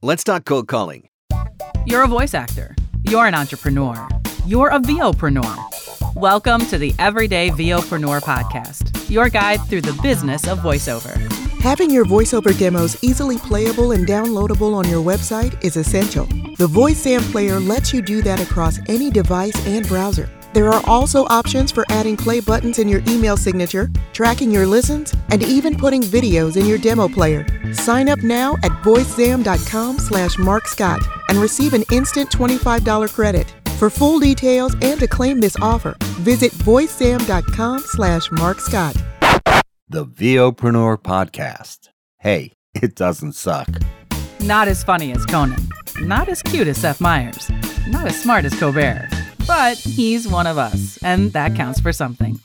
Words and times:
Let's 0.00 0.22
talk 0.22 0.44
cold 0.44 0.68
calling. 0.68 1.08
You're 1.84 2.04
a 2.04 2.06
voice 2.06 2.32
actor. 2.32 2.76
You're 3.02 3.26
an 3.26 3.34
entrepreneur. 3.34 4.06
You're 4.46 4.68
a 4.68 4.78
VOpreneur. 4.78 6.14
Welcome 6.14 6.60
to 6.66 6.78
the 6.78 6.94
Everyday 7.00 7.50
VOpreneur 7.50 8.20
podcast, 8.20 9.10
your 9.10 9.28
guide 9.28 9.58
through 9.62 9.80
the 9.80 9.98
business 10.00 10.46
of 10.46 10.60
voiceover. 10.60 11.16
Having 11.62 11.90
your 11.90 12.04
voiceover 12.04 12.56
demos 12.56 13.02
easily 13.02 13.38
playable 13.38 13.90
and 13.90 14.06
downloadable 14.06 14.72
on 14.72 14.88
your 14.88 15.04
website 15.04 15.60
is 15.64 15.76
essential. 15.76 16.26
The 16.26 16.68
VoiceZam 16.68 17.32
player 17.32 17.58
lets 17.58 17.92
you 17.92 18.00
do 18.00 18.22
that 18.22 18.40
across 18.40 18.78
any 18.88 19.10
device 19.10 19.66
and 19.66 19.84
browser. 19.88 20.30
There 20.58 20.70
are 20.70 20.82
also 20.88 21.24
options 21.26 21.70
for 21.70 21.84
adding 21.88 22.16
play 22.16 22.40
buttons 22.40 22.80
in 22.80 22.88
your 22.88 23.00
email 23.06 23.36
signature, 23.36 23.88
tracking 24.12 24.50
your 24.50 24.66
listens, 24.66 25.14
and 25.28 25.40
even 25.40 25.76
putting 25.76 26.02
videos 26.02 26.56
in 26.56 26.66
your 26.66 26.78
demo 26.78 27.06
player. 27.06 27.46
Sign 27.72 28.08
up 28.08 28.24
now 28.24 28.54
at 28.64 28.72
voicezam.com 28.82 30.00
slash 30.00 30.36
markscott 30.36 31.00
and 31.28 31.38
receive 31.38 31.74
an 31.74 31.84
instant 31.92 32.28
$25 32.30 33.14
credit. 33.14 33.54
For 33.78 33.88
full 33.88 34.18
details 34.18 34.74
and 34.82 34.98
to 34.98 35.06
claim 35.06 35.38
this 35.38 35.56
offer, 35.62 35.94
visit 36.26 36.50
voicezam.com 36.50 37.78
slash 37.78 38.28
markscott. 38.32 38.96
The 39.88 40.06
VOpreneur 40.06 40.96
Podcast. 40.96 41.90
Hey, 42.16 42.54
it 42.74 42.96
doesn't 42.96 43.34
suck. 43.34 43.68
Not 44.40 44.66
as 44.66 44.82
funny 44.82 45.12
as 45.12 45.24
Conan. 45.24 45.68
Not 46.00 46.28
as 46.28 46.42
cute 46.42 46.66
as 46.66 46.78
Seth 46.78 47.00
Meyers. 47.00 47.48
Not 47.86 48.08
as 48.08 48.20
smart 48.20 48.44
as 48.44 48.58
Colbert. 48.58 49.08
But 49.48 49.78
he's 49.78 50.28
one 50.28 50.46
of 50.46 50.58
us, 50.58 50.98
and 51.02 51.32
that 51.32 51.54
counts 51.54 51.80
for 51.80 51.90
something. 51.90 52.38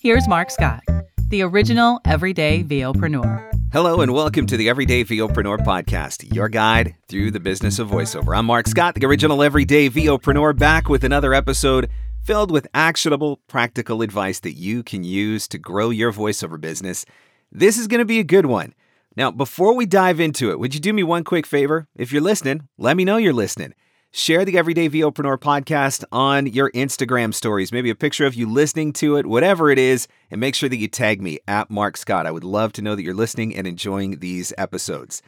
Here's 0.00 0.28
Mark 0.28 0.52
Scott, 0.52 0.84
the 1.26 1.42
original 1.42 2.00
everyday 2.04 2.62
VOpreneur. 2.62 3.50
Hello 3.72 4.02
and 4.02 4.14
welcome 4.14 4.46
to 4.46 4.56
the 4.56 4.68
Everyday 4.68 5.02
VOpreneur 5.02 5.58
podcast, 5.64 6.32
your 6.32 6.48
guide 6.48 6.94
through 7.08 7.32
the 7.32 7.40
business 7.40 7.80
of 7.80 7.88
voiceover. 7.88 8.38
I'm 8.38 8.46
Mark 8.46 8.68
Scott, 8.68 8.94
the 8.94 9.04
original 9.04 9.42
everyday 9.42 9.90
VOpreneur, 9.90 10.56
back 10.56 10.88
with 10.88 11.02
another 11.02 11.34
episode 11.34 11.90
filled 12.22 12.52
with 12.52 12.68
actionable, 12.72 13.40
practical 13.48 14.00
advice 14.00 14.38
that 14.38 14.54
you 14.54 14.84
can 14.84 15.02
use 15.02 15.48
to 15.48 15.58
grow 15.58 15.90
your 15.90 16.12
voiceover 16.12 16.60
business. 16.60 17.04
This 17.50 17.76
is 17.76 17.88
going 17.88 17.98
to 17.98 18.04
be 18.04 18.20
a 18.20 18.24
good 18.24 18.46
one. 18.46 18.74
Now, 19.16 19.32
before 19.32 19.74
we 19.74 19.86
dive 19.86 20.20
into 20.20 20.52
it, 20.52 20.60
would 20.60 20.72
you 20.72 20.80
do 20.80 20.92
me 20.92 21.02
one 21.02 21.24
quick 21.24 21.46
favor? 21.46 21.88
If 21.96 22.12
you're 22.12 22.22
listening, 22.22 22.68
let 22.78 22.96
me 22.96 23.04
know 23.04 23.16
you're 23.16 23.32
listening. 23.32 23.74
Share 24.16 24.44
the 24.44 24.56
Everyday 24.56 24.88
VOpreneur 24.88 25.38
podcast 25.38 26.04
on 26.12 26.46
your 26.46 26.70
Instagram 26.70 27.34
stories, 27.34 27.72
maybe 27.72 27.90
a 27.90 27.96
picture 27.96 28.24
of 28.24 28.36
you 28.36 28.48
listening 28.48 28.92
to 28.92 29.16
it, 29.16 29.26
whatever 29.26 29.72
it 29.72 29.78
is, 29.78 30.06
and 30.30 30.40
make 30.40 30.54
sure 30.54 30.68
that 30.68 30.76
you 30.76 30.86
tag 30.86 31.20
me 31.20 31.40
at 31.48 31.68
Mark 31.68 31.96
Scott. 31.96 32.24
I 32.24 32.30
would 32.30 32.44
love 32.44 32.72
to 32.74 32.82
know 32.82 32.94
that 32.94 33.02
you're 33.02 33.12
listening 33.12 33.56
and 33.56 33.66
enjoying 33.66 34.20
these 34.20 34.52
episodes. 34.56 35.20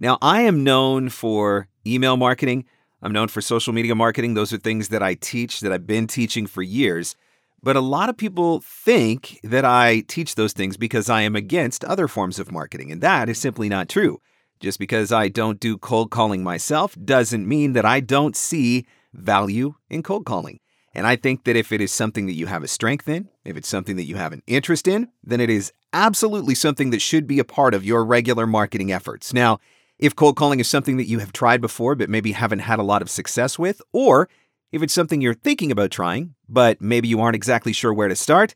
Now, 0.00 0.18
I 0.20 0.40
am 0.40 0.64
known 0.64 1.08
for 1.08 1.68
email 1.86 2.16
marketing. 2.16 2.64
I'm 3.00 3.12
known 3.12 3.28
for 3.28 3.40
social 3.40 3.72
media 3.72 3.94
marketing. 3.94 4.34
Those 4.34 4.52
are 4.52 4.58
things 4.58 4.88
that 4.88 5.04
I 5.04 5.14
teach, 5.14 5.60
that 5.60 5.70
I've 5.70 5.86
been 5.86 6.08
teaching 6.08 6.48
for 6.48 6.62
years. 6.62 7.14
But 7.62 7.76
a 7.76 7.80
lot 7.80 8.08
of 8.08 8.16
people 8.16 8.60
think 8.60 9.38
that 9.44 9.64
I 9.64 10.00
teach 10.08 10.34
those 10.34 10.52
things 10.52 10.76
because 10.76 11.08
I 11.08 11.22
am 11.22 11.36
against 11.36 11.84
other 11.84 12.08
forms 12.08 12.40
of 12.40 12.50
marketing, 12.50 12.90
and 12.90 13.02
that 13.02 13.28
is 13.28 13.38
simply 13.38 13.68
not 13.68 13.88
true. 13.88 14.20
Just 14.62 14.78
because 14.78 15.10
I 15.10 15.26
don't 15.26 15.58
do 15.58 15.76
cold 15.76 16.12
calling 16.12 16.44
myself 16.44 16.96
doesn't 17.04 17.48
mean 17.48 17.72
that 17.72 17.84
I 17.84 17.98
don't 17.98 18.36
see 18.36 18.86
value 19.12 19.74
in 19.90 20.04
cold 20.04 20.24
calling. 20.24 20.60
And 20.94 21.04
I 21.04 21.16
think 21.16 21.42
that 21.44 21.56
if 21.56 21.72
it 21.72 21.80
is 21.80 21.90
something 21.90 22.26
that 22.26 22.34
you 22.34 22.46
have 22.46 22.62
a 22.62 22.68
strength 22.68 23.08
in, 23.08 23.28
if 23.44 23.56
it's 23.56 23.66
something 23.66 23.96
that 23.96 24.04
you 24.04 24.14
have 24.14 24.32
an 24.32 24.44
interest 24.46 24.86
in, 24.86 25.08
then 25.24 25.40
it 25.40 25.50
is 25.50 25.72
absolutely 25.92 26.54
something 26.54 26.90
that 26.90 27.02
should 27.02 27.26
be 27.26 27.40
a 27.40 27.44
part 27.44 27.74
of 27.74 27.84
your 27.84 28.04
regular 28.04 28.46
marketing 28.46 28.92
efforts. 28.92 29.34
Now, 29.34 29.58
if 29.98 30.14
cold 30.14 30.36
calling 30.36 30.60
is 30.60 30.68
something 30.68 30.96
that 30.96 31.08
you 31.08 31.18
have 31.18 31.32
tried 31.32 31.60
before 31.60 31.96
but 31.96 32.08
maybe 32.08 32.30
haven't 32.30 32.60
had 32.60 32.78
a 32.78 32.84
lot 32.84 33.02
of 33.02 33.10
success 33.10 33.58
with, 33.58 33.82
or 33.92 34.28
if 34.70 34.80
it's 34.80 34.94
something 34.94 35.20
you're 35.20 35.34
thinking 35.34 35.72
about 35.72 35.90
trying 35.90 36.36
but 36.48 36.80
maybe 36.80 37.08
you 37.08 37.20
aren't 37.20 37.34
exactly 37.34 37.72
sure 37.72 37.92
where 37.92 38.06
to 38.06 38.14
start, 38.14 38.54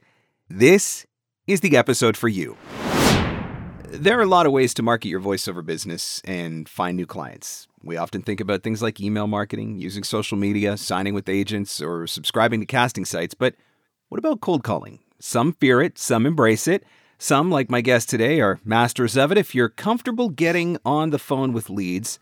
this 0.49 1.05
is 1.49 1.63
the 1.63 1.77
episode 1.77 2.17
for 2.17 2.29
you. 2.29 2.57
There 3.99 4.19
are 4.19 4.23
a 4.23 4.27
lot 4.27 4.45
of 4.45 4.53
ways 4.53 4.75
to 4.75 4.83
market 4.83 5.09
your 5.09 5.21
voiceover 5.21 5.65
business 5.65 6.21
and 6.27 6.69
find 6.69 6.99
new 6.99 7.07
clients. 7.07 7.67
We 7.83 7.97
often 7.97 8.21
think 8.21 8.41
about 8.41 8.63
things 8.63 8.83
like 8.83 9.01
email 9.01 9.27
marketing, 9.27 9.79
using 9.79 10.05
social 10.05 10.37
media, 10.37 10.77
signing 10.77 11.15
with 11.15 11.31
agents, 11.31 11.81
or 11.81 12.07
subscribing 12.07 12.61
to 12.61 12.67
casting 12.67 13.07
sites, 13.07 13.33
but 13.33 13.55
what 14.11 14.19
about 14.19 14.43
cold 14.43 14.63
calling? 14.63 14.99
Some 15.19 15.55
fear 15.55 15.81
it, 15.81 15.99
some 15.99 16.27
embrace 16.27 16.69
it. 16.69 16.85
Some, 17.19 17.51
like 17.51 17.71
my 17.71 17.81
guest 17.81 18.11
today, 18.11 18.39
are 18.43 18.61
masters 18.67 19.17
of 19.17 19.33
it. 19.33 19.39
If 19.39 19.55
you're 19.55 19.71
comfortable 19.71 20.29
getting 20.29 20.77
on 20.85 21.09
the 21.09 21.19
phone 21.19 21.55
with 21.55 21.71
leads, 21.71 22.19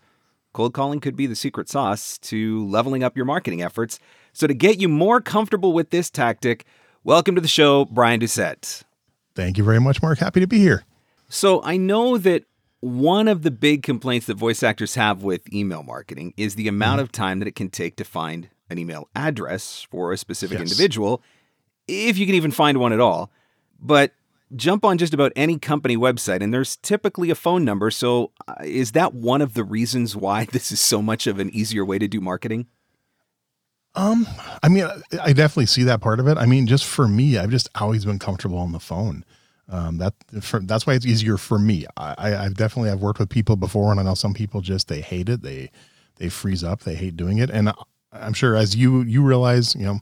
cold 0.53 0.73
calling 0.73 1.01
could 1.01 1.17
be 1.17 1.27
the 1.27 1.35
secret 1.35 1.67
sauce 1.67 2.17
to 2.19 2.65
leveling 2.69 3.03
up 3.03 3.17
your 3.17 3.25
marketing 3.25 3.61
efforts. 3.61 3.99
So, 4.31 4.47
to 4.47 4.53
get 4.53 4.79
you 4.79 4.87
more 4.87 5.19
comfortable 5.19 5.73
with 5.73 5.89
this 5.89 6.09
tactic, 6.09 6.63
welcome 7.03 7.35
to 7.35 7.41
the 7.41 7.49
show, 7.49 7.83
Brian 7.83 8.21
Doucette. 8.21 8.83
Thank 9.35 9.57
you 9.57 9.65
very 9.65 9.81
much, 9.81 10.01
Mark. 10.01 10.19
Happy 10.19 10.39
to 10.39 10.47
be 10.47 10.59
here. 10.59 10.85
So 11.27 11.61
I 11.63 11.77
know 11.77 12.17
that 12.17 12.43
one 12.81 13.27
of 13.27 13.41
the 13.41 13.51
big 13.51 13.83
complaints 13.83 14.27
that 14.27 14.35
voice 14.35 14.61
actors 14.63 14.95
have 14.95 15.23
with 15.23 15.51
email 15.53 15.83
marketing 15.83 16.33
is 16.37 16.55
the 16.55 16.67
amount 16.67 17.01
of 17.01 17.11
time 17.11 17.39
that 17.39 17.47
it 17.47 17.55
can 17.55 17.69
take 17.69 17.95
to 17.97 18.03
find 18.03 18.49
an 18.69 18.77
email 18.77 19.09
address 19.15 19.87
for 19.89 20.11
a 20.11 20.17
specific 20.17 20.59
Yes. 20.59 20.71
individual, 20.71 21.21
if 21.87 22.17
you 22.17 22.25
can 22.25 22.35
even 22.35 22.51
find 22.51 22.77
one 22.79 22.93
at 22.93 22.99
all. 22.99 23.31
But 23.79 24.13
jump 24.55 24.85
on 24.85 24.97
just 24.97 25.13
about 25.13 25.31
any 25.35 25.57
company 25.57 25.97
website 25.97 26.41
and 26.41 26.53
there's 26.53 26.77
typically 26.77 27.29
a 27.31 27.35
phone 27.35 27.65
number. 27.65 27.89
So 27.89 28.31
uh, 28.47 28.55
is 28.63 28.91
that 28.91 29.13
one 29.13 29.41
of 29.41 29.55
the 29.55 29.63
reasons 29.63 30.15
why 30.15 30.45
this 30.51 30.71
is 30.71 30.79
so 30.79 31.01
much 31.01 31.25
of 31.27 31.39
an 31.39 31.49
easier 31.55 31.83
way 31.83 31.97
to 31.97 32.07
do 32.07 32.21
marketing? 32.21 32.67
Um, 33.95 34.27
I 34.61 34.67
mean, 34.67 34.85
I 35.23 35.31
definitely 35.31 35.67
see 35.67 35.83
that 35.83 36.01
part 36.01 36.19
of 36.19 36.27
it. 36.27 36.37
I 36.37 36.45
mean, 36.45 36.67
just 36.67 36.83
for 36.85 37.07
me, 37.07 37.37
I've 37.37 37.49
just 37.49 37.69
always 37.75 38.03
been 38.03 38.19
comfortable 38.19 38.57
on 38.57 38.73
the 38.73 38.79
phone. 38.79 39.23
Um, 39.69 39.97
that 39.97 40.13
for, 40.41 40.59
that's 40.59 40.85
why 40.85 40.93
it's 40.93 41.05
easier 41.05 41.37
for 41.37 41.57
me. 41.57 41.85
I, 41.97 42.35
I've 42.35 42.55
definitely 42.55 42.91
I've 42.91 43.01
worked 43.01 43.19
with 43.19 43.29
people 43.29 43.55
before, 43.55 43.91
and 43.91 43.99
I 43.99 44.03
know 44.03 44.13
some 44.13 44.33
people 44.33 44.61
just 44.61 44.87
they 44.87 45.01
hate 45.01 45.29
it. 45.29 45.41
They 45.41 45.71
they 46.17 46.29
freeze 46.29 46.63
up. 46.63 46.81
They 46.81 46.95
hate 46.95 47.17
doing 47.17 47.39
it. 47.39 47.49
And 47.49 47.69
I- 47.69 47.73
I'm 48.13 48.33
sure 48.33 48.55
as 48.55 48.75
you 48.75 49.01
you 49.01 49.23
realize, 49.23 49.75
you 49.75 49.85
know, 49.85 49.99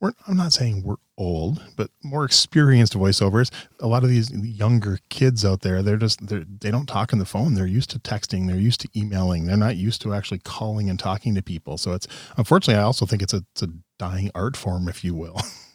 we're 0.00 0.12
I'm 0.26 0.36
not 0.36 0.52
saying 0.52 0.82
we're 0.84 0.96
old, 1.18 1.62
but 1.76 1.90
more 2.02 2.24
experienced 2.24 2.94
voiceovers. 2.94 3.50
A 3.80 3.86
lot 3.86 4.02
of 4.04 4.10
these 4.10 4.30
younger 4.32 4.98
kids 5.10 5.44
out 5.44 5.60
there, 5.62 5.82
they're 5.82 5.96
just 5.96 6.26
they're, 6.26 6.44
they 6.60 6.70
don't 6.70 6.86
talk 6.86 7.12
on 7.12 7.18
the 7.18 7.24
phone. 7.24 7.54
They're 7.54 7.66
used 7.66 7.90
to 7.90 7.98
texting. 7.98 8.46
They're 8.46 8.56
used 8.56 8.80
to 8.82 8.88
emailing. 8.96 9.46
They're 9.46 9.56
not 9.56 9.76
used 9.76 10.02
to 10.02 10.14
actually 10.14 10.40
calling 10.40 10.90
and 10.90 10.98
talking 10.98 11.34
to 11.34 11.42
people. 11.42 11.78
So 11.78 11.92
it's 11.92 12.06
unfortunately, 12.36 12.80
I 12.80 12.84
also 12.84 13.06
think 13.06 13.22
it's 13.22 13.34
a 13.34 13.42
it's 13.52 13.62
a 13.62 13.68
dying 13.98 14.30
art 14.34 14.56
form, 14.56 14.88
if 14.88 15.04
you 15.04 15.14
will. 15.14 15.40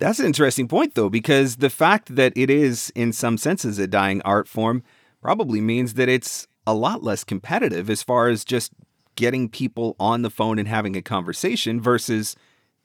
That's 0.00 0.18
an 0.18 0.26
interesting 0.26 0.66
point, 0.66 0.94
though, 0.94 1.10
because 1.10 1.56
the 1.56 1.70
fact 1.70 2.16
that 2.16 2.32
it 2.34 2.48
is, 2.48 2.90
in 2.94 3.12
some 3.12 3.36
senses, 3.36 3.78
a 3.78 3.86
dying 3.86 4.22
art 4.22 4.48
form 4.48 4.82
probably 5.20 5.60
means 5.60 5.94
that 5.94 6.08
it's 6.08 6.48
a 6.66 6.74
lot 6.74 7.02
less 7.02 7.22
competitive 7.22 7.90
as 7.90 8.02
far 8.02 8.28
as 8.28 8.44
just 8.44 8.72
getting 9.14 9.48
people 9.48 9.96
on 10.00 10.22
the 10.22 10.30
phone 10.30 10.58
and 10.58 10.66
having 10.66 10.96
a 10.96 11.02
conversation 11.02 11.80
versus 11.80 12.34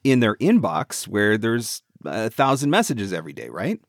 in 0.03 0.20
their 0.20 0.36
inbox 0.36 1.08
where 1.08 1.38
there's 1.38 1.81
a 2.03 2.30
thousand 2.30 2.70
messages 2.70 3.14
every 3.14 3.32
day, 3.34 3.47
right? 3.47 3.80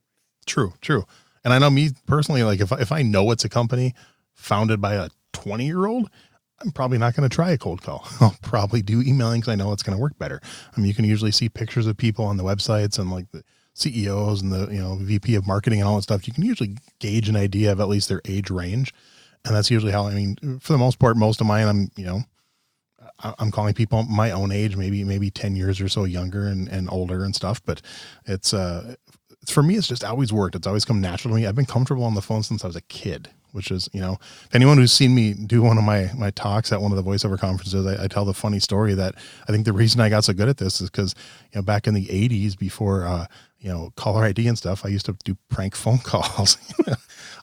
True, 0.47 0.75
true. 0.81 1.05
And 1.45 1.53
I 1.53 1.59
know 1.59 1.71
me 1.71 1.91
personally, 2.07 2.45
like 2.45 2.61
if 2.61 2.71
if 2.73 2.93
I 2.93 3.03
know 3.03 3.33
it's 3.33 3.45
a 3.45 3.49
company 3.49 3.95
founded 4.35 4.81
by 4.81 4.95
a 4.95 5.09
20 5.33 5.67
year 5.67 5.87
old, 5.87 6.11
I'm 6.61 6.71
probably 6.71 6.99
not 6.99 7.15
going 7.15 7.29
to 7.29 7.35
try 7.35 7.51
a 7.51 7.59
cold 7.59 7.83
call. 7.83 8.07
I'll 8.21 8.37
probably 8.43 8.83
do 8.83 9.03
emailing 9.03 9.41
because 9.41 9.53
I 9.53 9.57
know 9.57 9.73
it's 9.73 9.83
going 9.83 9.97
to 9.97 10.01
work 10.01 10.19
better. 10.19 10.41
I 10.43 10.81
mean, 10.81 10.89
you 10.89 10.95
can 10.95 11.05
usually 11.05 11.33
see 11.33 11.49
pictures 11.49 11.87
of 11.87 11.97
people 11.97 12.25
on 12.25 12.37
the 12.37 12.45
websites 12.45 12.99
and 12.99 13.11
like 13.11 13.31
the 13.31 13.45
CEOs 13.75 14.41
and 14.41 14.51
the 14.53 14.69
you 14.69 14.81
know 14.81 14.97
VP 14.97 15.35
of 15.35 15.47
marketing 15.47 15.81
and 15.81 15.89
all 15.89 15.97
that 15.97 16.03
stuff. 16.03 16.27
You 16.27 16.33
can 16.33 16.45
usually 16.45 16.77
gauge 16.99 17.29
an 17.29 17.37
idea 17.37 17.73
of 17.73 17.81
at 17.81 17.89
least 17.89 18.09
their 18.09 18.23
age 18.25 18.51
range, 18.51 18.95
and 19.45 19.55
that's 19.55 19.71
usually 19.71 19.93
how. 19.93 20.07
I 20.07 20.15
mean, 20.15 20.59
for 20.61 20.73
the 20.73 20.79
most 20.79 20.99
part, 20.99 21.17
most 21.17 21.43
of 21.43 21.47
mine, 21.47 21.69
I'm 21.69 21.91
you 21.95 22.07
know, 22.07 22.23
I'm 23.39 23.51
calling 23.51 23.75
people 23.75 24.03
my 24.05 24.31
own 24.31 24.53
age, 24.53 24.77
maybe 24.77 25.05
maybe 25.05 25.31
10 25.31 25.57
years 25.57 25.81
or 25.81 25.89
so 25.89 26.05
younger 26.05 26.47
and, 26.47 26.69
and 26.69 26.89
older 26.91 27.25
and 27.25 27.35
stuff. 27.35 27.65
But 27.65 27.83
it's 28.25 28.53
uh 28.53 28.97
for 29.47 29.63
me, 29.63 29.77
it's 29.77 29.89
just 29.89 30.05
always 30.05 30.33
worked. 30.33 30.57
It's 30.57 30.67
always 30.67 30.85
come 30.85 31.01
natural 31.01 31.33
to 31.33 31.41
me. 31.41 31.47
I've 31.47 31.55
been 31.55 31.67
comfortable 31.67 32.05
on 32.05 32.15
the 32.15 32.23
phone 32.23 32.43
since 32.43 32.65
I 32.65 32.67
was 32.67 32.77
a 32.77 32.83
kid, 32.83 33.31
which 33.57 33.71
is, 33.71 33.89
you 33.95 34.01
know, 34.01 34.19
anyone 34.53 34.77
who's 34.77 34.93
seen 34.93 35.15
me 35.15 35.33
do 35.33 35.63
one 35.63 35.79
of 35.79 35.83
my 35.83 36.11
my 36.15 36.31
talks 36.31 36.73
at 36.73 36.83
one 36.83 36.93
of 36.93 37.03
the 37.03 37.11
voiceover 37.11 37.39
conferences, 37.39 37.87
I, 37.87 38.05
I 38.05 38.07
tell 38.07 38.27
the 38.27 38.35
funny 38.35 38.61
story 38.61 38.93
that 38.95 39.15
I 39.49 39.53
think 39.53 39.65
the 39.65 39.73
reason 39.73 40.01
I 40.03 40.11
got 40.11 40.25
so 40.25 40.35
good 40.35 40.51
at 40.51 40.59
this 40.59 40.83
is 40.83 40.91
because, 40.91 41.15
you 41.53 41.59
know, 41.59 41.63
back 41.63 41.87
in 41.87 41.95
the 41.95 42.05
'80s, 42.07 42.57
before 42.57 43.07
uh, 43.07 43.27
you 43.59 43.71
know 43.71 43.93
caller 43.97 44.25
ID 44.25 44.47
and 44.47 44.59
stuff, 44.59 44.85
I 44.85 44.89
used 44.91 45.07
to 45.07 45.17
do 45.25 45.37
prank 45.49 45.75
phone 45.75 45.99
calls. 46.05 46.59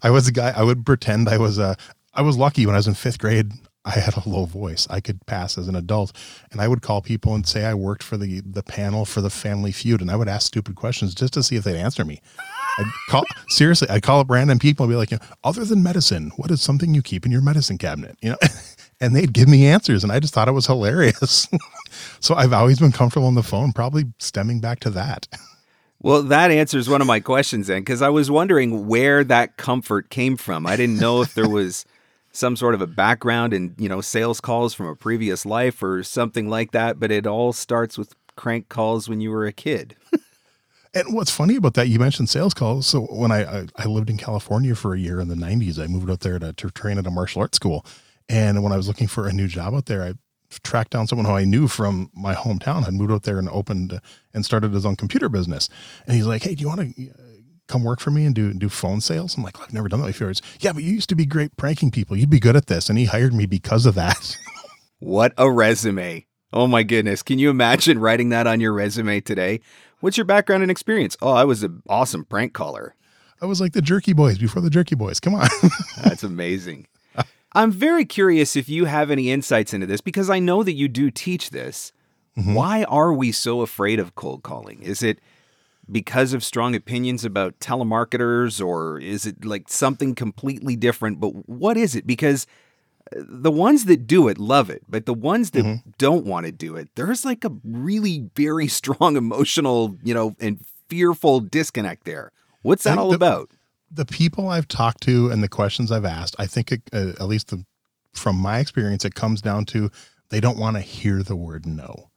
I 0.03 0.11
was 0.11 0.27
a 0.27 0.31
guy. 0.31 0.53
I 0.55 0.63
would 0.63 0.85
pretend 0.85 1.27
I 1.27 1.37
was 1.39 1.57
a. 1.57 1.75
I 2.13 2.21
was 2.21 2.37
lucky 2.37 2.67
when 2.67 2.75
I 2.75 2.77
was 2.77 2.87
in 2.87 2.93
fifth 2.93 3.17
grade. 3.17 3.51
I 3.85 3.99
had 3.99 4.15
a 4.15 4.29
low 4.29 4.45
voice. 4.45 4.87
I 4.89 5.01
could 5.01 5.25
pass 5.25 5.57
as 5.57 5.67
an 5.67 5.75
adult, 5.75 6.13
and 6.51 6.61
I 6.61 6.67
would 6.67 6.83
call 6.83 7.01
people 7.01 7.33
and 7.33 7.45
say 7.45 7.65
I 7.65 7.73
worked 7.73 8.03
for 8.03 8.17
the 8.17 8.41
the 8.41 8.63
panel 8.63 9.03
for 9.03 9.21
the 9.21 9.31
Family 9.31 9.71
Feud, 9.71 9.99
and 9.99 10.11
I 10.11 10.15
would 10.15 10.29
ask 10.29 10.45
stupid 10.45 10.75
questions 10.75 11.15
just 11.15 11.33
to 11.33 11.41
see 11.41 11.55
if 11.55 11.63
they'd 11.63 11.75
answer 11.75 12.05
me. 12.05 12.21
I'd 12.77 12.85
call 13.09 13.25
seriously. 13.49 13.89
I'd 13.89 14.03
call 14.03 14.19
up 14.19 14.29
random 14.29 14.59
people 14.59 14.83
and 14.85 14.91
be 14.91 14.95
like, 14.95 15.11
you 15.11 15.17
know, 15.17 15.25
other 15.43 15.65
than 15.65 15.83
medicine, 15.83 16.31
what 16.37 16.51
is 16.51 16.61
something 16.61 16.93
you 16.93 17.01
keep 17.01 17.25
in 17.25 17.31
your 17.31 17.41
medicine 17.41 17.77
cabinet? 17.77 18.17
You 18.21 18.31
know, 18.31 18.37
and 19.01 19.15
they'd 19.15 19.33
give 19.33 19.47
me 19.47 19.67
answers 19.67 20.03
and 20.03 20.11
I 20.11 20.19
just 20.19 20.33
thought 20.33 20.47
it 20.47 20.53
was 20.53 20.67
hilarious. 20.67 21.47
so 22.19 22.35
I've 22.35 22.53
always 22.53 22.79
been 22.79 22.91
comfortable 22.91 23.27
on 23.27 23.35
the 23.35 23.43
phone, 23.43 23.73
probably 23.73 24.05
stemming 24.19 24.59
back 24.59 24.79
to 24.81 24.89
that. 24.91 25.27
Well, 26.03 26.21
that 26.23 26.51
answers 26.51 26.89
one 26.89 26.99
of 26.99 27.07
my 27.07 27.21
questions 27.21 27.67
then, 27.67 27.81
because 27.81 28.01
I 28.01 28.09
was 28.09 28.29
wondering 28.29 28.87
where 28.87 29.23
that 29.23 29.55
comfort 29.55 30.09
came 30.09 30.35
from. 30.35 30.67
I 30.67 30.75
didn't 30.75 30.99
know 30.99 31.21
if 31.21 31.33
there 31.33 31.47
was 31.47 31.85
some 32.33 32.57
sort 32.57 32.75
of 32.75 32.81
a 32.81 32.87
background 32.87 33.53
in, 33.53 33.73
you 33.77 33.87
know, 33.87 34.01
sales 34.01 34.41
calls 34.41 34.73
from 34.73 34.87
a 34.87 34.95
previous 34.97 35.45
life 35.45 35.81
or 35.81 36.03
something 36.03 36.49
like 36.49 36.71
that, 36.71 36.99
but 36.99 37.09
it 37.09 37.25
all 37.25 37.53
starts 37.53 37.97
with 37.97 38.15
crank 38.35 38.67
calls 38.67 39.07
when 39.07 39.21
you 39.21 39.31
were 39.31 39.45
a 39.45 39.53
kid. 39.53 39.95
And 40.93 41.13
what's 41.13 41.31
funny 41.31 41.55
about 41.55 41.73
that, 41.73 41.87
you 41.87 41.99
mentioned 41.99 42.29
sales 42.29 42.53
calls. 42.53 42.85
So 42.87 43.01
when 43.01 43.31
I, 43.31 43.61
I, 43.61 43.65
I 43.77 43.85
lived 43.85 44.09
in 44.09 44.17
California 44.17 44.75
for 44.75 44.93
a 44.93 44.99
year 44.99 45.19
in 45.19 45.27
the 45.27 45.35
90s, 45.35 45.79
I 45.79 45.87
moved 45.87 46.09
out 46.09 46.19
there 46.19 46.39
to, 46.39 46.53
to 46.53 46.69
train 46.69 46.97
at 46.97 47.07
a 47.07 47.11
martial 47.11 47.41
arts 47.41 47.55
school. 47.55 47.85
And 48.29 48.63
when 48.63 48.71
I 48.71 48.77
was 48.77 48.87
looking 48.87 49.07
for 49.07 49.27
a 49.27 49.33
new 49.33 49.47
job 49.47 49.73
out 49.73 49.87
there, 49.87 50.03
I 50.03 50.13
tracked 50.63 50.91
down 50.91 51.07
someone 51.07 51.25
who 51.25 51.33
I 51.33 51.45
knew 51.45 51.67
from 51.67 52.11
my 52.13 52.35
hometown. 52.35 52.85
had 52.85 52.93
moved 52.93 53.11
out 53.11 53.23
there 53.23 53.39
and 53.39 53.49
opened 53.49 53.99
and 54.33 54.45
started 54.45 54.73
his 54.73 54.85
own 54.85 54.95
computer 54.95 55.29
business. 55.29 55.69
And 56.05 56.15
he's 56.15 56.27
like, 56.27 56.43
"Hey, 56.43 56.55
do 56.55 56.61
you 56.61 56.67
want 56.67 56.95
to 56.95 57.09
uh, 57.09 57.13
come 57.67 57.83
work 57.83 57.99
for 57.99 58.11
me 58.11 58.25
and 58.25 58.35
do 58.35 58.53
do 58.53 58.69
phone 58.69 59.01
sales?" 59.01 59.35
I'm 59.35 59.43
like, 59.43 59.59
"I've 59.59 59.73
never 59.73 59.89
done 59.89 60.01
that 60.01 60.07
before." 60.07 60.27
He's, 60.29 60.41
yeah, 60.59 60.73
but 60.73 60.83
you 60.83 60.93
used 60.93 61.09
to 61.09 61.15
be 61.15 61.25
great 61.25 61.55
pranking 61.57 61.91
people. 61.91 62.15
You'd 62.15 62.29
be 62.29 62.39
good 62.39 62.55
at 62.55 62.67
this. 62.67 62.89
And 62.89 62.97
he 62.97 63.05
hired 63.05 63.33
me 63.33 63.45
because 63.45 63.85
of 63.85 63.95
that. 63.95 64.37
what 64.99 65.33
a 65.37 65.49
resume! 65.49 66.25
Oh 66.51 66.67
my 66.67 66.83
goodness, 66.83 67.23
can 67.23 67.39
you 67.39 67.49
imagine 67.49 67.97
writing 67.99 68.29
that 68.29 68.45
on 68.45 68.59
your 68.59 68.73
resume 68.73 69.21
today? 69.21 69.59
What's 70.03 70.17
your 70.17 70.25
background 70.25 70.63
and 70.63 70.69
experience? 70.69 71.15
Oh, 71.21 71.31
I 71.31 71.45
was 71.45 71.63
an 71.63 71.81
awesome 71.87 72.25
prank 72.25 72.51
caller. 72.51 72.93
I 73.41 73.45
was 73.45 73.61
like 73.61 73.71
the 73.71 73.81
Jerky 73.81 74.11
Boys 74.11 74.37
before 74.37 74.61
the 74.61 74.69
Jerky 74.69 74.95
Boys. 74.95 75.21
Come 75.21 75.33
on. 75.33 75.47
That's 76.03 76.23
amazing. 76.23 76.87
I'm 77.53 77.71
very 77.71 78.03
curious 78.03 78.57
if 78.57 78.67
you 78.67 78.83
have 78.83 79.11
any 79.11 79.31
insights 79.31 79.73
into 79.73 79.87
this 79.87 80.01
because 80.01 80.29
I 80.29 80.39
know 80.39 80.61
that 80.61 80.73
you 80.73 80.89
do 80.89 81.09
teach 81.09 81.51
this. 81.51 81.93
Mm-hmm. 82.37 82.53
Why 82.53 82.83
are 82.83 83.13
we 83.13 83.31
so 83.31 83.61
afraid 83.61 83.97
of 83.97 84.13
cold 84.13 84.43
calling? 84.43 84.81
Is 84.83 85.01
it 85.03 85.19
because 85.89 86.33
of 86.33 86.43
strong 86.43 86.75
opinions 86.75 87.23
about 87.23 87.57
telemarketers 87.59 88.61
or 88.61 88.99
is 88.99 89.25
it 89.25 89.45
like 89.45 89.69
something 89.69 90.15
completely 90.15 90.75
different? 90.75 91.21
But 91.21 91.47
what 91.47 91.77
is 91.77 91.95
it? 91.95 92.05
Because 92.05 92.45
the 93.11 93.51
ones 93.51 93.85
that 93.85 94.07
do 94.07 94.27
it 94.27 94.37
love 94.37 94.69
it, 94.69 94.83
but 94.87 95.05
the 95.05 95.13
ones 95.13 95.51
that 95.51 95.65
mm-hmm. 95.65 95.89
don't 95.97 96.25
want 96.25 96.45
to 96.45 96.51
do 96.51 96.75
it, 96.75 96.89
there's 96.95 97.25
like 97.25 97.43
a 97.43 97.51
really 97.63 98.29
very 98.35 98.67
strong 98.79 99.17
emotional, 99.17 99.97
you 100.03 100.13
know, 100.13 100.35
and 100.39 100.65
fearful 100.89 101.39
disconnect 101.39 102.05
there. 102.05 102.31
What's 102.61 102.83
that 102.85 102.97
all 102.97 103.09
the, 103.09 103.15
about? 103.15 103.49
the 103.93 104.05
people 104.05 104.47
I've 104.49 104.67
talked 104.67 105.01
to 105.03 105.29
and 105.29 105.43
the 105.43 105.47
questions 105.47 105.91
I've 105.91 106.05
asked, 106.05 106.35
I 106.39 106.47
think 106.47 106.71
it, 106.71 106.81
uh, 106.91 107.09
at 107.19 107.27
least 107.27 107.49
the, 107.49 107.63
from 108.13 108.37
my 108.37 108.59
experience, 108.59 109.05
it 109.05 109.15
comes 109.15 109.41
down 109.41 109.65
to 109.65 109.91
they 110.29 110.39
don't 110.39 110.57
want 110.57 110.77
to 110.77 110.81
hear 110.81 111.21
the 111.21 111.35
word 111.35 111.65
no. 111.65 112.09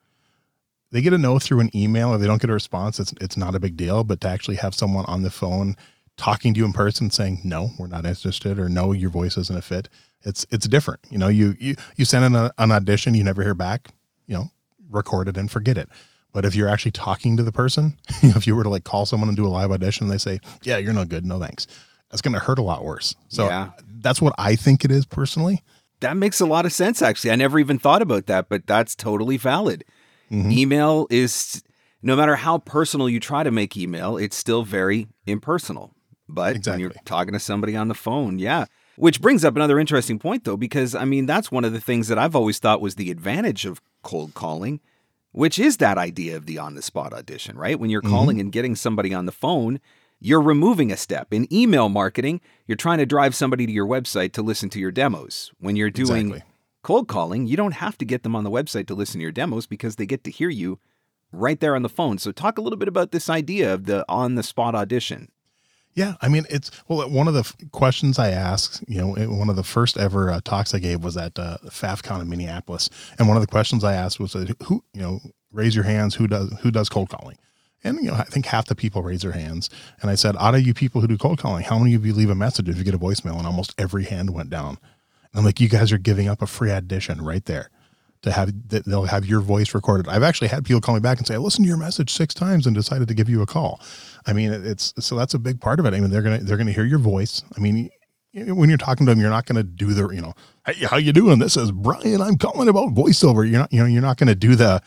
They 0.91 1.03
get 1.03 1.13
a 1.13 1.19
no 1.19 1.39
through 1.39 1.61
an 1.61 1.77
email 1.77 2.11
or 2.11 2.19
they 2.19 2.27
don't 2.27 2.41
get 2.41 2.49
a 2.49 2.55
response. 2.55 2.99
It's 3.01 3.13
it's 3.21 3.37
not 3.37 3.55
a 3.55 3.61
big 3.61 3.77
deal, 3.77 4.05
but 4.05 4.21
to 4.21 4.29
actually 4.29 4.57
have 4.57 4.75
someone 4.75 5.05
on 5.07 5.23
the 5.23 5.31
phone 5.31 5.77
talking 6.17 6.55
to 6.55 6.59
you 6.59 6.65
in 6.65 6.73
person 6.73 7.11
saying 7.11 7.41
no, 7.45 7.71
we're 7.79 7.87
not 7.87 8.07
interested, 8.07 8.59
or 8.59 8.69
no, 8.69 8.93
your 8.93 9.11
voice 9.11 9.37
isn't 9.37 9.57
a 9.57 9.63
fit. 9.63 9.89
It's 10.23 10.47
it's 10.51 10.67
different. 10.67 11.01
You 11.11 11.19
know, 11.19 11.29
you 11.29 11.57
you 11.59 11.77
you 11.97 12.05
send 12.05 12.25
in 12.25 12.35
a, 12.35 12.53
an 12.59 12.73
audition, 12.73 13.15
you 13.15 13.25
never 13.25 13.43
hear 13.43 13.55
back. 13.55 13.89
You 14.27 14.37
know, 14.37 14.51
record 14.91 15.29
it 15.29 15.37
and 15.37 15.51
forget 15.51 15.79
it. 15.79 15.89
But 16.33 16.45
if 16.45 16.55
you're 16.55 16.69
actually 16.69 16.91
talking 16.91 17.37
to 17.39 17.43
the 17.43 17.53
person, 17.53 17.99
if 18.23 18.47
you 18.47 18.55
were 18.55 18.63
to 18.63 18.69
like 18.69 18.85
call 18.85 19.07
someone 19.07 19.29
and 19.29 19.37
do 19.37 19.47
a 19.47 19.49
live 19.49 19.71
audition 19.71 20.05
and 20.05 20.13
they 20.13 20.19
say, 20.19 20.41
yeah, 20.63 20.77
you're 20.77 20.93
no 20.93 21.07
good, 21.07 21.25
no 21.25 21.41
thanks, 21.41 21.67
that's 22.11 22.21
going 22.21 22.35
to 22.35 22.41
hurt 22.41 22.59
a 22.59 22.63
lot 22.63 22.85
worse. 22.85 23.15
So 23.29 23.47
yeah. 23.47 23.71
that's 24.01 24.21
what 24.21 24.35
I 24.37 24.55
think 24.55 24.85
it 24.85 24.91
is 24.91 25.07
personally. 25.07 25.63
That 26.01 26.19
makes 26.19 26.39
a 26.41 26.45
lot 26.45 26.67
of 26.67 26.75
sense, 26.75 27.01
actually. 27.01 27.31
I 27.31 27.37
never 27.37 27.59
even 27.59 27.79
thought 27.79 28.03
about 28.03 28.27
that, 28.27 28.51
but 28.51 28.67
that's 28.67 28.95
totally 28.95 29.39
valid. 29.39 29.83
Mm-hmm. 30.31 30.51
Email 30.51 31.07
is, 31.09 31.63
no 32.03 32.15
matter 32.17 32.37
how 32.37 32.59
personal 32.59 33.09
you 33.09 33.19
try 33.19 33.43
to 33.43 33.51
make 33.51 33.75
email, 33.75 34.19
it's 34.19 34.37
still 34.37 34.63
very 34.63 35.07
impersonal. 35.25 35.96
But 36.29 36.57
exactly. 36.57 36.73
when 36.73 36.81
you're 36.81 37.03
talking 37.05 37.33
to 37.33 37.41
somebody 37.41 37.77
on 37.77 37.89
the 37.89 37.95
phone, 37.95 38.39
yeah. 38.39 38.67
Which 38.97 39.21
brings 39.21 39.45
up 39.45 39.57
another 39.57 39.79
interesting 39.79 40.19
point, 40.19 40.45
though, 40.45 40.57
because 40.57 40.95
I 40.95 41.05
mean, 41.05 41.27
that's 41.27 41.53
one 41.53 41.65
of 41.65 41.73
the 41.73 41.81
things 41.81 42.09
that 42.09 42.19
I've 42.19 42.35
always 42.35 42.59
thought 42.59 42.81
was 42.81 42.95
the 42.95 43.11
advantage 43.11 43.67
of 43.67 43.81
cold 44.03 44.35
calling 44.35 44.81
which 45.37 45.59
is 45.59 45.77
that 45.77 45.99
idea 45.99 46.35
of 46.35 46.47
the 46.47 46.57
on 46.57 46.77
the 46.77 46.81
spot 46.81 47.13
audition, 47.13 47.59
right? 47.59 47.79
When 47.79 47.91
you're 47.91 48.01
mm-hmm. 48.01 48.11
calling 48.11 48.41
and 48.41 48.51
getting 48.51 48.75
somebody 48.75 49.13
on 49.13 49.27
the 49.27 49.33
phone, 49.33 49.81
you're 50.19 50.41
removing 50.41 50.91
a 50.91 50.97
step. 50.97 51.31
In 51.31 51.47
email 51.53 51.91
marketing, 51.91 52.41
you're 52.67 52.75
trying 52.77 52.97
to 52.99 53.07
drive 53.07 53.35
somebody 53.35 53.67
to 53.67 53.73
your 53.73 53.87
website 53.87 54.33
to 54.33 54.43
listen 54.43 54.71
to 54.71 54.81
your 54.81 54.91
demos. 54.91 55.53
When 55.59 55.77
you're 55.77 55.91
doing 55.91 56.29
exactly. 56.29 56.51
cold 56.83 57.07
calling, 57.07 57.47
you 57.47 57.55
don't 57.55 57.75
have 57.75 57.99
to 57.99 58.07
get 58.07 58.23
them 58.23 58.35
on 58.35 58.45
the 58.45 58.51
website 58.51 58.87
to 58.87 58.95
listen 58.95 59.19
to 59.19 59.25
your 59.25 59.31
demos 59.31 59.67
because 59.67 59.97
they 59.97 60.07
get 60.07 60.25
to 60.25 60.31
hear 60.31 60.49
you 60.49 60.79
right 61.33 61.61
there 61.61 61.77
on 61.77 61.83
the 61.83 61.91
phone. 61.91 62.17
So, 62.17 62.33
talk 62.33 62.57
a 62.57 62.63
little 62.63 62.79
bit 62.79 62.89
about 62.89 63.11
this 63.11 63.29
idea 63.29 63.75
of 63.75 63.85
the 63.85 64.07
on 64.09 64.37
the 64.37 64.43
spot 64.43 64.75
audition. 64.75 65.29
Yeah, 65.97 66.17
I 66.21 66.29
mean, 66.29 66.45
it's 66.51 66.71
well, 66.89 67.09
one 67.09 67.27
of 67.27 67.33
the 67.33 67.41
f- 67.41 67.57
questions 67.73 68.19
I 68.19 68.29
asked, 68.29 68.85
you 68.87 68.99
know, 68.99 69.15
one 69.35 69.49
of 69.49 69.57
the 69.57 69.63
first 69.63 69.97
ever 69.97 70.31
uh, 70.31 70.41
talks 70.45 70.75
I 70.75 70.79
gave 70.79 71.03
was 71.03 71.17
at 71.17 71.39
uh, 71.39 71.57
FAFCon 71.65 72.21
in 72.21 72.29
Minneapolis, 72.29 72.91
and 73.19 73.27
one 73.27 73.39
of 73.39 73.41
the 73.41 73.47
questions 73.47 73.83
I 73.83 73.95
asked 73.95 74.21
was, 74.21 74.37
uh, 74.37 74.45
"Who, 74.65 74.85
you 74.93 75.01
know, 75.01 75.21
raise 75.53 75.75
your 75.75 75.85
hands? 75.85 76.15
Who 76.15 76.27
does 76.27 76.53
who 76.61 76.71
does 76.71 76.91
cold 76.91 77.09
calling?" 77.09 77.39
And 77.83 77.97
you 77.97 78.11
know, 78.11 78.15
I 78.15 78.25
think 78.25 78.45
half 78.45 78.67
the 78.67 78.75
people 78.75 79.03
raise 79.03 79.23
their 79.23 79.33
hands, 79.33 79.71
and 80.03 80.11
I 80.11 80.17
said, 80.17 80.37
"Out 80.39 80.55
of 80.55 80.67
you 80.67 80.75
people 80.75 81.01
who 81.01 81.07
do 81.07 81.17
cold 81.17 81.39
calling, 81.39 81.65
how 81.65 81.79
many 81.79 81.95
of 81.95 82.05
you 82.05 82.13
leave 82.13 82.29
a 82.31 82.35
message 82.35 82.69
if 82.69 82.77
you 82.77 82.85
get 82.85 82.95
a 82.95 82.99
voicemail?" 82.99 83.39
And 83.39 83.47
almost 83.47 83.75
every 83.79 84.05
hand 84.05 84.35
went 84.35 84.51
down. 84.51 84.77
And 85.33 85.39
I'm 85.41 85.45
like, 85.47 85.61
"You 85.61 85.71
guys 85.71 85.93
are 85.93 85.99
giving 85.99 86.29
up 86.29 86.43
a 86.43 86.47
free 86.47 86.73
audition 86.73 87.23
right 87.23 87.45
there." 87.47 87.71
To 88.23 88.33
have 88.33 88.53
that 88.69 88.85
they'll 88.85 89.05
have 89.05 89.27
your 89.27 89.41
voice 89.41 89.75
recorded. 89.75 90.09
I've 90.09 90.23
actually 90.23 90.49
had 90.49 90.65
people 90.65 90.81
call 90.81 90.95
me 90.95 91.01
back 91.01 91.19
and 91.19 91.27
say, 91.27 91.35
I 91.35 91.39
listened 91.39 91.65
to 91.65 91.69
your 91.69 91.77
message 91.77 92.13
six 92.13 92.35
times 92.35 92.67
and 92.67 92.75
decided 92.75 93.09
to 93.09 93.15
give 93.15 93.29
you 93.29 93.43
a 93.43 93.47
call. 93.47 93.81
I 94.27 94.33
mean, 94.33 94.53
it's 94.53 94.93
so 94.99 95.17
that's 95.17 95.35
a 95.35 95.39
big 95.39 95.61
part 95.61 95.81
of 95.81 95.87
it. 95.87 95.95
I 95.95 96.01
mean, 96.01 96.11
they're 96.11 96.23
gonna 96.23 96.39
they're 96.39 96.57
gonna 96.57 96.73
hear 96.73 96.85
your 96.85 96.99
voice. 96.99 97.43
I 97.57 97.61
mean, 97.61 97.91
when 98.33 98.69
you're 98.69 98.79
talking 98.79 99.07
to 99.07 99.13
them, 99.13 99.21
you're 99.21 99.31
not 99.31 99.47
gonna 99.47 99.63
do 99.63 99.93
the 99.93 100.09
you 100.09 100.21
know, 100.21 100.35
hey, 100.67 100.85
how 100.87 100.97
you 100.97 101.13
doing? 101.13 101.39
This 101.39 101.57
is 101.57 101.73
Brian. 101.73 102.21
I'm 102.21 102.37
calling 102.37 102.69
about 102.69 102.95
voiceover. 102.95 103.49
You're 103.49 103.61
not 103.61 103.73
you 103.73 103.81
know 103.81 103.87
you're 103.87 104.03
not 104.03 104.17
gonna 104.17 104.35
do 104.35 104.55
the 104.55 104.83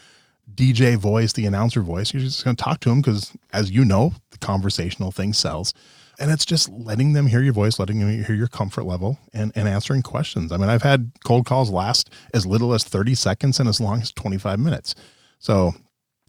DJ 0.54 0.98
voice, 0.98 1.34
the 1.34 1.46
announcer 1.46 1.82
voice. 1.82 2.14
You're 2.14 2.24
just 2.24 2.44
gonna 2.44 2.56
talk 2.56 2.80
to 2.82 2.90
them 2.90 3.02
because, 3.02 3.32
as 3.54 3.72
you 3.72 3.86
know, 3.86 4.14
the 4.32 4.38
conversational 4.40 5.12
thing 5.12 5.34
sells 5.34 5.74
and 6.20 6.32
it's 6.32 6.46
just 6.46 6.70
letting 6.70 7.14
them 7.14 7.28
hear 7.28 7.42
your 7.42 7.54
voice, 7.54 7.80
letting 7.80 8.00
them 8.00 8.24
hear 8.24 8.36
your 8.36 8.48
comfort 8.48 8.84
level, 8.84 9.18
and 9.34 9.52
and 9.56 9.68
answering 9.68 10.02
questions. 10.02 10.52
I 10.52 10.58
mean, 10.58 10.70
I've 10.70 10.84
had 10.84 11.12
cold 11.24 11.46
calls 11.46 11.70
last 11.70 12.10
as 12.34 12.46
little 12.46 12.74
as 12.74 12.84
thirty 12.84 13.16
seconds 13.16 13.60
and 13.60 13.70
as 13.70 13.80
long 13.80 14.02
as 14.02 14.12
twenty 14.12 14.38
five 14.38 14.60
minutes. 14.60 14.96
So 15.40 15.74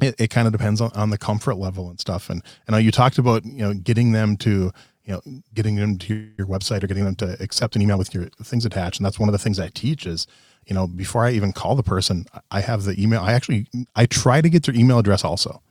it, 0.01 0.15
it 0.19 0.31
kind 0.31 0.47
of 0.47 0.53
depends 0.53 0.81
on, 0.81 0.91
on 0.95 1.11
the 1.11 1.19
comfort 1.19 1.57
level 1.57 1.91
and 1.91 2.01
stuff. 2.01 2.31
And 2.31 2.43
and 2.67 2.83
you 2.85 2.91
talked 2.91 3.19
about 3.19 3.45
you 3.45 3.59
know 3.59 3.75
getting 3.75 4.13
them 4.13 4.37
to 4.39 4.73
you 5.05 5.13
know 5.13 5.23
getting 5.53 5.77
them 5.77 5.99
to 5.99 6.31
your 6.39 6.47
website 6.47 6.83
or 6.83 6.87
getting 6.87 7.05
them 7.05 7.17
to 7.17 7.37
accept 7.43 7.77
an 7.77 7.83
email 7.83 7.99
with 7.99 8.15
your 8.15 8.27
things 8.43 8.65
attached. 8.65 8.99
And 9.01 9.07
that's 9.07 9.19
one 9.19 9.29
of 9.29 9.33
the 9.33 9.39
things 9.39 9.59
I 9.59 9.69
teach 9.69 10.07
is 10.07 10.27
you 10.67 10.75
know 10.75 10.87
before 10.87 11.25
I 11.25 11.33
even 11.33 11.53
call 11.53 11.75
the 11.75 11.83
person, 11.83 12.27
I 12.51 12.61
have 12.61 12.85
the 12.85 13.01
email. 13.01 13.21
I 13.21 13.33
actually 13.33 13.67
I 13.97 14.07
try 14.07 14.41
to 14.41 14.49
get 14.49 14.65
their 14.65 14.75
email 14.75 15.01
address 15.01 15.25
also, 15.25 15.63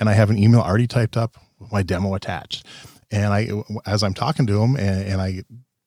and 0.00 0.08
I 0.08 0.14
have 0.14 0.30
an 0.30 0.38
email 0.38 0.60
already 0.60 0.88
typed 0.88 1.16
up 1.16 1.36
with 1.60 1.72
my 1.72 1.82
demo 1.82 2.14
attached 2.14 2.66
and 3.10 3.32
I, 3.32 3.50
as 3.86 4.02
I'm 4.02 4.14
talking 4.14 4.46
to 4.46 4.62
him 4.62 4.76
and, 4.76 5.04
and 5.04 5.20
I 5.20 5.42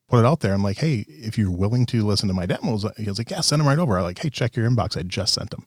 put 0.07 0.19
it 0.19 0.25
out 0.25 0.41
there, 0.41 0.53
I'm 0.53 0.63
like, 0.63 0.77
hey, 0.77 1.05
if 1.07 1.37
you're 1.37 1.51
willing 1.51 1.85
to 1.87 2.05
listen 2.05 2.27
to 2.27 2.33
my 2.33 2.45
demos, 2.45 2.85
he 2.97 3.05
was 3.05 3.17
like, 3.17 3.31
yeah, 3.31 3.41
send 3.41 3.59
them 3.59 3.67
right 3.67 3.79
over. 3.79 3.97
I'm 3.97 4.03
like, 4.03 4.19
hey, 4.19 4.29
check 4.29 4.55
your 4.55 4.69
inbox. 4.69 4.97
I 4.97 5.03
just 5.03 5.33
sent 5.33 5.51
them. 5.51 5.65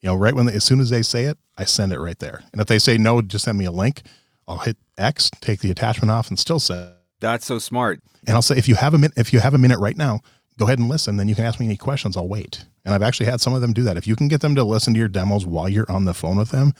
You 0.00 0.08
know, 0.08 0.16
right 0.16 0.34
when 0.34 0.46
they, 0.46 0.52
as 0.52 0.64
soon 0.64 0.80
as 0.80 0.90
they 0.90 1.02
say 1.02 1.24
it, 1.24 1.38
I 1.56 1.64
send 1.64 1.92
it 1.92 1.98
right 1.98 2.18
there. 2.18 2.42
And 2.52 2.60
if 2.60 2.66
they 2.66 2.78
say 2.78 2.98
no, 2.98 3.22
just 3.22 3.44
send 3.44 3.58
me 3.58 3.64
a 3.64 3.70
link. 3.70 4.02
I'll 4.46 4.58
hit 4.58 4.76
X, 4.98 5.30
take 5.40 5.60
the 5.60 5.70
attachment 5.70 6.10
off, 6.10 6.28
and 6.28 6.38
still 6.38 6.60
send. 6.60 6.92
That's 7.20 7.46
so 7.46 7.58
smart. 7.58 8.00
And 8.26 8.34
I'll 8.34 8.42
say, 8.42 8.56
if 8.56 8.68
you 8.68 8.74
have 8.74 8.94
a 8.94 8.98
minute, 8.98 9.16
if 9.16 9.32
you 9.32 9.40
have 9.40 9.54
a 9.54 9.58
minute 9.58 9.78
right 9.78 9.96
now, 9.96 10.20
go 10.58 10.66
ahead 10.66 10.78
and 10.78 10.88
listen. 10.88 11.16
Then 11.16 11.28
you 11.28 11.34
can 11.34 11.44
ask 11.44 11.58
me 11.58 11.66
any 11.66 11.76
questions. 11.76 12.16
I'll 12.16 12.28
wait. 12.28 12.64
And 12.84 12.94
I've 12.94 13.02
actually 13.02 13.26
had 13.26 13.40
some 13.40 13.54
of 13.54 13.62
them 13.62 13.72
do 13.72 13.82
that. 13.84 13.96
If 13.96 14.06
you 14.06 14.14
can 14.14 14.28
get 14.28 14.42
them 14.42 14.54
to 14.54 14.64
listen 14.64 14.92
to 14.94 14.98
your 14.98 15.08
demos 15.08 15.46
while 15.46 15.68
you're 15.68 15.90
on 15.90 16.04
the 16.04 16.14
phone 16.14 16.36
with 16.36 16.50
them, 16.50 16.72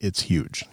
it's 0.00 0.22
huge. 0.22 0.64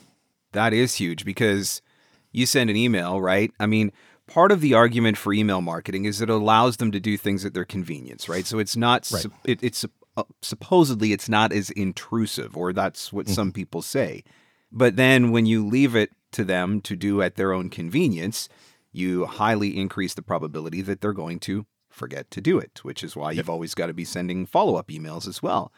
That 0.51 0.73
is 0.73 0.95
huge 0.95 1.25
because 1.25 1.81
you 2.31 2.45
send 2.45 2.69
an 2.69 2.75
email, 2.75 3.19
right? 3.21 3.51
I 3.59 3.65
mean, 3.65 3.91
part 4.27 4.51
of 4.51 4.61
the 4.61 4.73
argument 4.73 5.17
for 5.17 5.33
email 5.33 5.61
marketing 5.61 6.05
is 6.05 6.21
it 6.21 6.29
allows 6.29 6.77
them 6.77 6.91
to 6.91 6.99
do 6.99 7.17
things 7.17 7.45
at 7.45 7.53
their 7.53 7.65
convenience, 7.65 8.29
right? 8.29 8.45
So 8.45 8.59
it's 8.59 8.77
not 8.77 9.09
right. 9.11 9.25
it, 9.45 9.63
it's 9.63 9.85
uh, 10.17 10.23
supposedly 10.41 11.11
it's 11.11 11.29
not 11.29 11.51
as 11.51 11.69
intrusive, 11.71 12.55
or 12.55 12.73
that's 12.73 13.11
what 13.11 13.25
mm-hmm. 13.25 13.33
some 13.35 13.51
people 13.51 13.81
say. 13.81 14.23
But 14.71 14.95
then 14.95 15.31
when 15.31 15.45
you 15.45 15.65
leave 15.65 15.95
it 15.95 16.11
to 16.33 16.43
them 16.43 16.81
to 16.81 16.95
do 16.95 17.21
at 17.21 17.35
their 17.35 17.53
own 17.53 17.69
convenience, 17.69 18.49
you 18.91 19.25
highly 19.25 19.77
increase 19.77 20.13
the 20.13 20.21
probability 20.21 20.81
that 20.83 21.01
they're 21.01 21.13
going 21.13 21.39
to 21.39 21.65
forget 21.89 22.29
to 22.31 22.41
do 22.41 22.59
it, 22.59 22.83
which 22.83 23.03
is 23.03 23.15
why 23.15 23.31
you've 23.31 23.49
always 23.49 23.73
got 23.73 23.87
to 23.87 23.93
be 23.93 24.05
sending 24.05 24.45
follow 24.45 24.75
up 24.75 24.89
emails 24.89 25.27
as 25.27 25.41
well. 25.41 25.71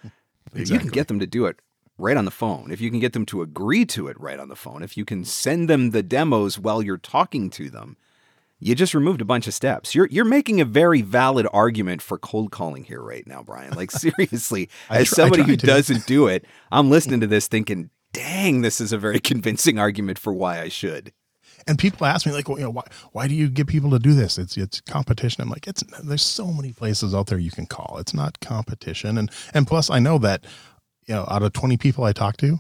Exactly. 0.54 0.74
You 0.74 0.80
can 0.80 0.90
get 0.90 1.08
them 1.08 1.20
to 1.20 1.28
do 1.28 1.46
it 1.46 1.60
right 2.02 2.18
on 2.18 2.26
the 2.26 2.32
phone, 2.32 2.72
if 2.72 2.82
you 2.82 2.90
can 2.90 3.00
get 3.00 3.14
them 3.14 3.26
to 3.28 3.42
agree 3.42 3.86
to 3.86 4.08
it 4.08 4.20
right 4.20 4.40
on 4.40 4.50
the 4.50 4.56
phone, 4.56 4.84
if 4.84 4.98
you 4.98 5.06
can 5.06 5.24
send 5.24 5.70
them 5.70 5.92
the 5.92 6.04
demos 6.04 6.60
while 6.60 6.82
you're 6.82 6.98
talking 6.98 7.50
to 7.52 7.70
them, 7.70 7.98
you 8.60 8.76
just 8.76 8.94
removed 8.94 9.22
a 9.22 9.26
bunch 9.26 9.48
of 9.48 9.54
steps. 9.54 9.96
You're 9.96 10.08
you're 10.08 10.24
making 10.24 10.62
a 10.62 10.66
very 10.66 11.02
valid 11.02 11.48
argument 11.52 12.02
for 12.02 12.18
cold 12.18 12.52
calling 12.52 12.84
here 12.84 13.02
right 13.02 13.26
now, 13.26 13.42
Brian. 13.44 13.74
Like 13.74 13.92
seriously, 13.92 14.70
as 14.90 15.10
somebody 15.10 15.44
who 15.44 15.58
to. 15.58 15.66
doesn't 15.66 16.06
do 16.06 16.28
it, 16.28 16.46
I'm 16.72 16.90
listening 16.90 17.22
to 17.22 17.28
this 17.28 17.48
thinking, 17.48 17.90
"Dang, 18.14 18.62
this 18.62 18.80
is 18.80 18.94
a 18.94 18.98
very 18.98 19.20
convincing 19.20 19.80
argument 19.80 20.20
for 20.20 20.32
why 20.32 20.62
I 20.62 20.70
should." 20.70 21.12
And 21.68 21.78
people 21.78 22.08
ask 22.08 22.26
me 22.26 22.32
like, 22.32 22.50
well, 22.50 22.58
you 22.58 22.64
know, 22.64 22.72
why 22.72 22.84
why 23.12 23.28
do 23.28 23.36
you 23.36 23.50
get 23.50 23.68
people 23.68 23.92
to 23.92 24.00
do 24.00 24.14
this? 24.14 24.38
It's 24.38 24.58
it's 24.58 24.82
competition. 24.82 25.42
I'm 25.42 25.50
like, 25.50 25.68
it's 25.68 25.84
there's 26.04 26.24
so 26.24 26.48
many 26.48 26.74
places 26.74 27.14
out 27.14 27.28
there 27.28 27.40
you 27.40 27.52
can 27.52 27.66
call. 27.66 27.98
It's 28.00 28.14
not 28.14 28.40
competition. 28.40 29.18
And 29.18 29.32
and 29.54 29.68
plus, 29.68 29.90
I 29.90 30.00
know 30.00 30.18
that 30.20 30.46
you 31.08 31.16
know, 31.16 31.26
out 31.30 31.44
of 31.44 31.54
20 31.54 31.78
people 31.78 32.04
I 32.04 32.14
talk 32.14 32.38
to, 32.38 32.60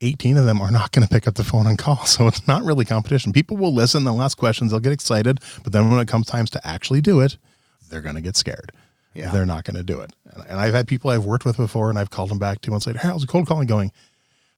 18 0.00 0.36
of 0.36 0.44
them 0.44 0.60
are 0.60 0.70
not 0.70 0.92
going 0.92 1.06
to 1.06 1.12
pick 1.12 1.26
up 1.26 1.34
the 1.34 1.44
phone 1.44 1.66
and 1.66 1.78
call. 1.78 1.96
So 2.06 2.26
it's 2.26 2.46
not 2.46 2.62
really 2.64 2.84
competition. 2.84 3.32
People 3.32 3.56
will 3.56 3.72
listen, 3.74 4.04
they'll 4.04 4.20
ask 4.22 4.36
questions, 4.36 4.70
they'll 4.70 4.80
get 4.80 4.92
excited, 4.92 5.40
but 5.64 5.72
then 5.72 5.90
when 5.90 6.00
it 6.00 6.08
comes 6.08 6.26
times 6.26 6.50
to 6.50 6.66
actually 6.66 7.00
do 7.00 7.20
it, 7.20 7.36
they're 7.88 8.02
going 8.02 8.16
to 8.16 8.20
get 8.20 8.36
scared. 8.36 8.72
Yeah. 9.14 9.30
They're 9.30 9.46
not 9.46 9.64
going 9.64 9.76
to 9.76 9.82
do 9.82 10.00
it. 10.00 10.12
And, 10.34 10.44
and 10.48 10.60
I've 10.60 10.74
had 10.74 10.86
people 10.86 11.10
I've 11.10 11.24
worked 11.24 11.44
with 11.46 11.56
before, 11.56 11.88
and 11.88 11.98
I've 11.98 12.10
called 12.10 12.28
them 12.30 12.38
back 12.38 12.60
two 12.60 12.70
months 12.70 12.86
later. 12.86 12.98
How's 12.98 13.22
the 13.22 13.26
cold 13.26 13.46
calling 13.46 13.66
going? 13.66 13.92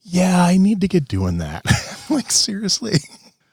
Yeah, 0.03 0.43
I 0.43 0.57
need 0.57 0.81
to 0.81 0.89
get 0.89 1.07
doing 1.07 1.39
that. 1.39 1.65
like 2.11 2.31
seriously. 2.33 2.99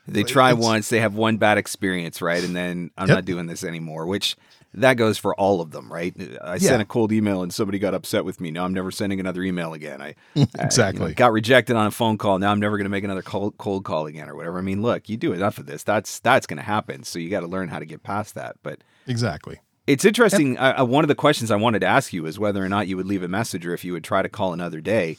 They 0.07 0.23
try 0.23 0.53
once, 0.53 0.89
they 0.89 0.99
have 0.99 1.15
one 1.15 1.37
bad 1.37 1.57
experience, 1.57 2.21
right? 2.21 2.43
And 2.43 2.55
then 2.55 2.91
I'm 2.97 3.07
Yep. 3.07 3.15
not 3.17 3.25
doing 3.25 3.45
this 3.47 3.63
anymore, 3.63 4.05
which 4.05 4.35
that 4.75 4.95
goes 4.95 5.17
for 5.17 5.33
all 5.35 5.61
of 5.61 5.71
them, 5.71 5.91
right? 5.91 6.13
I 6.43 6.53
Yeah. 6.53 6.57
sent 6.69 6.81
a 6.81 6.85
cold 6.85 7.11
email 7.11 7.41
and 7.43 7.53
somebody 7.53 7.79
got 7.79 7.93
upset 7.93 8.25
with 8.25 8.39
me. 8.41 8.51
Now 8.51 8.65
I'm 8.65 8.73
never 8.73 8.91
sending 8.91 9.19
another 9.19 9.41
email 9.43 9.73
again. 9.73 10.01
I 10.01 10.05
I, 10.09 10.15
you 10.35 10.41
know, 10.41 10.63
Exactly. 10.63 11.13
got 11.13 11.31
rejected 11.31 11.75
on 11.75 11.87
a 11.87 11.91
phone 11.91 12.17
call. 12.17 12.39
Now 12.39 12.51
I'm 12.51 12.59
never 12.59 12.77
going 12.77 12.85
to 12.85 12.89
make 12.89 13.03
another 13.03 13.21
cold, 13.21 13.57
cold 13.57 13.85
call 13.85 14.05
again 14.05 14.29
or 14.29 14.35
whatever. 14.35 14.57
I 14.57 14.61
mean, 14.61 14.81
look, 14.81 15.09
you 15.09 15.17
do 15.17 15.33
enough 15.33 15.57
of 15.57 15.65
this. 15.65 15.83
That's 15.83 16.19
that's 16.19 16.45
going 16.47 16.57
to 16.57 16.63
happen. 16.63 17.03
So 17.03 17.19
you 17.19 17.29
got 17.29 17.41
to 17.41 17.47
learn 17.47 17.69
how 17.69 17.79
to 17.79 17.85
get 17.85 18.03
past 18.03 18.35
that. 18.35 18.55
But 18.63 18.83
Exactly. 19.07 19.59
it's 19.87 20.05
interesting. 20.05 20.55
One 20.55 21.03
of 21.03 21.07
the 21.07 21.15
questions 21.15 21.51
I 21.51 21.55
wanted 21.57 21.79
to 21.79 21.87
ask 21.87 22.11
you 22.13 22.25
is 22.25 22.39
whether 22.39 22.63
or 22.63 22.69
not 22.69 22.87
you 22.87 22.97
would 22.97 23.05
leave 23.07 23.23
a 23.23 23.27
message 23.27 23.65
or 23.65 23.73
if 23.73 23.83
you 23.85 23.93
would 23.93 24.03
try 24.03 24.21
to 24.21 24.29
call 24.29 24.53
another 24.53 24.81
day. 24.81 25.17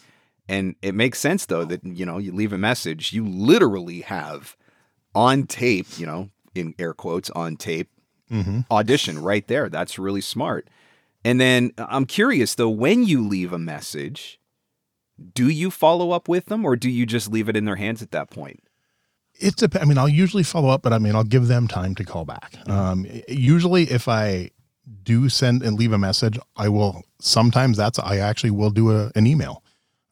And 0.48 0.76
it 0.82 0.94
makes 0.94 1.18
sense 1.18 1.46
though 1.46 1.64
that 1.64 1.84
you 1.84 2.06
know 2.06 2.18
you 2.18 2.32
leave 2.32 2.52
a 2.52 2.58
message. 2.58 3.12
You 3.12 3.26
literally 3.26 4.02
have 4.02 4.56
on 5.14 5.44
tape, 5.44 5.86
you 5.98 6.06
know, 6.06 6.30
in 6.54 6.74
air 6.78 6.92
quotes, 6.94 7.30
on 7.30 7.56
tape 7.56 7.88
Mm-hmm. 8.30 8.60
audition 8.70 9.20
right 9.20 9.46
there. 9.46 9.68
That's 9.68 9.98
really 9.98 10.20
smart. 10.20 10.68
And 11.24 11.40
then 11.40 11.72
uh, 11.78 11.86
I'm 11.88 12.06
curious 12.06 12.54
though, 12.54 12.68
when 12.68 13.04
you 13.04 13.26
leave 13.26 13.52
a 13.52 13.58
message, 13.58 14.40
do 15.34 15.48
you 15.48 15.70
follow 15.70 16.10
up 16.10 16.28
with 16.28 16.46
them 16.46 16.64
or 16.64 16.76
do 16.76 16.90
you 16.90 17.06
just 17.06 17.30
leave 17.30 17.48
it 17.48 17.56
in 17.56 17.64
their 17.64 17.76
hands 17.76 18.02
at 18.02 18.10
that 18.10 18.30
point? 18.30 18.62
It 19.38 19.56
dep- 19.56 19.76
I 19.76 19.84
mean, 19.84 19.98
I'll 19.98 20.08
usually 20.08 20.42
follow 20.42 20.68
up, 20.68 20.82
but 20.82 20.92
I 20.92 20.98
mean, 20.98 21.14
I'll 21.14 21.24
give 21.24 21.46
them 21.46 21.68
time 21.68 21.94
to 21.96 22.04
call 22.04 22.24
back. 22.24 22.56
Um, 22.68 23.06
usually, 23.28 23.84
if 23.84 24.08
I 24.08 24.50
do 25.02 25.28
send 25.28 25.62
and 25.62 25.78
leave 25.78 25.92
a 25.92 25.98
message, 25.98 26.38
I 26.56 26.68
will. 26.68 27.02
Sometimes 27.20 27.76
that's 27.76 27.98
I 27.98 28.18
actually 28.18 28.50
will 28.50 28.70
do 28.70 28.90
a, 28.90 29.12
an 29.14 29.26
email. 29.26 29.62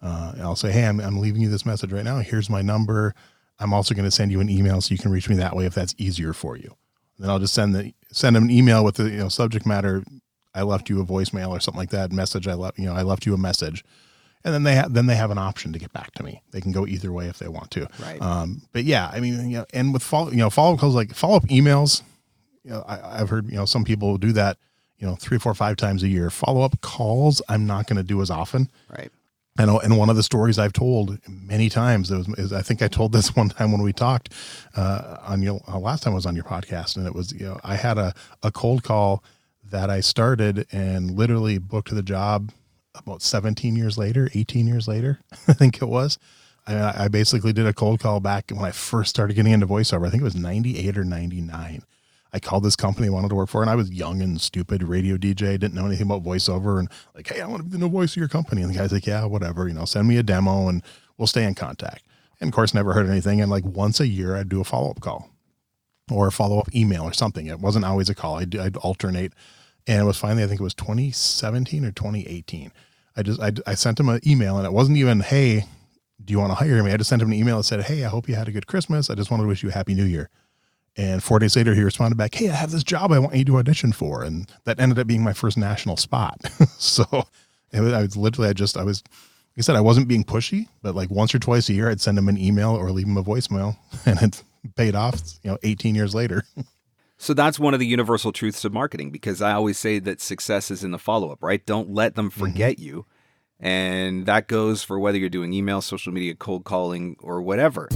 Uh, 0.03 0.35
I'll 0.41 0.57
say, 0.57 0.73
hey, 0.73 0.85
I'm, 0.85 1.01
I'm 1.01 1.19
leaving 1.19 1.41
you 1.41 1.49
this 1.49 1.65
message 1.65 1.93
right 1.93 2.05
now. 2.05 2.19
Here's 2.19 2.51
my 2.51 2.61
number. 2.61 3.15
I'm 3.59 3.73
also 3.73 3.95
going 3.95 4.05
to 4.05 4.11
send 4.11 4.31
you 4.31 4.41
an 4.41 4.51
email 4.51 4.81
so 4.81 4.93
you 4.93 4.99
can 4.99 5.11
reach 5.11 5.29
me 5.29 5.37
that 5.37 5.57
way 5.57 5.65
if 5.65 5.75
that's 5.75 5.95
easier 5.97 6.33
for 6.33 6.57
you. 6.57 6.77
Then 7.19 7.31
I'll 7.31 7.39
just 7.39 7.55
send 7.55 7.75
the 7.75 7.93
send 8.11 8.37
them 8.37 8.45
an 8.45 8.51
email 8.51 8.85
with 8.85 8.97
the 8.97 9.05
you 9.05 9.19
know 9.19 9.29
subject 9.29 9.67
matter. 9.67 10.05
I 10.55 10.63
left 10.63 10.89
you 10.89 11.01
a 11.01 11.05
voicemail 11.05 11.51
or 11.51 11.61
something 11.61 11.79
like 11.79 11.91
that. 11.91 12.13
Message 12.13 12.47
I 12.47 12.55
left 12.55 12.79
you 12.79 12.87
know 12.87 12.95
I 12.95 13.03
left 13.03 13.27
you 13.27 13.35
a 13.35 13.39
message, 13.39 13.85
and 14.45 14.55
then 14.55 14.63
they 14.63 14.75
have 14.75 14.93
then 14.95 15.07
they 15.07 15.17
have 15.17 15.31
an 15.31 15.39
option 15.39 15.73
to 15.73 15.79
get 15.79 15.93
back 15.93 16.13
to 16.15 16.23
me. 16.23 16.43
They 16.51 16.61
can 16.61 16.73
go 16.73 16.87
either 16.87 17.13
way 17.13 17.29
if 17.29 17.39
they 17.39 17.49
want 17.49 17.71
to. 17.73 17.89
Right. 18.01 18.21
Um, 18.21 18.63
but 18.73 18.85
yeah, 18.85 19.11
I 19.13 19.21
mean, 19.21 19.51
you 19.51 19.59
know, 19.59 19.67
and 19.73 19.93
with 19.93 20.03
follow, 20.03 20.31
you 20.31 20.39
know, 20.39 20.51
follow 20.51 20.75
up 20.75 20.81
calls 20.81 20.95
like 20.95 21.15
follow 21.15 21.37
up 21.37 21.45
emails. 21.45 22.03
You 22.63 22.71
know, 22.71 22.85
I, 22.87 23.21
I've 23.21 23.29
heard 23.29 23.51
you 23.51 23.57
know 23.57 23.65
some 23.65 23.85
people 23.85 24.17
do 24.19 24.33
that. 24.33 24.59
You 24.99 25.09
know, 25.09 25.17
three, 25.17 25.39
four, 25.39 25.55
five 25.55 25.77
times 25.77 26.03
a 26.03 26.09
year. 26.09 26.31
Follow 26.31 26.63
up 26.63 26.81
calls, 26.81 27.43
I'm 27.49 27.67
not 27.67 27.89
going 27.89 27.97
to 27.97 28.05
do 28.05 28.23
as 28.23 28.31
often. 28.31 28.71
Right. 28.89 29.11
I 29.57 29.67
know, 29.67 29.79
and 29.79 29.97
one 29.97 30.11
of 30.11 30.17
the 30.17 30.23
stories 30.25 30.59
I've 30.59 30.73
told 30.73 31.19
many 31.29 31.69
times 31.69 32.11
is, 32.11 32.29
is 32.31 32.53
I 32.53 32.61
think 32.61 32.83
I 32.83 32.89
told 32.89 33.13
this 33.13 33.37
one 33.37 33.49
time 33.51 33.71
when 33.71 33.83
we 33.83 33.93
talked 33.93 34.31
uh, 34.77 35.19
on 35.23 35.43
your 35.43 35.61
uh, 35.69 35.79
last 35.79 36.03
time 36.03 36.13
I 36.13 36.17
was 36.17 36.27
on 36.27 36.35
your 36.35 36.45
podcast, 36.45 36.97
and 36.97 37.07
it 37.07 37.15
was 37.15 37.33
you 37.33 37.47
know 37.47 37.61
I 37.63 37.77
had 37.77 37.99
a 37.99 38.15
a 38.43 38.51
cold 38.51 38.83
call 38.83 39.23
that 39.71 39.91
I 39.91 40.01
started 40.01 40.67
and 40.73 41.13
literally 41.13 41.59
booked 41.59 41.95
the 41.95 42.03
job 42.03 42.51
about 42.95 43.23
17 43.23 43.77
years 43.77 43.99
later, 43.99 44.29
18 44.35 44.67
years 44.67 44.87
later, 44.87 45.19
I 45.49 45.53
think 45.53 45.81
it 45.81 45.87
was. 45.87 46.19
I, 46.67 47.05
I 47.05 47.09
basically 47.09 47.53
did 47.53 47.67
a 47.67 47.73
cold 47.73 48.01
call 48.01 48.21
back 48.21 48.51
when 48.51 48.65
I 48.65 48.71
first 48.71 49.11
started 49.11 49.35
getting 49.35 49.53
into 49.53 49.67
voiceover. 49.67 50.07
I 50.07 50.11
think 50.11 50.21
it 50.21 50.25
was 50.25 50.37
98 50.37 50.97
or 50.97 51.05
99. 51.05 51.83
I 52.35 52.41
called 52.41 52.65
this 52.65 52.75
company 52.75 53.07
I 53.07 53.11
wanted 53.11 53.29
to 53.29 53.37
work 53.37 53.49
for, 53.49 53.63
and 53.63 53.71
I 53.71 53.77
was 53.77 53.93
young 53.93 54.21
and 54.21 54.41
stupid, 54.41 54.83
radio 54.83 55.17
DJ, 55.17 55.59
didn't 55.59 55.75
know 55.75 55.87
anything 55.87 56.09
about 56.09 56.25
voiceover, 56.25 56.81
and 56.81 56.91
like, 57.15 57.29
hey, 57.29 57.41
I 57.41 57.47
want 57.47 57.59
to 57.59 57.65
be 57.65 57.71
the 57.71 57.79
new 57.79 57.89
voice 57.89 58.11
of 58.11 58.17
your 58.17 58.29
company. 58.29 58.61
And 58.61 58.75
the 58.75 58.77
guy's 58.77 58.93
like, 58.93 59.07
yeah, 59.07 59.25
whatever, 59.25 59.69
you 59.69 59.75
know, 59.75 59.85
send 59.85 60.09
me 60.09 60.17
a 60.17 60.23
demo 60.25 60.69
and 60.69 60.83
we'll 61.17 61.29
stay 61.29 61.45
in 61.45 61.55
contact. 61.55 62.05
And 62.41 62.49
of 62.49 62.55
course, 62.55 62.75
never 62.75 62.93
heard 62.93 63.09
anything. 63.09 63.41
And 63.41 63.53
like 63.53 63.65
once 63.65 64.01
a 64.01 64.09
year, 64.09 64.35
I'd 64.35 64.49
do 64.49 64.61
a 64.61 64.65
follow 64.65 64.91
up 64.91 65.01
call 65.01 65.31
or 66.11 66.27
a 66.27 66.33
follow 66.33 66.59
up 66.59 66.75
email 66.75 67.05
or 67.05 67.13
something. 67.13 67.47
It 67.47 67.61
wasn't 67.61 67.85
always 67.85 68.11
a 68.11 68.17
call. 68.17 68.37
I'd, 68.37 68.57
I'd 68.57 68.77
alternate. 68.79 69.33
And 69.87 70.03
it 70.03 70.05
was 70.05 70.19
finally, 70.19 70.43
I 70.43 70.49
think 70.49 70.61
it 70.61 70.65
was 70.65 70.75
2017 70.75 71.85
or 71.85 71.93
2018. 71.93 72.73
I 73.17 73.23
just, 73.23 73.41
I, 73.41 73.53
I 73.65 73.75
sent 73.75 74.01
him 74.01 74.09
an 74.09 74.21
email 74.27 74.57
and 74.57 74.67
it 74.67 74.73
wasn't 74.73 74.99
even, 74.99 75.21
hey, 75.21 75.67
do 76.23 76.33
you 76.33 76.41
want 76.41 76.51
to 76.51 76.57
hire 76.57 76.83
me? 76.83 76.91
I 76.91 76.97
just 76.97 77.11
sent 77.11 77.23
him 77.23 77.29
an 77.29 77.39
email 77.39 77.59
that 77.59 77.65
said, 77.65 77.83
hey, 77.83 78.05
I 78.05 78.09
hope 78.09 78.29
you 78.29 78.35
had 78.35 78.49
a 78.49 78.53
good 78.53 78.67
Christmas. 78.67 79.09
I 79.09 79.15
just 79.15 79.31
wanted 79.31 79.45
to 79.45 79.49
wish 79.49 79.63
you 79.63 79.69
a 79.69 79.73
happy 79.73 79.95
new 79.95 80.05
year. 80.05 80.31
And 80.97 81.23
four 81.23 81.39
days 81.39 81.57
later, 81.57 81.75
he 81.75 81.83
responded 81.83 82.17
back, 82.17 82.35
Hey, 82.35 82.49
I 82.49 82.55
have 82.55 82.71
this 82.71 82.85
job 82.85 83.11
I 83.13 83.19
want 83.19 83.35
you 83.35 83.45
to 83.47 83.59
audition 83.59 83.93
for. 83.93 84.23
And 84.23 84.51
that 84.65 84.79
ended 84.79 84.99
up 84.99 85.07
being 85.07 85.25
my 85.25 85.33
first 85.33 85.57
national 85.57 85.97
spot. 85.97 86.41
so 86.79 87.05
it 87.73 87.81
was, 87.81 87.93
I 87.93 88.03
was 88.03 88.17
literally, 88.17 88.51
I 88.51 88.53
just, 88.53 88.77
I 88.77 88.85
was, 88.85 89.03
like 89.05 89.59
I 89.59 89.63
said, 89.63 89.77
I 89.77 89.81
wasn't 89.81 90.09
being 90.09 90.25
pushy, 90.25 90.69
but 90.83 90.95
like 90.95 91.11
once 91.11 91.35
or 91.35 91.39
twice 91.39 91.69
a 91.69 91.73
year, 91.73 91.91
I'd 91.91 92.01
send 92.01 92.19
him 92.19 92.29
an 92.29 92.39
email 92.39 92.71
or 92.71 92.91
leave 92.91 93.07
him 93.07 93.17
a 93.17 93.25
voicemail 93.25 93.77
and 94.07 94.23
it 94.23 94.43
paid 94.77 94.95
off, 94.95 95.21
you 95.43 95.51
know, 95.51 95.59
18 95.63 95.95
years 95.95 96.15
later. 96.15 96.45
So 97.17 97.33
that's 97.33 97.59
one 97.59 97.73
of 97.73 97.81
the 97.81 97.87
universal 97.87 98.33
truths 98.33 98.65
of 98.67 98.75
marketing 98.75 99.11
because 99.11 99.41
I 99.41 99.53
always 99.53 99.79
say 99.79 99.99
that 100.01 100.21
success 100.21 100.71
is 100.71 100.85
in 100.85 100.91
the 100.91 100.99
follow 100.99 101.31
up, 101.31 101.43
right? 101.43 101.65
Don't 101.65 101.91
let 101.91 102.17
them 102.17 102.29
mm-hmm. 102.29 102.41
forget 102.41 102.79
you. 102.79 103.07
And 103.61 104.27
that 104.27 104.47
goes 104.47 104.83
for 104.83 104.99
whether 104.99 105.17
you're 105.17 105.31
doing 105.31 105.53
email, 105.53 105.81
social 105.81 106.13
media, 106.13 106.35
cold 106.35 106.65
calling, 106.65 107.17
or 107.21 107.41
whatever. 107.41 107.89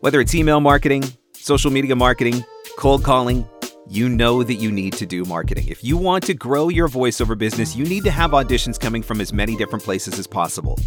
Whether 0.00 0.22
it's 0.22 0.34
email 0.34 0.60
marketing, 0.60 1.04
social 1.34 1.70
media 1.70 1.94
marketing, 1.94 2.42
cold 2.78 3.04
calling, 3.04 3.46
you 3.86 4.08
know 4.08 4.42
that 4.42 4.54
you 4.54 4.72
need 4.72 4.94
to 4.94 5.04
do 5.04 5.26
marketing. 5.26 5.68
If 5.68 5.84
you 5.84 5.98
want 5.98 6.24
to 6.24 6.32
grow 6.32 6.70
your 6.70 6.88
voiceover 6.88 7.36
business, 7.36 7.76
you 7.76 7.84
need 7.84 8.04
to 8.04 8.10
have 8.10 8.30
auditions 8.30 8.80
coming 8.80 9.02
from 9.02 9.20
as 9.20 9.34
many 9.34 9.56
different 9.56 9.84
places 9.84 10.18
as 10.18 10.26
possible. 10.26 10.78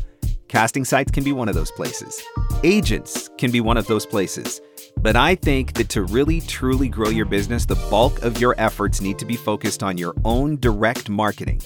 Casting 0.48 0.84
sites 0.84 1.12
can 1.12 1.24
be 1.24 1.32
one 1.32 1.48
of 1.48 1.54
those 1.54 1.70
places. 1.72 2.20
Agents 2.64 3.30
can 3.38 3.52
be 3.52 3.62
one 3.62 3.78
of 3.78 3.86
those 3.86 4.04
places. 4.04 4.60
But 4.98 5.16
I 5.16 5.36
think 5.36 5.74
that 5.74 5.90
to 5.90 6.02
really 6.06 6.42
truly 6.42 6.90
grow 6.90 7.10
your 7.10 7.26
business, 7.28 7.68
the 7.68 7.76
bulk 7.92 8.24
of 8.24 8.42
your 8.42 8.56
efforts 8.58 9.00
need 9.00 9.20
to 9.20 9.26
be 9.26 9.36
focused 9.36 9.84
on 9.84 10.00
your 10.00 10.16
own 10.26 10.60
direct 10.60 11.08
marketing, 11.08 11.62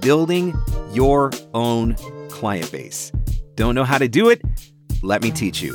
building 0.00 0.60
your 0.92 1.30
own 1.54 1.94
client 2.30 2.72
base. 2.72 3.12
Don't 3.54 3.76
know 3.76 3.84
how 3.84 3.98
to 3.98 4.08
do 4.08 4.28
it? 4.28 4.42
Let 5.02 5.22
me 5.22 5.30
teach 5.30 5.62
you. 5.62 5.72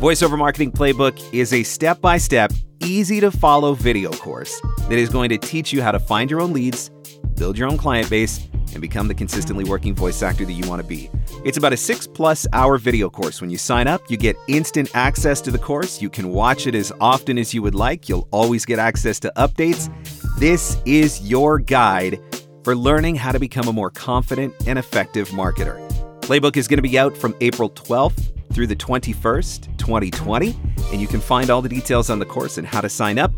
Voiceover 0.00 0.38
Marketing 0.38 0.70
Playbook 0.70 1.34
is 1.34 1.52
a 1.52 1.62
step 1.62 2.00
by 2.00 2.18
step, 2.18 2.52
easy 2.80 3.20
to 3.20 3.30
follow 3.30 3.74
video 3.74 4.10
course 4.12 4.60
that 4.88 4.92
is 4.92 5.10
going 5.10 5.28
to 5.30 5.38
teach 5.38 5.72
you 5.72 5.82
how 5.82 5.90
to 5.90 5.98
find 5.98 6.30
your 6.30 6.40
own 6.40 6.52
leads, 6.52 6.90
build 7.34 7.58
your 7.58 7.68
own 7.68 7.76
client 7.76 8.08
base, 8.08 8.48
and 8.72 8.80
become 8.80 9.08
the 9.08 9.14
consistently 9.14 9.64
working 9.64 9.94
voice 9.94 10.22
actor 10.22 10.44
that 10.44 10.52
you 10.52 10.68
want 10.68 10.80
to 10.80 10.86
be. 10.86 11.10
It's 11.44 11.58
about 11.58 11.72
a 11.72 11.76
six 11.76 12.06
plus 12.06 12.46
hour 12.52 12.78
video 12.78 13.10
course. 13.10 13.40
When 13.40 13.50
you 13.50 13.58
sign 13.58 13.88
up, 13.88 14.08
you 14.08 14.16
get 14.16 14.36
instant 14.46 14.90
access 14.94 15.40
to 15.42 15.50
the 15.50 15.58
course. 15.58 16.00
You 16.00 16.08
can 16.08 16.30
watch 16.30 16.68
it 16.68 16.76
as 16.76 16.92
often 17.00 17.38
as 17.38 17.52
you 17.52 17.62
would 17.62 17.74
like. 17.74 18.08
You'll 18.08 18.28
always 18.30 18.64
get 18.64 18.78
access 18.78 19.18
to 19.20 19.32
updates. 19.36 19.90
This 20.38 20.76
is 20.86 21.28
your 21.28 21.58
guide 21.58 22.20
for 22.62 22.76
learning 22.76 23.16
how 23.16 23.32
to 23.32 23.40
become 23.40 23.66
a 23.66 23.72
more 23.72 23.90
confident 23.90 24.54
and 24.66 24.78
effective 24.78 25.28
marketer. 25.30 25.86
Playbook 26.20 26.56
is 26.56 26.68
going 26.68 26.78
to 26.78 26.82
be 26.82 26.96
out 26.96 27.16
from 27.16 27.34
April 27.40 27.70
12th 27.70 28.30
through 28.52 28.66
the 28.66 28.76
21st, 28.76 29.76
2020, 29.76 30.56
and 30.92 31.00
you 31.00 31.06
can 31.06 31.20
find 31.20 31.50
all 31.50 31.62
the 31.62 31.68
details 31.68 32.10
on 32.10 32.18
the 32.18 32.26
course 32.26 32.58
and 32.58 32.66
how 32.66 32.80
to 32.80 32.88
sign 32.88 33.16
up 33.18 33.30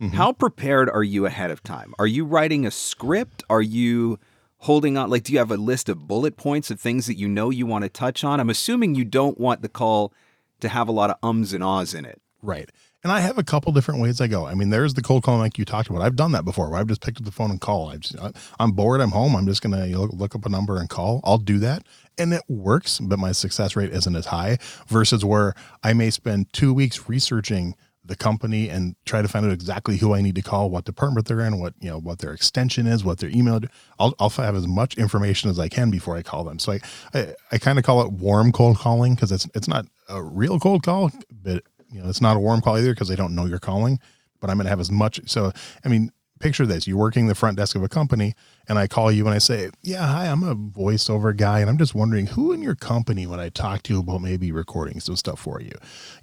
Mm-hmm. 0.00 0.16
How 0.16 0.32
prepared 0.32 0.90
are 0.90 1.02
you 1.02 1.24
ahead 1.24 1.50
of 1.50 1.62
time? 1.62 1.94
Are 1.98 2.06
you 2.06 2.26
writing 2.26 2.66
a 2.66 2.70
script? 2.70 3.42
Are 3.48 3.62
you 3.62 4.18
holding 4.62 4.96
on? 4.96 5.10
Like, 5.10 5.24
do 5.24 5.32
you 5.32 5.38
have 5.38 5.50
a 5.50 5.56
list 5.56 5.88
of 5.88 6.06
bullet 6.06 6.36
points 6.36 6.70
of 6.70 6.80
things 6.80 7.06
that 7.06 7.18
you 7.18 7.28
know 7.28 7.50
you 7.50 7.66
want 7.66 7.82
to 7.82 7.88
touch 7.88 8.24
on? 8.24 8.40
I'm 8.40 8.50
assuming 8.50 8.94
you 8.94 9.04
don't 9.04 9.38
want 9.38 9.62
the 9.62 9.68
call 9.68 10.12
to 10.60 10.68
have 10.68 10.88
a 10.88 10.92
lot 10.92 11.10
of 11.10 11.16
ums 11.22 11.52
and 11.52 11.62
ahs 11.62 11.94
in 11.94 12.04
it. 12.04 12.20
Right. 12.42 12.70
And 13.04 13.10
I 13.10 13.18
have 13.18 13.36
a 13.36 13.42
couple 13.42 13.72
different 13.72 14.00
ways 14.00 14.20
I 14.20 14.28
go. 14.28 14.46
I 14.46 14.54
mean, 14.54 14.70
there's 14.70 14.94
the 14.94 15.02
cold 15.02 15.24
calling 15.24 15.40
like 15.40 15.58
you 15.58 15.64
talked 15.64 15.90
about. 15.90 16.02
I've 16.02 16.14
done 16.14 16.30
that 16.32 16.44
before 16.44 16.70
where 16.70 16.78
I've 16.78 16.86
just 16.86 17.02
picked 17.02 17.18
up 17.18 17.24
the 17.24 17.32
phone 17.32 17.50
and 17.50 17.60
call. 17.60 17.88
I've 17.88 18.00
just, 18.00 18.16
I'm 18.60 18.72
bored. 18.72 19.00
I'm 19.00 19.10
home. 19.10 19.34
I'm 19.34 19.46
just 19.46 19.60
going 19.60 19.72
to 19.72 19.98
look, 19.98 20.12
look 20.12 20.34
up 20.36 20.46
a 20.46 20.48
number 20.48 20.78
and 20.78 20.88
call. 20.88 21.20
I'll 21.24 21.38
do 21.38 21.58
that. 21.58 21.84
And 22.16 22.32
it 22.32 22.42
works, 22.48 23.00
but 23.00 23.18
my 23.18 23.32
success 23.32 23.74
rate 23.74 23.92
isn't 23.92 24.14
as 24.14 24.26
high 24.26 24.58
versus 24.86 25.24
where 25.24 25.54
I 25.82 25.92
may 25.94 26.10
spend 26.10 26.52
two 26.52 26.72
weeks 26.72 27.08
researching 27.08 27.74
the 28.04 28.16
company 28.16 28.68
and 28.68 28.96
try 29.04 29.22
to 29.22 29.28
find 29.28 29.46
out 29.46 29.52
exactly 29.52 29.96
who 29.96 30.12
I 30.14 30.20
need 30.20 30.34
to 30.34 30.42
call, 30.42 30.70
what 30.70 30.84
department 30.84 31.28
they're 31.28 31.40
in, 31.40 31.60
what, 31.60 31.74
you 31.80 31.88
know, 31.88 31.98
what 31.98 32.18
their 32.18 32.32
extension 32.32 32.86
is, 32.86 33.04
what 33.04 33.18
their 33.18 33.30
email. 33.30 33.60
I'll, 33.98 34.14
I'll 34.18 34.30
have 34.30 34.56
as 34.56 34.66
much 34.66 34.98
information 34.98 35.50
as 35.50 35.58
I 35.58 35.68
can 35.68 35.90
before 35.90 36.16
I 36.16 36.22
call 36.22 36.42
them. 36.44 36.58
So 36.58 36.72
I, 36.72 36.80
I, 37.14 37.34
I 37.52 37.58
kind 37.58 37.78
of 37.78 37.84
call 37.84 38.02
it 38.02 38.12
warm 38.12 38.50
cold 38.50 38.78
calling 38.78 39.14
because 39.14 39.30
it's, 39.30 39.48
it's 39.54 39.68
not 39.68 39.86
a 40.08 40.22
real 40.22 40.58
cold 40.58 40.82
call, 40.82 41.12
but 41.30 41.62
you 41.90 42.02
know, 42.02 42.08
it's 42.08 42.20
not 42.20 42.36
a 42.36 42.40
warm 42.40 42.60
call 42.60 42.76
either 42.76 42.92
because 42.92 43.08
they 43.08 43.16
don't 43.16 43.34
know 43.34 43.44
you're 43.44 43.58
calling, 43.58 44.00
but 44.40 44.50
I'm 44.50 44.56
going 44.56 44.64
to 44.64 44.70
have 44.70 44.80
as 44.80 44.90
much. 44.90 45.20
So, 45.26 45.52
I 45.84 45.88
mean, 45.88 46.10
picture 46.42 46.66
this. 46.66 46.86
You're 46.86 46.98
working 46.98 47.28
the 47.28 47.34
front 47.34 47.56
desk 47.56 47.76
of 47.76 47.82
a 47.82 47.88
company 47.88 48.34
and 48.68 48.78
i 48.78 48.86
call 48.86 49.10
you 49.10 49.26
and 49.26 49.34
i 49.34 49.38
say 49.38 49.70
yeah 49.82 50.06
hi 50.06 50.26
i'm 50.26 50.42
a 50.42 50.54
voiceover 50.54 51.36
guy 51.36 51.60
and 51.60 51.68
i'm 51.68 51.78
just 51.78 51.94
wondering 51.94 52.26
who 52.26 52.52
in 52.52 52.62
your 52.62 52.74
company 52.74 53.26
would 53.26 53.40
i 53.40 53.48
talk 53.48 53.82
to 53.84 53.98
about 53.98 54.20
maybe 54.20 54.52
recording 54.52 55.00
some 55.00 55.16
stuff 55.16 55.40
for 55.40 55.60
you? 55.60 55.72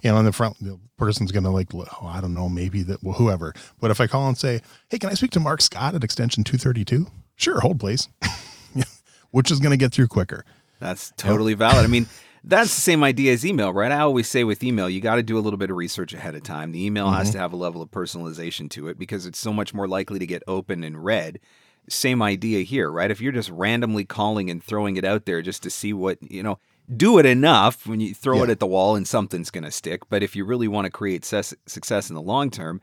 You 0.02 0.10
know 0.10 0.18
and 0.18 0.26
the 0.26 0.32
front 0.32 0.56
the 0.60 0.78
person's 0.96 1.32
gonna 1.32 1.50
like 1.50 1.68
oh, 1.74 2.06
i 2.06 2.20
don't 2.20 2.34
know 2.34 2.48
maybe 2.48 2.82
that 2.84 3.02
well, 3.02 3.14
whoever. 3.14 3.54
But 3.80 3.90
if 3.90 4.00
i 4.00 4.06
call 4.06 4.28
and 4.28 4.36
say 4.36 4.60
hey 4.88 4.98
can 4.98 5.10
i 5.10 5.14
speak 5.14 5.30
to 5.32 5.40
mark 5.40 5.60
scott 5.60 5.94
at 5.94 6.04
extension 6.04 6.44
232 6.44 7.06
sure 7.36 7.60
hold 7.60 7.80
please. 7.80 8.08
Which 9.30 9.50
is 9.50 9.60
gonna 9.60 9.76
get 9.76 9.92
through 9.92 10.08
quicker. 10.08 10.44
That's 10.80 11.12
totally 11.16 11.54
valid. 11.54 11.84
I 11.84 11.88
mean 11.88 12.06
that's 12.44 12.74
the 12.74 12.80
same 12.80 13.04
idea 13.04 13.32
as 13.32 13.44
email, 13.44 13.72
right? 13.72 13.92
I 13.92 14.00
always 14.00 14.28
say 14.28 14.44
with 14.44 14.64
email, 14.64 14.88
you 14.88 15.00
got 15.00 15.16
to 15.16 15.22
do 15.22 15.38
a 15.38 15.40
little 15.40 15.58
bit 15.58 15.70
of 15.70 15.76
research 15.76 16.14
ahead 16.14 16.34
of 16.34 16.42
time. 16.42 16.72
The 16.72 16.84
email 16.84 17.06
mm-hmm. 17.06 17.16
has 17.16 17.30
to 17.32 17.38
have 17.38 17.52
a 17.52 17.56
level 17.56 17.82
of 17.82 17.90
personalization 17.90 18.70
to 18.70 18.88
it 18.88 18.98
because 18.98 19.26
it's 19.26 19.38
so 19.38 19.52
much 19.52 19.74
more 19.74 19.88
likely 19.88 20.18
to 20.18 20.26
get 20.26 20.42
open 20.46 20.82
and 20.82 21.04
read. 21.04 21.40
Same 21.88 22.22
idea 22.22 22.60
here, 22.62 22.90
right? 22.90 23.10
If 23.10 23.20
you're 23.20 23.32
just 23.32 23.50
randomly 23.50 24.04
calling 24.04 24.48
and 24.48 24.62
throwing 24.62 24.96
it 24.96 25.04
out 25.04 25.26
there 25.26 25.42
just 25.42 25.62
to 25.64 25.70
see 25.70 25.92
what, 25.92 26.18
you 26.22 26.42
know, 26.42 26.58
do 26.94 27.18
it 27.18 27.26
enough 27.26 27.86
when 27.86 28.00
you 28.00 28.14
throw 28.14 28.38
yeah. 28.38 28.44
it 28.44 28.50
at 28.50 28.60
the 28.60 28.66
wall 28.66 28.96
and 28.96 29.06
something's 29.06 29.50
going 29.50 29.64
to 29.64 29.70
stick. 29.70 30.08
But 30.08 30.22
if 30.22 30.34
you 30.34 30.44
really 30.44 30.68
want 30.68 30.86
to 30.86 30.90
create 30.90 31.24
ses- 31.24 31.54
success 31.66 32.08
in 32.08 32.14
the 32.14 32.22
long 32.22 32.50
term, 32.50 32.80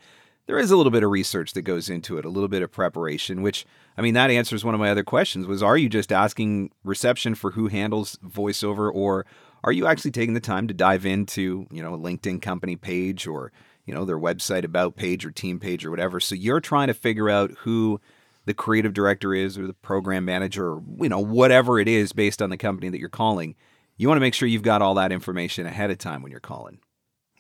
there 0.48 0.58
is 0.58 0.72
a 0.72 0.78
little 0.78 0.92
bit 0.92 1.04
of 1.04 1.12
research 1.12 1.54
that 1.54 1.64
goes 1.64 1.90
into 1.90 2.18
it, 2.18 2.26
a 2.26 2.30
little 2.30 2.48
bit 2.48 2.62
of 2.62 2.72
preparation, 2.72 3.42
which 3.42 3.66
I 3.98 4.02
mean 4.02 4.14
that 4.14 4.32
answers 4.32 4.64
one 4.64 4.74
of 4.74 4.80
my 4.80 4.90
other 4.90 5.04
questions 5.04 5.46
was 5.46 5.62
are 5.62 5.78
you 5.78 5.90
just 5.90 6.12
asking 6.12 6.72
reception 6.84 7.36
for 7.36 7.52
who 7.52 7.68
handles 7.68 8.18
voiceover 8.26 8.90
or 8.94 9.26
are 9.64 9.72
you 9.72 9.88
actually 9.88 10.12
taking 10.12 10.34
the 10.34 10.40
time 10.40 10.68
to 10.68 10.74
dive 10.74 11.06
into, 11.06 11.66
you 11.72 11.82
know, 11.82 11.94
a 11.94 11.98
LinkedIn 11.98 12.42
company 12.42 12.76
page 12.76 13.28
or, 13.28 13.52
you 13.86 13.94
know, 13.94 14.06
their 14.06 14.20
website 14.20 14.64
about 14.64 14.96
page 14.96 15.26
or 15.26 15.32
team 15.32 15.60
page 15.60 15.86
or 15.86 15.92
whatever? 15.92 16.20
So 16.20 16.36
you're 16.36 16.60
trying 16.60 16.88
to 16.88 16.94
figure 16.94 17.30
out 17.30 17.52
who 17.60 18.00
the 18.46 18.54
creative 18.54 18.94
director 18.94 19.34
is 19.34 19.58
or 19.58 19.68
the 19.68 19.74
program 19.74 20.26
manager 20.26 20.74
or, 20.74 20.84
you 21.00 21.10
know, 21.10 21.20
whatever 21.20 21.80
it 21.80 21.88
is 21.88 22.14
based 22.14 22.42
on 22.42 22.50
the 22.50 22.58
company 22.58 22.90
that 22.90 23.00
you're 23.00 23.10
calling. 23.10 23.56
You 23.98 24.08
want 24.08 24.18
to 24.18 24.22
make 24.22 24.34
sure 24.34 24.48
you've 24.48 24.62
got 24.62 24.82
all 24.82 24.96
that 24.96 25.12
information 25.12 25.66
ahead 25.66 25.92
of 25.92 25.98
time 25.98 26.22
when 26.22 26.32
you're 26.32 26.40
calling. 26.40 26.80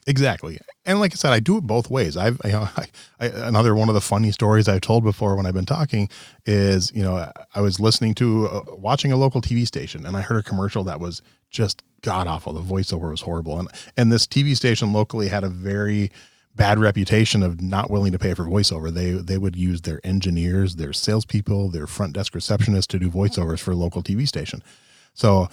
Exactly. 0.07 0.57
And 0.85 1.01
like 1.01 1.11
I 1.13 1.15
said, 1.15 1.33
I 1.33 1.41
do 1.41 1.57
it 1.57 1.61
both 1.61 1.89
ways. 1.89 2.15
I've, 2.15 2.39
you 2.45 2.51
know, 2.51 2.69
I, 2.77 2.87
I, 3.19 3.25
another 3.27 3.75
one 3.75 3.89
of 3.89 3.95
the 3.95 4.01
funny 4.01 4.31
stories 4.31 4.67
I've 4.67 4.81
told 4.81 5.03
before 5.03 5.35
when 5.35 5.45
I've 5.45 5.53
been 5.53 5.65
talking 5.65 6.09
is, 6.45 6.91
you 6.95 7.03
know, 7.03 7.31
I 7.53 7.61
was 7.61 7.79
listening 7.79 8.13
to, 8.15 8.47
uh, 8.47 8.61
watching 8.69 9.11
a 9.11 9.17
local 9.17 9.41
TV 9.41 9.67
station 9.67 10.05
and 10.05 10.15
I 10.15 10.21
heard 10.21 10.39
a 10.39 10.43
commercial 10.43 10.85
that 10.85 10.99
was 10.99 11.21
just 11.49 11.83
god 12.01 12.27
awful. 12.27 12.53
The 12.53 12.61
voiceover 12.61 13.11
was 13.11 13.21
horrible. 13.21 13.59
And, 13.59 13.69
and 13.95 14.11
this 14.11 14.25
TV 14.25 14.55
station 14.55 14.93
locally 14.93 15.27
had 15.27 15.43
a 15.43 15.49
very 15.49 16.11
bad 16.57 16.79
reputation 16.79 17.43
of 17.43 17.61
not 17.61 17.89
willing 17.89 18.11
to 18.11 18.19
pay 18.19 18.33
for 18.33 18.43
voiceover. 18.43 18.91
They, 18.91 19.11
they 19.11 19.37
would 19.37 19.55
use 19.55 19.81
their 19.81 20.01
engineers, 20.03 20.75
their 20.75 20.91
salespeople, 20.91 21.69
their 21.69 21.87
front 21.87 22.13
desk 22.13 22.33
receptionists 22.33 22.87
to 22.87 22.99
do 22.99 23.09
voiceovers 23.09 23.59
for 23.59 23.71
a 23.71 23.75
local 23.75 24.01
TV 24.01 24.27
station. 24.27 24.63
So 25.13 25.47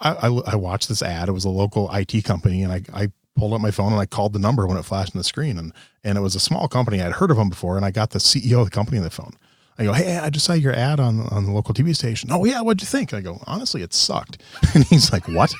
I, 0.00 0.12
I, 0.12 0.26
I 0.52 0.56
watched 0.56 0.88
this 0.88 1.02
ad. 1.02 1.28
It 1.28 1.32
was 1.32 1.46
a 1.46 1.50
local 1.50 1.90
IT 1.92 2.24
company 2.24 2.62
and 2.62 2.72
I, 2.72 2.82
I 2.92 3.08
pulled 3.34 3.54
up 3.54 3.60
my 3.62 3.70
phone 3.70 3.92
and 3.92 4.00
I 4.00 4.06
called 4.06 4.34
the 4.34 4.38
number 4.38 4.66
when 4.66 4.76
it 4.76 4.84
flashed 4.84 5.16
on 5.16 5.18
the 5.18 5.24
screen. 5.24 5.58
And, 5.58 5.72
and 6.04 6.18
it 6.18 6.20
was 6.20 6.34
a 6.34 6.40
small 6.40 6.68
company. 6.68 7.00
I'd 7.00 7.12
heard 7.12 7.30
of 7.30 7.38
them 7.38 7.48
before. 7.48 7.76
And 7.76 7.84
I 7.84 7.90
got 7.90 8.10
the 8.10 8.18
CEO 8.18 8.60
of 8.60 8.66
the 8.66 8.70
company 8.70 8.98
on 8.98 9.04
the 9.04 9.10
phone. 9.10 9.32
I 9.78 9.84
go, 9.84 9.94
Hey, 9.94 10.18
I 10.18 10.28
just 10.28 10.44
saw 10.44 10.52
your 10.52 10.74
ad 10.74 11.00
on, 11.00 11.20
on 11.28 11.46
the 11.46 11.52
local 11.52 11.74
TV 11.74 11.96
station. 11.96 12.30
Oh 12.30 12.44
yeah. 12.44 12.60
What'd 12.60 12.82
you 12.82 12.86
think? 12.86 13.14
I 13.14 13.22
go, 13.22 13.42
honestly, 13.46 13.82
it 13.82 13.94
sucked. 13.94 14.42
And 14.74 14.84
he's 14.84 15.12
like, 15.12 15.26
what? 15.28 15.54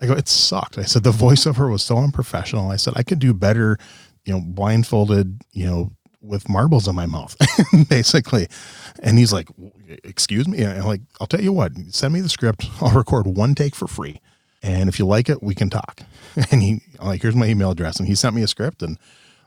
I 0.00 0.06
go, 0.06 0.14
it 0.14 0.28
sucked. 0.28 0.78
I 0.78 0.84
said, 0.84 1.02
the 1.02 1.12
voiceover 1.12 1.70
was 1.70 1.82
so 1.82 1.98
unprofessional. 1.98 2.70
I 2.70 2.76
said, 2.76 2.94
I 2.96 3.02
could 3.02 3.18
do 3.18 3.34
better, 3.34 3.78
you 4.24 4.32
know, 4.32 4.40
blindfolded, 4.40 5.42
you 5.52 5.66
know, 5.66 5.92
with 6.22 6.48
marbles 6.48 6.86
in 6.86 6.94
my 6.94 7.06
mouth, 7.06 7.36
basically. 7.88 8.46
And 9.02 9.18
he's 9.18 9.32
like, 9.32 9.48
excuse 10.04 10.46
me. 10.46 10.62
And 10.62 10.80
I'm 10.80 10.86
like, 10.86 11.00
I'll 11.20 11.26
tell 11.26 11.40
you 11.40 11.52
what, 11.52 11.72
send 11.90 12.14
me 12.14 12.20
the 12.20 12.28
script. 12.28 12.66
I'll 12.80 12.92
record 12.92 13.26
one 13.26 13.54
take 13.54 13.74
for 13.74 13.86
free. 13.86 14.20
And 14.62 14.88
if 14.88 14.98
you 14.98 15.06
like 15.06 15.28
it, 15.30 15.42
we 15.42 15.54
can 15.54 15.70
talk. 15.70 16.02
And 16.52 16.62
he 16.62 16.80
I'm 17.00 17.08
like, 17.08 17.22
here's 17.22 17.34
my 17.34 17.46
email 17.46 17.72
address. 17.72 17.98
And 17.98 18.06
he 18.06 18.14
sent 18.14 18.36
me 18.36 18.42
a 18.42 18.46
script 18.46 18.82
and 18.82 18.98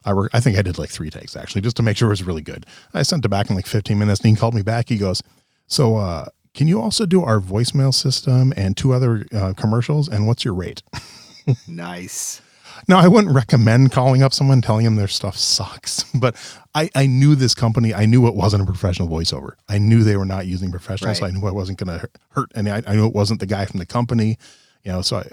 I 0.04 0.13
work, 0.13 0.32
I 0.34 0.42
think 0.42 0.58
I 0.58 0.62
did 0.62 0.78
like 0.78 0.89
three 0.89 1.10
takes 1.10 1.36
actually, 1.36 1.62
just 1.62 1.78
to 1.78 1.84
make 1.84 1.96
sure 1.96 2.10
it 2.10 2.12
was 2.12 2.24
really 2.24 2.42
good. 2.42 2.66
I 2.94 3.04
sent 3.04 3.24
it 3.24 3.30
back 3.30 3.50
in 3.50 3.56
like 3.56 3.68
15 3.68 3.98
minutes 3.98 4.20
and 4.20 4.30
he 4.30 4.36
called 4.36 4.54
me 4.54 4.63
back. 4.63 4.89
He 4.89 4.98
goes, 4.98 5.24
so, 5.68 5.96
uh, 5.96 6.26
can 6.54 6.68
you 6.68 6.82
also 6.82 7.06
do 7.06 7.24
our 7.24 7.39
voicemail 7.39 7.94
system 7.94 8.54
and 8.56 8.78
two 8.78 8.94
other 8.94 9.26
uh, 9.34 9.54
commercials? 9.54 10.08
And 10.08 10.28
what's 10.28 10.46
your 10.46 10.54
rate? 10.54 10.84
nice. 11.68 12.42
Now, 12.88 13.00
I 13.00 13.08
wouldn't 13.08 13.34
recommend 13.34 13.92
calling 13.92 14.24
up 14.24 14.34
someone 14.34 14.62
telling 14.62 14.84
them 14.84 14.96
their 14.96 15.08
stuff 15.08 15.38
sucks, 15.38 16.04
but 16.16 16.36
I, 16.76 16.89
I 16.96 17.06
knew 17.06 17.36
this 17.36 17.56
company. 17.56 17.94
I 17.94 18.06
knew 18.06 18.28
it 18.28 18.36
wasn't 18.36 18.63
a 18.63 18.66
professional 18.66 19.08
voiceover. 19.08 19.54
I 19.70 19.78
knew 19.78 20.04
they 20.04 20.18
were 20.18 20.26
not 20.26 20.48
using 20.48 20.72
professionals. 20.72 21.22
Right. 21.22 21.32
So 21.32 21.38
I 21.38 21.39
knew 21.39 21.48
I 21.48 21.52
wasn't 21.52 21.78
going 21.78 22.00
to 22.00 22.10
hurt. 22.30 22.52
And 22.56 22.68
I, 22.68 22.82
I 22.86 22.96
knew 22.96 23.08
it 23.08 23.13
wasn't 23.13 23.39
the 23.39 23.46
guy 23.46 23.66
from 23.66 23.80
the 23.80 23.86
company 23.86 24.38
you 24.84 24.92
know 24.92 25.02
so 25.02 25.18
I, 25.18 25.28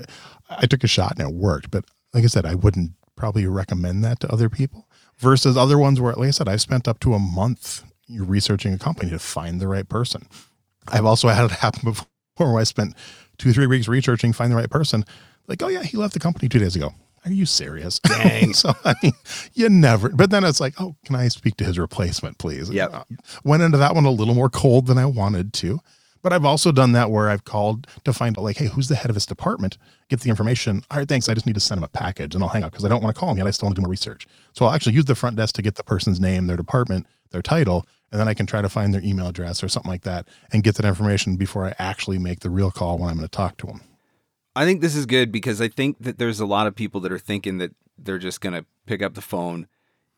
I 0.48 0.66
took 0.66 0.84
a 0.84 0.88
shot 0.88 1.18
and 1.18 1.28
it 1.28 1.34
worked 1.34 1.70
but 1.70 1.84
like 2.14 2.24
i 2.24 2.28
said 2.28 2.46
i 2.46 2.54
wouldn't 2.54 2.92
probably 3.16 3.46
recommend 3.46 4.02
that 4.04 4.20
to 4.20 4.32
other 4.32 4.48
people 4.48 4.88
versus 5.18 5.56
other 5.56 5.78
ones 5.78 6.00
where 6.00 6.14
like 6.14 6.28
i 6.28 6.30
said 6.30 6.48
i've 6.48 6.60
spent 6.60 6.88
up 6.88 7.00
to 7.00 7.14
a 7.14 7.18
month 7.18 7.84
researching 8.08 8.72
a 8.72 8.78
company 8.78 9.10
to 9.10 9.18
find 9.18 9.60
the 9.60 9.68
right 9.68 9.88
person 9.88 10.26
i've 10.92 11.06
also 11.06 11.28
had 11.28 11.44
it 11.44 11.50
happen 11.66 11.80
before 11.84 12.06
where 12.36 12.58
i 12.58 12.64
spent 12.64 12.94
two 13.38 13.52
three 13.52 13.66
weeks 13.66 13.88
researching 13.88 14.32
find 14.32 14.52
the 14.52 14.56
right 14.56 14.70
person 14.70 15.04
like 15.46 15.62
oh 15.62 15.68
yeah 15.68 15.82
he 15.82 15.96
left 15.96 16.14
the 16.14 16.20
company 16.20 16.48
two 16.48 16.58
days 16.58 16.76
ago 16.76 16.92
are 17.24 17.32
you 17.32 17.44
serious? 17.44 17.98
Dang. 17.98 18.54
so 18.54 18.72
I 18.84 18.94
mean, 19.02 19.12
you 19.52 19.68
never. 19.68 20.08
But 20.08 20.30
then 20.30 20.44
it's 20.44 20.60
like, 20.60 20.80
oh, 20.80 20.96
can 21.04 21.16
I 21.16 21.28
speak 21.28 21.56
to 21.56 21.64
his 21.64 21.78
replacement, 21.78 22.38
please? 22.38 22.70
Yeah. 22.70 23.02
Went 23.44 23.62
into 23.62 23.78
that 23.78 23.94
one 23.94 24.06
a 24.06 24.10
little 24.10 24.34
more 24.34 24.48
cold 24.48 24.86
than 24.86 24.98
I 24.98 25.06
wanted 25.06 25.52
to. 25.54 25.80
But 26.22 26.34
I've 26.34 26.44
also 26.44 26.70
done 26.70 26.92
that 26.92 27.10
where 27.10 27.30
I've 27.30 27.44
called 27.44 27.86
to 28.04 28.12
find 28.12 28.36
out, 28.38 28.44
like, 28.44 28.58
hey, 28.58 28.66
who's 28.66 28.88
the 28.88 28.94
head 28.94 29.08
of 29.08 29.16
his 29.16 29.24
department? 29.24 29.78
Get 30.08 30.20
the 30.20 30.28
information. 30.28 30.82
All 30.90 30.98
right, 30.98 31.08
thanks. 31.08 31.28
I 31.28 31.34
just 31.34 31.46
need 31.46 31.54
to 31.54 31.60
send 31.60 31.78
him 31.78 31.84
a 31.84 31.88
package 31.88 32.34
and 32.34 32.44
I'll 32.44 32.50
hang 32.50 32.62
up 32.62 32.72
because 32.72 32.84
I 32.84 32.88
don't 32.88 33.02
want 33.02 33.14
to 33.14 33.18
call 33.18 33.30
him 33.30 33.38
yet. 33.38 33.46
I 33.46 33.50
still 33.50 33.66
want 33.66 33.76
to 33.76 33.80
do 33.80 33.86
my 33.86 33.90
research. 33.90 34.26
So 34.52 34.66
I'll 34.66 34.72
actually 34.72 34.94
use 34.94 35.06
the 35.06 35.14
front 35.14 35.36
desk 35.36 35.54
to 35.56 35.62
get 35.62 35.76
the 35.76 35.82
person's 35.82 36.20
name, 36.20 36.46
their 36.46 36.58
department, 36.58 37.06
their 37.30 37.40
title, 37.40 37.86
and 38.10 38.20
then 38.20 38.28
I 38.28 38.34
can 38.34 38.46
try 38.46 38.62
to 38.62 38.68
find 38.68 38.92
their 38.92 39.02
email 39.02 39.28
address 39.28 39.62
or 39.62 39.68
something 39.68 39.90
like 39.90 40.02
that 40.02 40.26
and 40.52 40.62
get 40.62 40.74
that 40.76 40.86
information 40.86 41.36
before 41.36 41.66
I 41.66 41.74
actually 41.78 42.18
make 42.18 42.40
the 42.40 42.50
real 42.50 42.70
call 42.70 42.98
when 42.98 43.08
I'm 43.08 43.16
going 43.16 43.28
to 43.28 43.36
talk 43.36 43.56
to 43.58 43.66
them. 43.66 43.82
I 44.56 44.64
think 44.64 44.80
this 44.80 44.96
is 44.96 45.06
good 45.06 45.30
because 45.30 45.60
I 45.60 45.68
think 45.68 45.98
that 46.00 46.18
there's 46.18 46.40
a 46.40 46.46
lot 46.46 46.66
of 46.66 46.74
people 46.74 47.00
that 47.02 47.12
are 47.12 47.18
thinking 47.18 47.58
that 47.58 47.72
they're 47.96 48.18
just 48.18 48.40
going 48.40 48.54
to 48.54 48.66
pick 48.86 49.02
up 49.02 49.14
the 49.14 49.20
phone, 49.20 49.68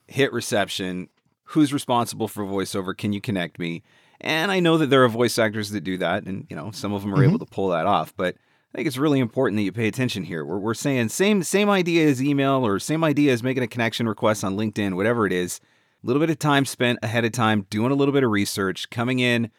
hit 0.06 0.32
reception. 0.32 1.08
Who's 1.44 1.72
responsible 1.72 2.28
for 2.28 2.44
voiceover? 2.44 2.96
Can 2.96 3.12
you 3.12 3.20
connect 3.20 3.58
me? 3.58 3.82
And 4.20 4.50
I 4.50 4.60
know 4.60 4.78
that 4.78 4.86
there 4.86 5.04
are 5.04 5.08
voice 5.08 5.38
actors 5.38 5.70
that 5.70 5.82
do 5.82 5.98
that, 5.98 6.24
and 6.24 6.46
you 6.48 6.56
know 6.56 6.70
some 6.70 6.92
of 6.92 7.02
them 7.02 7.12
are 7.12 7.18
mm-hmm. 7.18 7.34
able 7.34 7.38
to 7.40 7.44
pull 7.46 7.68
that 7.68 7.86
off. 7.86 8.14
But 8.16 8.36
I 8.72 8.78
think 8.78 8.86
it's 8.86 8.96
really 8.96 9.18
important 9.18 9.58
that 9.58 9.64
you 9.64 9.72
pay 9.72 9.88
attention 9.88 10.22
here. 10.22 10.44
We're, 10.44 10.58
we're 10.58 10.74
saying 10.74 11.08
same 11.08 11.42
same 11.42 11.68
idea 11.68 12.08
as 12.08 12.22
email 12.22 12.64
or 12.64 12.78
same 12.78 13.04
idea 13.04 13.32
as 13.32 13.42
making 13.42 13.64
a 13.64 13.68
connection 13.68 14.08
request 14.08 14.44
on 14.44 14.56
LinkedIn, 14.56 14.94
whatever 14.94 15.26
it 15.26 15.32
is. 15.32 15.60
A 16.02 16.06
little 16.08 16.18
bit 16.18 16.30
of 16.30 16.38
time 16.40 16.64
spent 16.64 16.98
ahead 17.00 17.24
of 17.24 17.30
time 17.30 17.66
doing 17.70 17.92
a 17.92 17.94
little 17.94 18.12
bit 18.12 18.24
of 18.24 18.30
research, 18.30 18.90
coming 18.90 19.20
in 19.20 19.52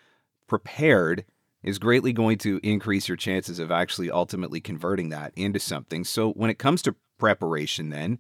prepared 0.45 1.23
is 1.63 1.79
greatly 1.79 2.11
going 2.11 2.37
to 2.39 2.59
increase 2.61 3.07
your 3.07 3.15
chances 3.15 3.59
of 3.59 3.71
actually 3.71 4.11
ultimately 4.11 4.59
converting 4.59 5.07
that 5.07 5.31
into 5.37 5.57
something. 5.57 6.03
So 6.03 6.31
when 6.33 6.49
it 6.49 6.59
comes 6.59 6.81
to 6.81 6.95
preparation, 7.17 7.91
then 7.91 8.19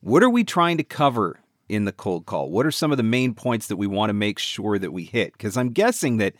what 0.00 0.24
are 0.24 0.30
we 0.30 0.42
trying 0.42 0.76
to 0.78 0.82
cover 0.82 1.38
in 1.68 1.84
the 1.84 1.92
cold 1.92 2.26
call? 2.26 2.50
What 2.50 2.66
are 2.66 2.72
some 2.72 2.90
of 2.90 2.96
the 2.96 3.04
main 3.04 3.32
points 3.32 3.68
that 3.68 3.76
we 3.76 3.86
want 3.86 4.10
to 4.10 4.14
make 4.14 4.40
sure 4.40 4.76
that 4.76 4.92
we 4.92 5.04
hit? 5.04 5.32
Because 5.32 5.56
I'm 5.56 5.70
guessing 5.70 6.16
that 6.16 6.34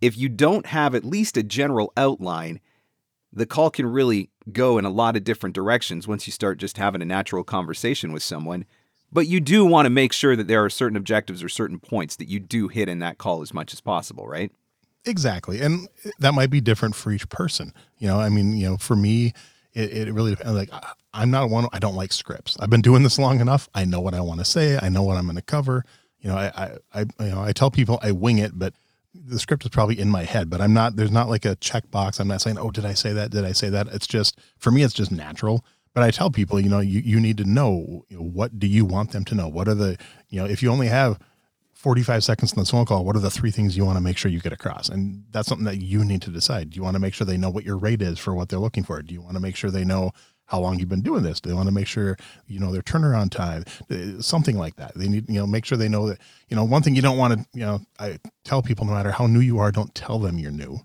if 0.00 0.16
you 0.16 0.28
don't 0.28 0.66
have 0.66 0.94
at 0.94 1.04
least 1.04 1.36
a 1.36 1.42
general 1.42 1.92
outline, 1.96 2.60
the 3.32 3.46
call 3.46 3.70
can 3.70 3.86
really 3.86 4.30
go 4.52 4.78
in 4.78 4.84
a 4.84 4.90
lot 4.90 5.16
of 5.16 5.24
different 5.24 5.56
directions 5.56 6.06
once 6.06 6.28
you 6.28 6.32
start 6.32 6.58
just 6.58 6.76
having 6.76 7.02
a 7.02 7.04
natural 7.04 7.42
conversation 7.42 8.12
with 8.12 8.22
someone. 8.22 8.64
But 9.12 9.26
you 9.26 9.40
do 9.40 9.64
want 9.64 9.86
to 9.86 9.90
make 9.90 10.12
sure 10.12 10.36
that 10.36 10.46
there 10.46 10.64
are 10.64 10.70
certain 10.70 10.96
objectives 10.96 11.42
or 11.42 11.48
certain 11.48 11.78
points 11.78 12.16
that 12.16 12.28
you 12.28 12.38
do 12.38 12.68
hit 12.68 12.88
in 12.88 13.00
that 13.00 13.18
call 13.18 13.42
as 13.42 13.52
much 13.52 13.72
as 13.72 13.80
possible, 13.80 14.26
right? 14.26 14.52
Exactly. 15.04 15.60
And 15.60 15.88
that 16.18 16.34
might 16.34 16.50
be 16.50 16.60
different 16.60 16.94
for 16.94 17.10
each 17.10 17.28
person. 17.28 17.72
You 17.98 18.08
know, 18.08 18.20
I 18.20 18.28
mean, 18.28 18.56
you 18.56 18.68
know, 18.68 18.76
for 18.76 18.94
me, 18.94 19.32
it, 19.72 20.08
it 20.08 20.12
really 20.12 20.32
depends. 20.32 20.54
Like 20.54 20.70
I'm 21.12 21.30
not 21.30 21.50
one. 21.50 21.66
I 21.72 21.78
don't 21.78 21.96
like 21.96 22.12
scripts. 22.12 22.56
I've 22.60 22.70
been 22.70 22.82
doing 22.82 23.02
this 23.02 23.18
long 23.18 23.40
enough. 23.40 23.68
I 23.74 23.84
know 23.84 24.00
what 24.00 24.14
I 24.14 24.20
want 24.20 24.40
to 24.40 24.44
say. 24.44 24.78
I 24.80 24.88
know 24.88 25.02
what 25.02 25.16
I'm 25.16 25.24
going 25.24 25.36
to 25.36 25.42
cover. 25.42 25.84
You 26.20 26.28
know, 26.30 26.36
I, 26.36 26.46
I, 26.54 27.00
I, 27.00 27.24
you 27.24 27.30
know, 27.30 27.42
I 27.42 27.52
tell 27.52 27.70
people 27.70 27.98
I 28.02 28.12
wing 28.12 28.38
it, 28.38 28.58
but 28.58 28.74
the 29.14 29.38
script 29.38 29.64
is 29.64 29.70
probably 29.70 29.98
in 29.98 30.10
my 30.10 30.24
head. 30.24 30.50
But 30.50 30.60
I'm 30.60 30.74
not. 30.74 30.96
There's 30.96 31.10
not 31.10 31.28
like 31.28 31.44
a 31.44 31.56
checkbox. 31.56 32.20
I'm 32.20 32.28
not 32.28 32.42
saying, 32.42 32.58
oh, 32.58 32.70
did 32.70 32.84
I 32.84 32.94
say 32.94 33.12
that? 33.12 33.30
Did 33.30 33.44
I 33.44 33.52
say 33.52 33.70
that? 33.70 33.88
It's 33.88 34.06
just 34.06 34.38
for 34.58 34.70
me, 34.70 34.82
it's 34.82 34.94
just 34.94 35.10
natural. 35.10 35.64
But 35.94 36.04
I 36.04 36.10
tell 36.10 36.30
people, 36.30 36.60
you 36.60 36.68
know, 36.68 36.80
you, 36.80 37.00
you 37.00 37.18
need 37.20 37.36
to 37.38 37.44
know, 37.44 38.04
you 38.08 38.16
know 38.16 38.22
what 38.22 38.58
do 38.58 38.66
you 38.66 38.84
want 38.84 39.12
them 39.12 39.24
to 39.26 39.34
know? 39.34 39.48
What 39.48 39.68
are 39.68 39.74
the, 39.74 39.98
you 40.28 40.40
know, 40.40 40.46
if 40.46 40.62
you 40.62 40.70
only 40.70 40.86
have 40.86 41.18
45 41.74 42.22
seconds 42.22 42.52
in 42.52 42.58
the 42.58 42.64
phone 42.64 42.84
call, 42.84 43.04
what 43.04 43.16
are 43.16 43.20
the 43.20 43.30
three 43.30 43.50
things 43.50 43.76
you 43.76 43.84
want 43.84 43.96
to 43.96 44.02
make 44.02 44.16
sure 44.16 44.30
you 44.30 44.40
get 44.40 44.52
across? 44.52 44.88
And 44.88 45.24
that's 45.30 45.48
something 45.48 45.64
that 45.64 45.78
you 45.78 46.04
need 46.04 46.22
to 46.22 46.30
decide. 46.30 46.70
Do 46.70 46.76
you 46.76 46.82
want 46.82 46.94
to 46.94 47.00
make 47.00 47.14
sure 47.14 47.24
they 47.24 47.36
know 47.36 47.50
what 47.50 47.64
your 47.64 47.78
rate 47.78 48.02
is 48.02 48.18
for 48.18 48.34
what 48.34 48.50
they're 48.50 48.58
looking 48.58 48.84
for? 48.84 49.00
Do 49.02 49.14
you 49.14 49.22
want 49.22 49.34
to 49.34 49.40
make 49.40 49.56
sure 49.56 49.70
they 49.70 49.84
know 49.84 50.12
how 50.46 50.60
long 50.60 50.78
you've 50.78 50.88
been 50.88 51.00
doing 51.00 51.22
this? 51.22 51.40
Do 51.40 51.48
they 51.48 51.54
want 51.54 51.68
to 51.68 51.74
make 51.74 51.86
sure, 51.86 52.16
you 52.46 52.58
know, 52.60 52.72
their 52.72 52.82
turnaround 52.82 53.30
time, 53.30 53.64
Uh, 53.90 54.20
something 54.20 54.58
like 54.58 54.76
that. 54.76 54.92
They 54.94 55.08
need, 55.08 55.28
you 55.28 55.38
know, 55.38 55.46
make 55.46 55.64
sure 55.64 55.78
they 55.78 55.88
know 55.88 56.08
that, 56.08 56.18
you 56.48 56.56
know, 56.56 56.64
one 56.64 56.82
thing 56.82 56.94
you 56.96 57.02
don't 57.02 57.16
want 57.18 57.34
to, 57.34 57.46
you 57.54 57.64
know, 57.64 57.80
I 57.98 58.18
tell 58.44 58.60
people 58.60 58.84
no 58.84 58.92
matter 58.92 59.12
how 59.12 59.26
new 59.26 59.40
you 59.40 59.58
are, 59.58 59.72
don't 59.72 59.94
tell 59.94 60.18
them 60.18 60.38
you're 60.38 60.50
new 60.50 60.80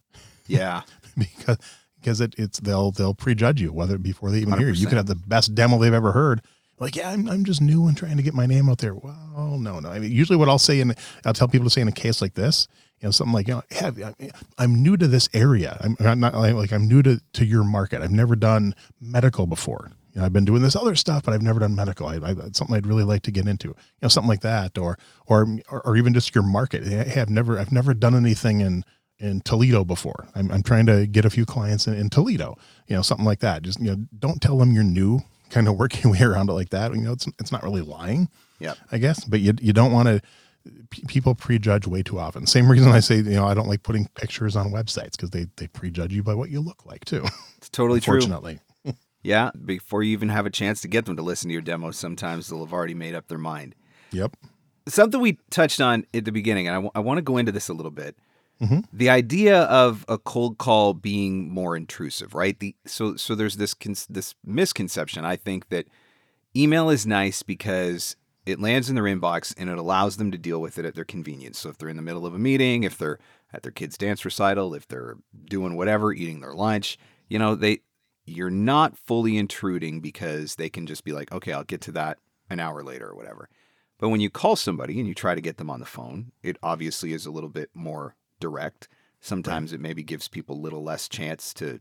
Yeah. 0.48 0.82
because 1.18 1.58
because 2.06 2.22
it, 2.22 2.36
it's 2.38 2.60
they'll 2.60 2.92
they'll 2.92 3.16
prejudge 3.16 3.60
you 3.60 3.74
whether 3.74 3.98
before 3.98 4.30
they 4.30 4.38
even 4.38 4.58
hear 4.60 4.68
you. 4.68 4.74
You 4.74 4.86
100%. 4.86 4.90
could 4.90 4.98
have 4.98 5.08
the 5.08 5.16
best 5.16 5.56
demo 5.56 5.80
they've 5.80 5.92
ever 5.92 6.12
heard. 6.12 6.42
Like, 6.78 6.96
yeah, 6.96 7.10
I'm, 7.10 7.30
I'm 7.30 7.46
just 7.46 7.62
new 7.62 7.88
and 7.88 7.96
trying 7.98 8.18
to 8.18 8.24
get 8.24 8.34
my 8.34 8.46
name 8.46 8.70
out 8.70 8.80
there. 8.80 8.94
Well, 8.94 9.58
no, 9.58 9.80
no. 9.80 9.90
I 9.90 10.00
mean, 10.00 10.12
usually 10.12 10.38
what 10.38 10.50
I'll 10.50 10.60
say 10.60 10.82
and 10.82 10.96
I'll 11.26 11.34
tell 11.34 11.48
people 11.48 11.66
to 11.66 11.70
say 11.70 11.82
in 11.82 11.88
a 11.88 11.94
case 11.94 12.22
like 12.22 12.34
this, 12.34 12.68
you 13.00 13.08
know, 13.08 13.12
something 13.12 13.34
like, 13.34 13.48
you 13.48 13.56
know, 13.56 13.64
yeah, 13.72 14.12
I'm 14.58 14.84
new 14.84 14.98
to 14.98 15.08
this 15.08 15.30
area. 15.34 15.78
I'm, 15.82 15.96
I'm 16.02 16.20
not 16.20 16.34
like, 16.34 16.54
like 16.54 16.74
I'm 16.74 16.88
new 16.88 17.02
to, 17.04 17.22
to 17.34 17.46
your 17.46 17.64
market. 17.64 18.02
I've 18.02 18.12
never 18.12 18.36
done 18.36 18.76
medical 19.00 19.48
before. 19.48 19.90
You 20.14 20.20
know, 20.20 20.26
I've 20.26 20.34
been 20.34 20.44
doing 20.44 20.62
this 20.62 20.76
other 20.76 20.96
stuff, 20.96 21.24
but 21.24 21.34
I've 21.34 21.42
never 21.42 21.62
done 21.62 21.76
medical. 21.76 22.08
I, 22.08 22.16
I, 22.18 22.32
it's 22.32 22.58
something 22.58 22.76
I'd 22.76 22.88
really 22.88 23.04
like 23.06 23.22
to 23.24 23.32
get 23.32 23.48
into, 23.48 23.70
you 23.70 23.76
know, 24.02 24.10
something 24.10 24.30
like 24.30 24.42
that, 24.42 24.78
or, 24.78 24.98
or, 25.28 25.48
or, 25.70 25.82
or 25.88 25.96
even 25.96 26.14
just 26.14 26.36
your 26.36 26.44
market. 26.44 26.86
Hey, 26.86 27.22
I've 27.22 27.30
never, 27.30 27.58
I've 27.58 27.72
never 27.72 27.94
done 27.94 28.16
anything 28.16 28.60
in, 28.60 28.84
in 29.20 29.42
Toledo 29.42 29.84
before. 29.86 30.28
I'm, 30.36 30.52
I'm 30.52 30.64
trying 30.64 30.86
to 30.88 31.08
get 31.08 31.26
a 31.26 31.30
few 31.30 31.46
clients 31.46 31.88
in, 31.88 31.94
in 31.94 32.10
Toledo, 32.10 32.58
you 32.88 32.96
know, 32.96 33.02
something 33.02 33.26
like 33.26 33.40
that. 33.40 33.64
Just, 33.64 33.80
you 33.80 33.88
know, 33.92 34.06
don't 34.20 34.42
tell 34.42 34.58
them 34.58 34.72
you're 34.72 34.84
new, 34.84 35.22
kind 35.50 35.68
of 35.68 35.78
work 35.78 36.04
your 36.04 36.14
way 36.14 36.22
around 36.22 36.50
it 36.50 36.54
like 36.54 36.70
that. 36.70 36.94
You 36.94 37.02
know, 37.02 37.14
it's, 37.14 37.28
it's 37.40 37.52
not 37.52 37.64
really 37.64 37.82
lying, 37.82 38.30
Yep. 38.60 38.78
I 38.92 38.98
guess, 38.98 39.24
but 39.26 39.42
you, 39.42 39.54
you 39.60 39.74
don't 39.74 39.92
want 39.92 40.08
to, 40.08 40.22
people 41.08 41.36
prejudge 41.36 41.86
way 41.88 42.02
too 42.02 42.18
often. 42.20 42.48
Same 42.48 42.72
reason 42.72 42.92
I 42.92 43.00
say, 43.00 43.18
you 43.18 43.24
know, 43.32 43.46
I 43.46 43.54
don't 43.54 43.68
like 43.68 43.84
putting 43.84 44.08
pictures 44.16 44.56
on 44.56 44.72
websites 44.72 45.12
because 45.12 45.30
they, 45.30 45.48
they 45.58 45.68
prejudge 45.68 46.14
you 46.14 46.24
by 46.24 46.34
what 46.34 46.50
you 46.50 46.62
look 46.62 46.86
like 46.86 47.06
too. 47.06 47.26
It's 47.58 47.70
totally 47.70 48.00
true. 48.00 48.16
Unfortunately. 48.16 48.60
Yeah. 49.24 49.50
Before 49.66 50.04
you 50.04 50.12
even 50.12 50.30
have 50.30 50.46
a 50.46 50.52
chance 50.52 50.82
to 50.82 50.88
get 50.88 51.06
them 51.06 51.16
to 51.16 51.24
listen 51.24 51.50
to 51.50 51.54
your 51.54 51.64
demo, 51.64 51.90
sometimes 51.90 52.48
they'll 52.48 52.64
have 52.64 52.72
already 52.72 52.94
made 52.94 53.16
up 53.16 53.28
their 53.28 53.40
mind. 53.40 53.74
Yep. 54.12 54.38
Something 54.88 55.20
we 55.20 55.40
touched 55.50 55.82
on 55.82 56.06
at 56.14 56.26
the 56.26 56.32
beginning, 56.32 56.68
and 56.68 56.92
I 56.94 57.00
want 57.00 57.18
to 57.18 57.24
go 57.24 57.38
into 57.38 57.52
this 57.52 57.68
a 57.68 57.74
little 57.74 57.92
bit. 57.92 58.16
Mm-hmm. 58.62 58.80
The 58.94 59.10
idea 59.10 59.64
of 59.64 60.06
a 60.08 60.18
cold 60.18 60.58
call 60.58 60.94
being 60.94 61.50
more 61.50 61.76
intrusive, 61.76 62.34
right? 62.34 62.58
The 62.58 62.76
so 62.86 63.16
so 63.16 63.36
there's 63.36 63.58
this 63.58 63.74
con- 63.74 63.96
this 64.10 64.36
misconception. 64.46 65.26
I 65.26 65.36
think 65.36 65.70
that 65.70 65.88
email 66.56 66.90
is 66.90 67.06
nice 67.06 67.44
because 67.44 68.16
it 68.46 68.60
lands 68.60 68.90
in 68.90 68.96
their 68.96 69.04
inbox 69.04 69.54
and 69.58 69.70
it 69.70 69.78
allows 69.78 70.18
them 70.18 70.32
to 70.32 70.38
deal 70.38 70.62
with 70.62 70.78
it 70.78 70.86
at 70.86 70.96
their 70.96 71.04
convenience. 71.04 71.60
So 71.60 71.70
if 71.70 71.78
they're 71.78 71.90
in 71.90 71.98
the 71.98 72.02
middle 72.02 72.26
of 72.26 72.34
a 72.34 72.40
meeting, 72.40 72.84
if 72.84 72.98
they're 72.98 73.20
at 73.52 73.64
their 73.64 73.72
kid's 73.72 73.98
dance 73.98 74.24
recital, 74.24 74.74
if 74.74 74.88
they're 74.88 75.18
doing 75.46 75.76
whatever, 75.76 76.14
eating 76.14 76.40
their 76.40 76.54
lunch, 76.54 76.98
you 77.28 77.40
know, 77.40 77.56
they 77.56 77.80
you're 78.26 78.50
not 78.50 78.98
fully 78.98 79.38
intruding 79.38 80.00
because 80.00 80.56
they 80.56 80.70
can 80.70 80.88
just 80.88 81.04
be 81.04 81.12
like, 81.12 81.32
okay, 81.32 81.52
I'll 81.52 81.64
get 81.64 81.82
to 81.82 81.92
that 81.94 82.20
an 82.50 82.60
hour 82.60 82.84
later 82.84 83.10
or 83.10 83.16
whatever. 83.16 83.50
But 83.98 84.10
when 84.10 84.20
you 84.20 84.30
call 84.30 84.56
somebody 84.56 85.00
and 85.00 85.08
you 85.08 85.14
try 85.14 85.36
to 85.36 85.42
get 85.42 85.58
them 85.58 85.70
on 85.70 85.80
the 85.80 85.86
phone, 85.86 86.32
it 86.42 86.58
obviously 86.64 87.14
is 87.14 87.26
a 87.26 87.32
little 87.32 87.50
bit 87.50 87.70
more 87.74 88.16
direct. 88.40 88.88
Sometimes 89.20 89.74
it 89.74 89.80
maybe 89.80 90.04
gives 90.04 90.28
people 90.28 90.56
a 90.56 90.62
little 90.62 90.84
less 90.84 91.10
chance 91.10 91.54
to 91.56 91.80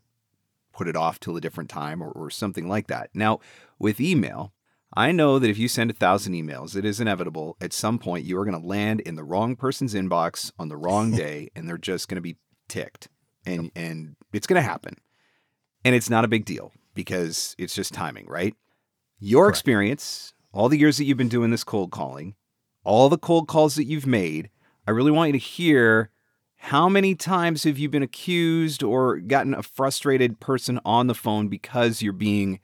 put 0.72 0.88
it 0.88 0.96
off 0.96 1.20
till 1.20 1.36
a 1.36 1.40
different 1.40 1.70
time 1.70 2.02
or, 2.02 2.10
or 2.10 2.30
something 2.30 2.68
like 2.68 2.88
that. 2.88 3.10
Now, 3.14 3.40
with 3.78 4.00
email, 4.00 4.52
I 4.96 5.12
know 5.12 5.38
that 5.38 5.50
if 5.50 5.58
you 5.58 5.68
send 5.68 5.90
a 5.90 5.94
thousand 5.94 6.34
emails, 6.34 6.76
it 6.76 6.84
is 6.84 7.00
inevitable 7.00 7.56
at 7.60 7.72
some 7.72 7.98
point 7.98 8.24
you 8.24 8.38
are 8.38 8.44
going 8.44 8.60
to 8.60 8.66
land 8.66 9.00
in 9.00 9.16
the 9.16 9.24
wrong 9.24 9.56
person's 9.56 9.94
inbox 9.94 10.52
on 10.58 10.68
the 10.68 10.76
wrong 10.76 11.10
day 11.16 11.50
and 11.54 11.68
they're 11.68 11.78
just 11.78 12.08
going 12.08 12.16
to 12.16 12.22
be 12.22 12.36
ticked. 12.68 13.08
And 13.46 13.70
and 13.76 14.16
it's 14.32 14.46
going 14.46 14.62
to 14.62 14.68
happen. 14.68 14.96
And 15.84 15.94
it's 15.94 16.08
not 16.08 16.24
a 16.24 16.28
big 16.28 16.44
deal 16.46 16.72
because 16.94 17.54
it's 17.58 17.74
just 17.74 17.92
timing, 17.92 18.26
right? 18.26 18.54
Your 19.18 19.44
Correct. 19.44 19.56
experience, 19.56 20.32
all 20.52 20.68
the 20.68 20.78
years 20.78 20.96
that 20.96 21.04
you've 21.04 21.18
been 21.18 21.28
doing 21.28 21.50
this 21.50 21.64
cold 21.64 21.90
calling, 21.90 22.36
all 22.84 23.08
the 23.08 23.18
cold 23.18 23.48
calls 23.48 23.74
that 23.74 23.84
you've 23.84 24.06
made, 24.06 24.48
I 24.86 24.92
really 24.92 25.10
want 25.10 25.28
you 25.28 25.32
to 25.32 25.38
hear 25.38 26.10
how 26.64 26.88
many 26.88 27.14
times 27.14 27.64
have 27.64 27.76
you 27.76 27.90
been 27.90 28.02
accused 28.02 28.82
or 28.82 29.18
gotten 29.18 29.52
a 29.52 29.62
frustrated 29.62 30.40
person 30.40 30.80
on 30.82 31.08
the 31.08 31.14
phone 31.14 31.48
because 31.48 32.00
you're 32.00 32.14
being 32.14 32.58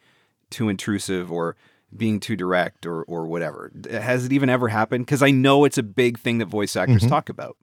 too 0.49 0.71
intrusive 0.71 1.31
or 1.31 1.55
being 1.95 2.19
too 2.19 2.35
direct 2.35 2.87
or 2.87 3.03
or 3.03 3.27
whatever? 3.27 3.71
Has 3.91 4.25
it 4.25 4.33
even 4.33 4.49
ever 4.49 4.69
happened? 4.69 5.05
Because 5.05 5.23
I 5.23 5.31
know 5.31 5.67
it's 5.67 5.77
a 5.77 5.83
big 5.83 6.19
thing 6.19 6.39
that 6.39 6.47
voice 6.47 6.77
actors 6.77 7.03
mm-hmm. 7.03 7.11
talk 7.11 7.29
about. 7.29 7.59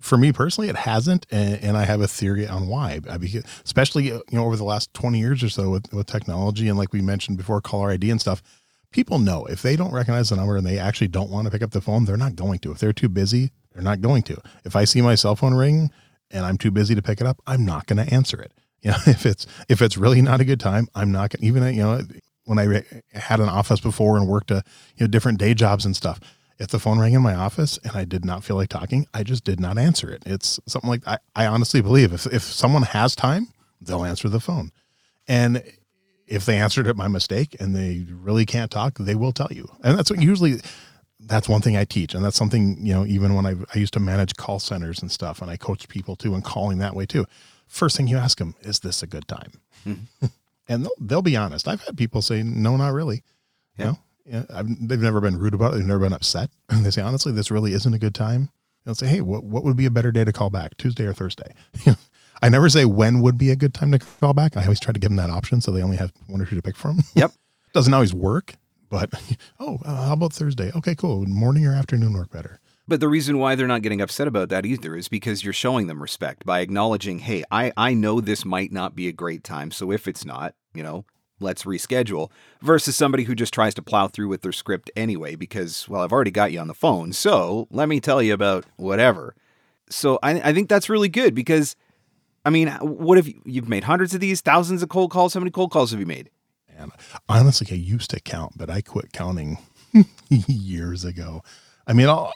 for 0.00 0.16
me 0.16 0.32
personally, 0.32 0.70
it 0.70 0.76
hasn't, 0.76 1.26
and, 1.30 1.62
and 1.62 1.76
I 1.76 1.84
have 1.84 2.00
a 2.00 2.08
theory 2.08 2.46
on 2.46 2.68
why. 2.68 3.00
I 3.10 3.18
mean, 3.18 3.42
especially 3.62 4.04
you 4.06 4.22
know 4.32 4.46
over 4.46 4.56
the 4.56 4.64
last 4.64 4.94
twenty 4.94 5.18
years 5.18 5.42
or 5.42 5.50
so 5.50 5.68
with, 5.68 5.92
with 5.92 6.06
technology 6.06 6.70
and 6.70 6.78
like 6.78 6.94
we 6.94 7.02
mentioned 7.02 7.36
before, 7.36 7.60
caller 7.60 7.90
ID 7.90 8.10
and 8.10 8.20
stuff. 8.20 8.42
People 8.92 9.18
know 9.18 9.44
if 9.44 9.60
they 9.60 9.76
don't 9.76 9.92
recognize 9.92 10.30
the 10.30 10.36
number 10.36 10.56
and 10.56 10.66
they 10.66 10.78
actually 10.78 11.08
don't 11.08 11.28
want 11.28 11.44
to 11.44 11.50
pick 11.50 11.60
up 11.60 11.72
the 11.72 11.82
phone, 11.82 12.06
they're 12.06 12.16
not 12.16 12.34
going 12.34 12.60
to. 12.60 12.70
If 12.70 12.78
they're 12.78 12.94
too 12.94 13.10
busy, 13.10 13.50
they're 13.76 13.84
not 13.84 14.00
going 14.00 14.22
to. 14.22 14.40
If 14.64 14.74
I 14.74 14.84
see 14.84 15.02
my 15.02 15.14
cell 15.14 15.36
phone 15.36 15.52
ring 15.52 15.90
and 16.30 16.46
I'm 16.46 16.56
too 16.56 16.70
busy 16.70 16.94
to 16.94 17.02
pick 17.02 17.20
it 17.20 17.26
up, 17.26 17.42
I'm 17.46 17.66
not 17.66 17.86
going 17.86 18.04
to 18.04 18.12
answer 18.12 18.40
it. 18.40 18.52
You 18.82 18.92
know, 18.92 18.98
if 19.06 19.26
it's 19.26 19.46
if 19.68 19.82
it's 19.82 19.96
really 19.96 20.22
not 20.22 20.40
a 20.40 20.44
good 20.44 20.60
time, 20.60 20.86
I'm 20.94 21.10
not 21.10 21.30
going. 21.30 21.40
to 21.40 21.46
Even 21.46 21.74
you 21.74 21.82
know, 21.82 22.02
when 22.44 22.58
I 22.58 22.84
had 23.14 23.40
an 23.40 23.48
office 23.48 23.80
before 23.80 24.16
and 24.16 24.28
worked 24.28 24.52
a 24.52 24.62
you 24.96 25.04
know 25.04 25.06
different 25.08 25.38
day 25.38 25.54
jobs 25.54 25.84
and 25.84 25.96
stuff, 25.96 26.20
if 26.58 26.68
the 26.68 26.78
phone 26.78 27.00
rang 27.00 27.14
in 27.14 27.22
my 27.22 27.34
office 27.34 27.78
and 27.82 27.96
I 27.96 28.04
did 28.04 28.24
not 28.24 28.44
feel 28.44 28.54
like 28.54 28.68
talking, 28.68 29.06
I 29.12 29.24
just 29.24 29.44
did 29.44 29.58
not 29.58 29.76
answer 29.76 30.08
it. 30.10 30.22
It's 30.24 30.60
something 30.68 30.88
like 30.88 31.08
I, 31.08 31.18
I 31.34 31.46
honestly 31.46 31.80
believe 31.80 32.12
if 32.12 32.26
if 32.26 32.42
someone 32.42 32.82
has 32.82 33.16
time, 33.16 33.48
they'll 33.80 34.04
answer 34.04 34.28
the 34.28 34.40
phone. 34.40 34.70
And 35.26 35.64
if 36.28 36.44
they 36.44 36.58
answered 36.58 36.86
it 36.86 36.96
by 36.96 37.08
mistake 37.08 37.56
and 37.58 37.74
they 37.74 38.06
really 38.08 38.46
can't 38.46 38.70
talk, 38.70 38.98
they 38.98 39.16
will 39.16 39.32
tell 39.32 39.50
you. 39.50 39.68
And 39.82 39.98
that's 39.98 40.10
what 40.10 40.22
usually 40.22 40.60
that's 41.20 41.48
one 41.48 41.60
thing 41.60 41.76
I 41.76 41.84
teach. 41.84 42.14
And 42.14 42.24
that's 42.24 42.36
something, 42.36 42.84
you 42.84 42.92
know, 42.92 43.06
even 43.06 43.34
when 43.34 43.46
I, 43.46 43.54
I 43.74 43.78
used 43.78 43.94
to 43.94 44.00
manage 44.00 44.36
call 44.36 44.58
centers 44.58 45.00
and 45.00 45.10
stuff 45.10 45.40
and 45.40 45.50
I 45.50 45.56
coached 45.56 45.88
people 45.88 46.16
too 46.16 46.34
and 46.34 46.44
calling 46.44 46.78
that 46.78 46.94
way 46.94 47.06
too. 47.06 47.26
First 47.66 47.96
thing 47.96 48.06
you 48.06 48.16
ask 48.16 48.38
them, 48.38 48.54
is 48.60 48.80
this 48.80 49.02
a 49.02 49.06
good 49.06 49.26
time? 49.26 49.52
Mm-hmm. 49.86 50.26
and 50.68 50.84
they'll, 50.84 50.94
they'll 51.00 51.22
be 51.22 51.36
honest. 51.36 51.66
I've 51.66 51.82
had 51.82 51.96
people 51.96 52.22
say, 52.22 52.42
no, 52.42 52.76
not 52.76 52.92
really. 52.92 53.22
You 53.78 53.84
know, 53.84 53.98
yeah, 54.24 54.44
I've, 54.52 54.88
they've 54.88 55.00
never 55.00 55.20
been 55.20 55.38
rude 55.38 55.54
about 55.54 55.74
it. 55.74 55.76
They've 55.76 55.86
never 55.86 56.00
been 56.00 56.12
upset. 56.12 56.50
And 56.68 56.84
they 56.84 56.90
say, 56.90 57.02
honestly, 57.02 57.32
this 57.32 57.50
really 57.50 57.72
isn't 57.72 57.92
a 57.92 57.98
good 57.98 58.14
time. 58.14 58.50
They'll 58.84 58.94
say, 58.94 59.06
hey, 59.06 59.20
what, 59.20 59.44
what 59.44 59.64
would 59.64 59.76
be 59.76 59.86
a 59.86 59.90
better 59.90 60.12
day 60.12 60.24
to 60.24 60.32
call 60.32 60.50
back, 60.50 60.76
Tuesday 60.76 61.04
or 61.04 61.12
Thursday? 61.12 61.54
I 62.42 62.48
never 62.48 62.68
say 62.68 62.84
when 62.84 63.20
would 63.22 63.38
be 63.38 63.50
a 63.50 63.56
good 63.56 63.74
time 63.74 63.90
to 63.92 63.98
call 63.98 64.34
back. 64.34 64.56
I 64.56 64.62
always 64.62 64.78
try 64.78 64.92
to 64.92 65.00
give 65.00 65.10
them 65.10 65.16
that 65.16 65.30
option 65.30 65.60
so 65.60 65.72
they 65.72 65.82
only 65.82 65.96
have 65.96 66.12
one 66.26 66.40
or 66.40 66.46
two 66.46 66.54
to 66.54 66.62
pick 66.62 66.76
from. 66.76 67.00
Yep. 67.14 67.32
Doesn't 67.72 67.92
always 67.92 68.14
work, 68.14 68.54
but 68.88 69.10
oh, 69.60 69.78
uh, 69.84 70.06
how 70.06 70.12
about 70.14 70.32
Thursday? 70.32 70.70
Okay, 70.74 70.94
cool. 70.94 71.26
Morning 71.26 71.66
or 71.66 71.72
afternoon 71.72 72.14
work 72.14 72.30
better. 72.30 72.60
But 72.88 73.00
the 73.00 73.08
reason 73.08 73.38
why 73.38 73.56
they're 73.56 73.66
not 73.66 73.82
getting 73.82 74.00
upset 74.00 74.28
about 74.28 74.48
that 74.50 74.64
either 74.64 74.94
is 74.94 75.08
because 75.08 75.42
you're 75.42 75.52
showing 75.52 75.88
them 75.88 76.00
respect 76.00 76.46
by 76.46 76.60
acknowledging, 76.60 77.18
hey, 77.18 77.42
I, 77.50 77.72
I 77.76 77.94
know 77.94 78.20
this 78.20 78.44
might 78.44 78.70
not 78.70 78.94
be 78.94 79.08
a 79.08 79.12
great 79.12 79.42
time. 79.42 79.72
So 79.72 79.90
if 79.90 80.06
it's 80.06 80.24
not, 80.24 80.54
you 80.72 80.84
know, 80.84 81.04
let's 81.40 81.64
reschedule 81.64 82.30
versus 82.62 82.94
somebody 82.94 83.24
who 83.24 83.34
just 83.34 83.52
tries 83.52 83.74
to 83.74 83.82
plow 83.82 84.06
through 84.06 84.28
with 84.28 84.42
their 84.42 84.52
script 84.52 84.90
anyway 84.94 85.34
because, 85.34 85.88
well, 85.88 86.02
I've 86.02 86.12
already 86.12 86.30
got 86.30 86.52
you 86.52 86.60
on 86.60 86.68
the 86.68 86.74
phone. 86.74 87.12
So 87.12 87.66
let 87.70 87.88
me 87.88 87.98
tell 87.98 88.22
you 88.22 88.32
about 88.32 88.64
whatever. 88.76 89.34
So 89.90 90.20
I, 90.22 90.40
I 90.40 90.52
think 90.52 90.68
that's 90.68 90.88
really 90.88 91.08
good 91.08 91.34
because, 91.34 91.74
I 92.44 92.50
mean, 92.50 92.68
what 92.68 93.18
have 93.18 93.26
you, 93.26 93.42
you've 93.44 93.68
made 93.68 93.84
hundreds 93.84 94.14
of 94.14 94.20
these, 94.20 94.40
thousands 94.40 94.82
of 94.84 94.88
cold 94.88 95.10
calls? 95.10 95.34
How 95.34 95.40
many 95.40 95.50
cold 95.50 95.72
calls 95.72 95.90
have 95.90 95.98
you 95.98 96.06
made? 96.06 96.30
And 96.78 96.92
honestly, 97.28 97.66
I 97.70 97.74
used 97.74 98.10
to 98.10 98.20
count, 98.20 98.52
but 98.56 98.70
I 98.70 98.80
quit 98.80 99.12
counting 99.12 99.58
years 100.28 101.04
ago. 101.04 101.42
I 101.86 101.92
mean, 101.92 102.08
I'll, 102.08 102.32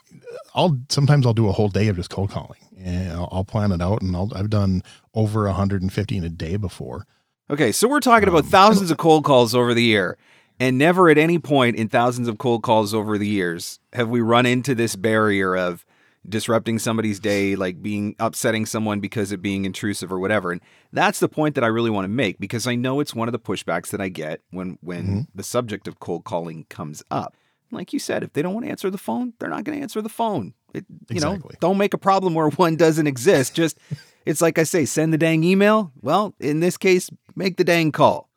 I'll 0.54 0.78
sometimes 0.88 1.26
I'll 1.26 1.34
do 1.34 1.48
a 1.48 1.52
whole 1.52 1.68
day 1.68 1.88
of 1.88 1.96
just 1.96 2.10
cold 2.10 2.30
calling, 2.30 2.60
and 2.78 3.12
I'll, 3.12 3.28
I'll 3.32 3.44
plan 3.44 3.72
it 3.72 3.82
out, 3.82 4.00
and 4.00 4.14
I'll, 4.14 4.30
I've 4.34 4.50
done 4.50 4.82
over 5.14 5.44
150 5.44 6.16
in 6.16 6.24
a 6.24 6.28
day 6.28 6.56
before. 6.56 7.06
Okay, 7.50 7.72
so 7.72 7.88
we're 7.88 8.00
talking 8.00 8.28
about 8.28 8.44
um, 8.44 8.50
thousands 8.50 8.90
of 8.92 8.98
cold 8.98 9.24
calls 9.24 9.54
over 9.54 9.74
the 9.74 9.82
year. 9.82 10.16
And 10.60 10.76
never 10.76 11.08
at 11.08 11.16
any 11.16 11.38
point 11.38 11.76
in 11.76 11.88
thousands 11.88 12.28
of 12.28 12.36
cold 12.36 12.62
calls 12.62 12.92
over 12.92 13.16
the 13.16 13.26
years 13.26 13.80
have 13.94 14.10
we 14.10 14.20
run 14.20 14.44
into 14.44 14.74
this 14.74 14.94
barrier 14.94 15.56
of 15.56 15.86
disrupting 16.28 16.78
somebody's 16.78 17.18
day, 17.18 17.56
like 17.56 17.82
being 17.82 18.14
upsetting 18.18 18.66
someone 18.66 19.00
because 19.00 19.32
of 19.32 19.40
being 19.40 19.64
intrusive 19.64 20.12
or 20.12 20.18
whatever. 20.18 20.52
And 20.52 20.60
that's 20.92 21.18
the 21.20 21.28
point 21.28 21.54
that 21.54 21.64
I 21.64 21.68
really 21.68 21.90
want 21.90 22.04
to 22.04 22.08
make 22.08 22.38
because 22.38 22.66
I 22.66 22.74
know 22.74 23.00
it's 23.00 23.14
one 23.14 23.28
of 23.28 23.32
the 23.32 23.38
pushbacks 23.38 23.88
that 23.90 24.00
I 24.00 24.08
get 24.08 24.40
when 24.50 24.78
when 24.82 25.00
Mm-hmm. 25.06 25.20
the 25.34 25.42
subject 25.42 25.88
of 25.88 25.98
cold 26.00 26.24
calling 26.24 26.66
comes 26.68 27.02
up. 27.10 27.36
Like 27.72 27.92
you 27.92 27.98
said, 27.98 28.22
if 28.24 28.32
they 28.32 28.42
don't 28.42 28.52
want 28.52 28.66
to 28.66 28.70
answer 28.70 28.90
the 28.90 28.98
phone, 28.98 29.32
they're 29.38 29.48
not 29.48 29.64
going 29.64 29.78
to 29.78 29.82
answer 29.82 30.02
the 30.02 30.08
phone. 30.08 30.54
It, 30.74 30.84
you 31.08 31.20
know, 31.20 31.38
don't 31.60 31.78
make 31.78 31.94
a 31.94 31.98
problem 31.98 32.34
where 32.34 32.48
one 32.56 32.76
doesn't 32.76 33.06
exist. 33.06 33.54
Just 33.54 33.78
it's 34.26 34.42
like 34.42 34.58
I 34.58 34.64
say, 34.64 34.84
send 34.84 35.12
the 35.12 35.18
dang 35.18 35.42
email. 35.44 35.92
Well, 36.02 36.34
in 36.40 36.60
this 36.60 36.76
case, 36.76 37.08
make 37.34 37.56
the 37.56 37.64
dang 37.64 37.92
call. 37.92 38.28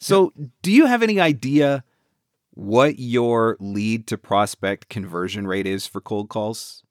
So, 0.00 0.32
do 0.62 0.72
you 0.72 0.86
have 0.86 1.02
any 1.02 1.20
idea 1.20 1.84
what 2.54 2.98
your 2.98 3.56
lead 3.60 4.06
to 4.08 4.18
prospect 4.18 4.88
conversion 4.88 5.46
rate 5.46 5.66
is 5.66 5.86
for 5.86 6.00
cold 6.00 6.28
calls? 6.28 6.82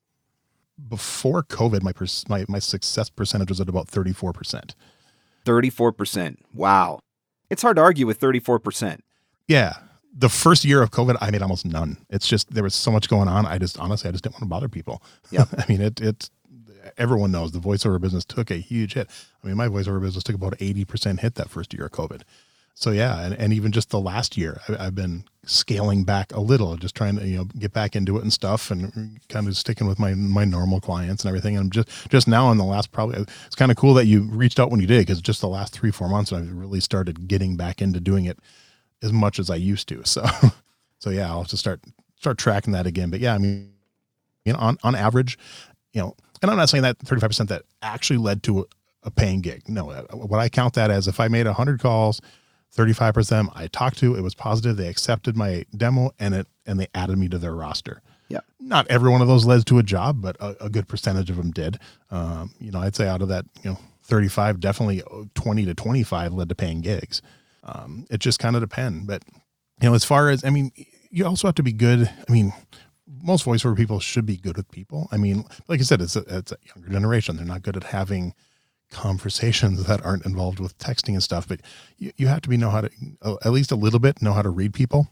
Before 0.86 1.42
COVID, 1.42 1.82
my, 1.82 1.92
pers- 1.92 2.28
my 2.28 2.44
my 2.48 2.58
success 2.58 3.10
percentage 3.10 3.48
was 3.48 3.60
at 3.60 3.68
about 3.68 3.88
34%. 3.88 4.74
34%. 5.44 6.36
Wow. 6.54 7.00
It's 7.50 7.62
hard 7.62 7.76
to 7.76 7.82
argue 7.82 8.06
with 8.06 8.20
34%. 8.20 9.00
Yeah. 9.46 9.74
The 10.14 10.28
first 10.28 10.64
year 10.64 10.82
of 10.82 10.90
COVID, 10.90 11.16
I 11.20 11.30
made 11.30 11.42
almost 11.42 11.64
none. 11.64 11.98
It's 12.10 12.26
just 12.26 12.52
there 12.52 12.62
was 12.62 12.74
so 12.74 12.90
much 12.90 13.08
going 13.08 13.28
on. 13.28 13.46
I 13.46 13.58
just 13.58 13.78
honestly, 13.78 14.08
I 14.08 14.12
just 14.12 14.24
didn't 14.24 14.34
want 14.36 14.42
to 14.42 14.48
bother 14.48 14.68
people. 14.68 15.02
Yep. 15.30 15.48
I 15.58 15.64
mean, 15.68 15.80
it 15.80 16.00
it 16.00 16.30
everyone 16.96 17.30
knows 17.30 17.52
the 17.52 17.58
voiceover 17.58 18.00
business 18.00 18.24
took 18.24 18.50
a 18.50 18.56
huge 18.56 18.94
hit. 18.94 19.08
I 19.42 19.46
mean, 19.46 19.56
my 19.56 19.68
voiceover 19.68 20.00
business 20.00 20.24
took 20.24 20.34
about 20.34 20.54
eighty 20.60 20.84
percent 20.84 21.20
hit 21.20 21.34
that 21.36 21.50
first 21.50 21.72
year 21.72 21.86
of 21.86 21.92
COVID. 21.92 22.22
So 22.80 22.92
yeah, 22.92 23.22
and, 23.22 23.34
and 23.34 23.52
even 23.52 23.72
just 23.72 23.90
the 23.90 23.98
last 23.98 24.36
year, 24.36 24.60
I, 24.68 24.86
I've 24.86 24.94
been 24.94 25.24
scaling 25.44 26.04
back 26.04 26.32
a 26.32 26.38
little, 26.38 26.76
just 26.76 26.94
trying 26.94 27.16
to 27.16 27.26
you 27.26 27.38
know 27.38 27.44
get 27.58 27.72
back 27.72 27.96
into 27.96 28.16
it 28.18 28.22
and 28.22 28.32
stuff, 28.32 28.70
and 28.70 29.18
kind 29.28 29.48
of 29.48 29.56
sticking 29.56 29.88
with 29.88 29.98
my 29.98 30.14
my 30.14 30.44
normal 30.44 30.80
clients 30.80 31.24
and 31.24 31.28
everything. 31.28 31.56
And 31.56 31.64
I'm 31.64 31.70
just 31.72 31.88
just 32.08 32.28
now 32.28 32.52
in 32.52 32.56
the 32.56 32.62
last 32.62 32.92
probably 32.92 33.18
it's 33.18 33.56
kind 33.56 33.72
of 33.72 33.76
cool 33.76 33.94
that 33.94 34.06
you 34.06 34.22
reached 34.30 34.60
out 34.60 34.70
when 34.70 34.78
you 34.78 34.86
did 34.86 35.00
because 35.00 35.20
just 35.20 35.40
the 35.40 35.48
last 35.48 35.72
three 35.72 35.90
four 35.90 36.08
months 36.08 36.32
I've 36.32 36.52
really 36.52 36.78
started 36.78 37.26
getting 37.26 37.56
back 37.56 37.82
into 37.82 37.98
doing 37.98 38.26
it 38.26 38.38
as 39.02 39.12
much 39.12 39.40
as 39.40 39.50
I 39.50 39.56
used 39.56 39.88
to. 39.88 40.04
So 40.06 40.24
so 41.00 41.10
yeah, 41.10 41.28
I'll 41.28 41.40
have 41.40 41.48
to 41.48 41.56
start 41.56 41.80
start 42.14 42.38
tracking 42.38 42.74
that 42.74 42.86
again. 42.86 43.10
But 43.10 43.18
yeah, 43.18 43.34
I 43.34 43.38
mean, 43.38 43.72
you 44.44 44.52
know, 44.52 44.58
on 44.60 44.78
on 44.84 44.94
average, 44.94 45.36
you 45.94 46.00
know, 46.00 46.14
and 46.42 46.50
I'm 46.52 46.56
not 46.56 46.68
saying 46.68 46.82
that 46.82 46.96
35 47.00 47.28
percent 47.28 47.48
that 47.48 47.62
actually 47.82 48.18
led 48.18 48.44
to 48.44 48.60
a, 48.60 48.64
a 49.02 49.10
paying 49.10 49.40
gig. 49.40 49.68
No, 49.68 49.90
uh, 49.90 50.04
what 50.14 50.38
I 50.38 50.48
count 50.48 50.74
that 50.74 50.92
as 50.92 51.08
if 51.08 51.18
I 51.18 51.26
made 51.26 51.46
100 51.46 51.80
calls. 51.80 52.20
35 52.72 53.14
percent 53.14 53.48
I 53.54 53.66
talked 53.66 53.98
to, 53.98 54.14
it 54.14 54.22
was 54.22 54.34
positive. 54.34 54.76
They 54.76 54.88
accepted 54.88 55.36
my 55.36 55.64
demo 55.76 56.12
and 56.18 56.34
it 56.34 56.46
and 56.66 56.78
they 56.78 56.88
added 56.94 57.18
me 57.18 57.28
to 57.28 57.38
their 57.38 57.54
roster. 57.54 58.02
Yeah. 58.28 58.40
Not 58.60 58.86
every 58.88 59.10
one 59.10 59.22
of 59.22 59.28
those 59.28 59.46
led 59.46 59.66
to 59.66 59.78
a 59.78 59.82
job, 59.82 60.20
but 60.20 60.36
a, 60.38 60.66
a 60.66 60.68
good 60.68 60.86
percentage 60.86 61.30
of 61.30 61.36
them 61.36 61.50
did. 61.50 61.78
Um, 62.10 62.52
you 62.60 62.70
know, 62.70 62.80
I'd 62.80 62.94
say 62.94 63.08
out 63.08 63.22
of 63.22 63.28
that, 63.28 63.46
you 63.62 63.70
know, 63.70 63.78
35, 64.04 64.60
definitely 64.60 65.02
20 65.34 65.64
to 65.64 65.74
25 65.74 66.34
led 66.34 66.48
to 66.48 66.54
paying 66.54 66.80
gigs. 66.80 67.22
Um, 67.64 68.06
it 68.10 68.20
just 68.20 68.38
kind 68.38 68.56
of 68.56 68.62
depend. 68.62 69.06
But, 69.06 69.22
you 69.80 69.88
know, 69.88 69.94
as 69.94 70.04
far 70.04 70.28
as, 70.30 70.44
I 70.44 70.50
mean, 70.50 70.72
you 71.10 71.26
also 71.26 71.48
have 71.48 71.54
to 71.56 71.62
be 71.62 71.72
good. 71.72 72.10
I 72.28 72.32
mean, 72.32 72.52
most 73.22 73.44
voiceover 73.44 73.76
people 73.76 74.00
should 74.00 74.26
be 74.26 74.36
good 74.36 74.56
with 74.56 74.70
people. 74.70 75.08
I 75.10 75.16
mean, 75.16 75.44
like 75.66 75.80
I 75.80 75.82
said, 75.82 76.00
it's 76.00 76.16
a, 76.16 76.24
it's 76.28 76.52
a 76.52 76.58
younger 76.74 76.90
generation. 76.90 77.36
They're 77.36 77.46
not 77.46 77.62
good 77.62 77.76
at 77.76 77.84
having 77.84 78.34
conversations 78.90 79.84
that 79.84 80.04
aren't 80.04 80.26
involved 80.26 80.60
with 80.60 80.76
texting 80.78 81.14
and 81.14 81.22
stuff, 81.22 81.46
but 81.46 81.60
you, 81.98 82.12
you 82.16 82.26
have 82.28 82.40
to 82.42 82.48
be 82.48 82.56
know 82.56 82.70
how 82.70 82.82
to, 82.82 82.90
uh, 83.22 83.36
at 83.44 83.52
least 83.52 83.72
a 83.72 83.76
little 83.76 84.00
bit, 84.00 84.22
know 84.22 84.32
how 84.32 84.42
to 84.42 84.50
read 84.50 84.74
people. 84.74 85.08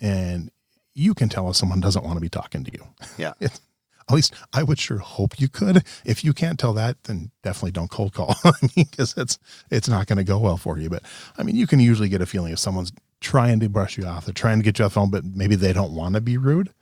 And 0.00 0.50
you 0.94 1.14
can 1.14 1.28
tell 1.28 1.48
if 1.50 1.56
someone 1.56 1.80
doesn't 1.80 2.04
want 2.04 2.16
to 2.16 2.20
be 2.20 2.28
talking 2.28 2.64
to 2.64 2.72
you. 2.72 2.84
Yeah. 3.16 3.32
It's, 3.40 3.60
at 4.08 4.14
least 4.14 4.32
I 4.54 4.62
would 4.62 4.78
sure 4.78 4.98
hope 4.98 5.38
you 5.38 5.48
could. 5.48 5.84
If 6.04 6.24
you 6.24 6.32
can't 6.32 6.58
tell 6.58 6.72
that, 6.72 7.04
then 7.04 7.30
definitely 7.42 7.72
don't 7.72 7.90
cold 7.90 8.14
call. 8.14 8.36
I 8.44 8.52
mean, 8.62 8.86
because 8.90 9.14
it's 9.18 9.38
it's 9.70 9.86
not 9.88 10.06
going 10.06 10.16
to 10.16 10.24
go 10.24 10.38
well 10.38 10.56
for 10.56 10.78
you. 10.78 10.88
But 10.88 11.02
I 11.36 11.42
mean, 11.42 11.56
you 11.56 11.66
can 11.66 11.78
usually 11.78 12.08
get 12.08 12.22
a 12.22 12.26
feeling 12.26 12.52
if 12.52 12.58
someone's 12.58 12.90
trying 13.20 13.60
to 13.60 13.68
brush 13.68 13.98
you 13.98 14.06
off, 14.06 14.24
they're 14.24 14.32
trying 14.32 14.60
to 14.60 14.64
get 14.64 14.78
you 14.78 14.86
off 14.86 14.92
the 14.92 15.00
phone, 15.00 15.10
but 15.10 15.26
maybe 15.26 15.56
they 15.56 15.74
don't 15.74 15.92
want 15.92 16.14
to 16.14 16.22
be 16.22 16.38
rude. 16.38 16.72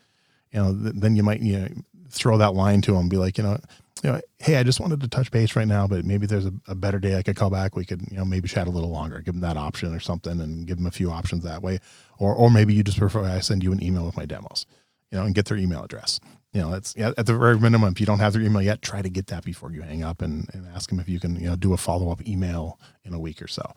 You 0.52 0.62
know, 0.62 0.72
th- 0.72 0.94
then 0.94 1.16
you 1.16 1.24
might 1.24 1.40
you 1.40 1.58
know 1.58 1.68
throw 2.10 2.38
that 2.38 2.54
line 2.54 2.80
to 2.82 2.92
them, 2.92 3.08
be 3.08 3.16
like, 3.16 3.38
you 3.38 3.44
know, 3.44 3.58
you 4.02 4.12
know, 4.12 4.20
hey, 4.38 4.56
I 4.56 4.62
just 4.62 4.78
wanted 4.78 5.00
to 5.00 5.08
touch 5.08 5.30
base 5.30 5.56
right 5.56 5.66
now, 5.66 5.86
but 5.86 6.04
maybe 6.04 6.26
there's 6.26 6.46
a, 6.46 6.52
a 6.68 6.74
better 6.74 6.98
day 6.98 7.16
I 7.16 7.22
could 7.22 7.36
call 7.36 7.50
back. 7.50 7.76
We 7.76 7.84
could, 7.84 8.02
you 8.10 8.18
know, 8.18 8.24
maybe 8.24 8.48
chat 8.48 8.66
a 8.66 8.70
little 8.70 8.90
longer. 8.90 9.20
Give 9.20 9.34
them 9.34 9.40
that 9.40 9.56
option 9.56 9.94
or 9.94 10.00
something, 10.00 10.40
and 10.40 10.66
give 10.66 10.76
them 10.76 10.86
a 10.86 10.90
few 10.90 11.10
options 11.10 11.44
that 11.44 11.62
way. 11.62 11.78
Or 12.18 12.34
or 12.34 12.50
maybe 12.50 12.74
you 12.74 12.82
just 12.82 12.98
prefer 12.98 13.24
I 13.24 13.40
send 13.40 13.62
you 13.62 13.72
an 13.72 13.82
email 13.82 14.04
with 14.04 14.16
my 14.16 14.26
demos, 14.26 14.66
you 15.10 15.18
know, 15.18 15.24
and 15.24 15.34
get 15.34 15.46
their 15.46 15.56
email 15.56 15.82
address. 15.82 16.20
You 16.52 16.62
know, 16.62 16.70
that's 16.70 16.94
yeah, 16.96 17.12
at 17.16 17.26
the 17.26 17.36
very 17.36 17.58
minimum. 17.58 17.92
If 17.92 18.00
you 18.00 18.06
don't 18.06 18.18
have 18.18 18.34
their 18.34 18.42
email 18.42 18.62
yet, 18.62 18.82
try 18.82 19.02
to 19.02 19.10
get 19.10 19.28
that 19.28 19.44
before 19.44 19.72
you 19.72 19.82
hang 19.82 20.02
up, 20.02 20.20
and, 20.20 20.48
and 20.52 20.66
ask 20.74 20.90
them 20.90 21.00
if 21.00 21.08
you 21.08 21.18
can, 21.18 21.36
you 21.36 21.48
know, 21.48 21.56
do 21.56 21.72
a 21.72 21.76
follow 21.76 22.10
up 22.10 22.26
email 22.26 22.78
in 23.04 23.14
a 23.14 23.18
week 23.18 23.42
or 23.42 23.48
so. 23.48 23.72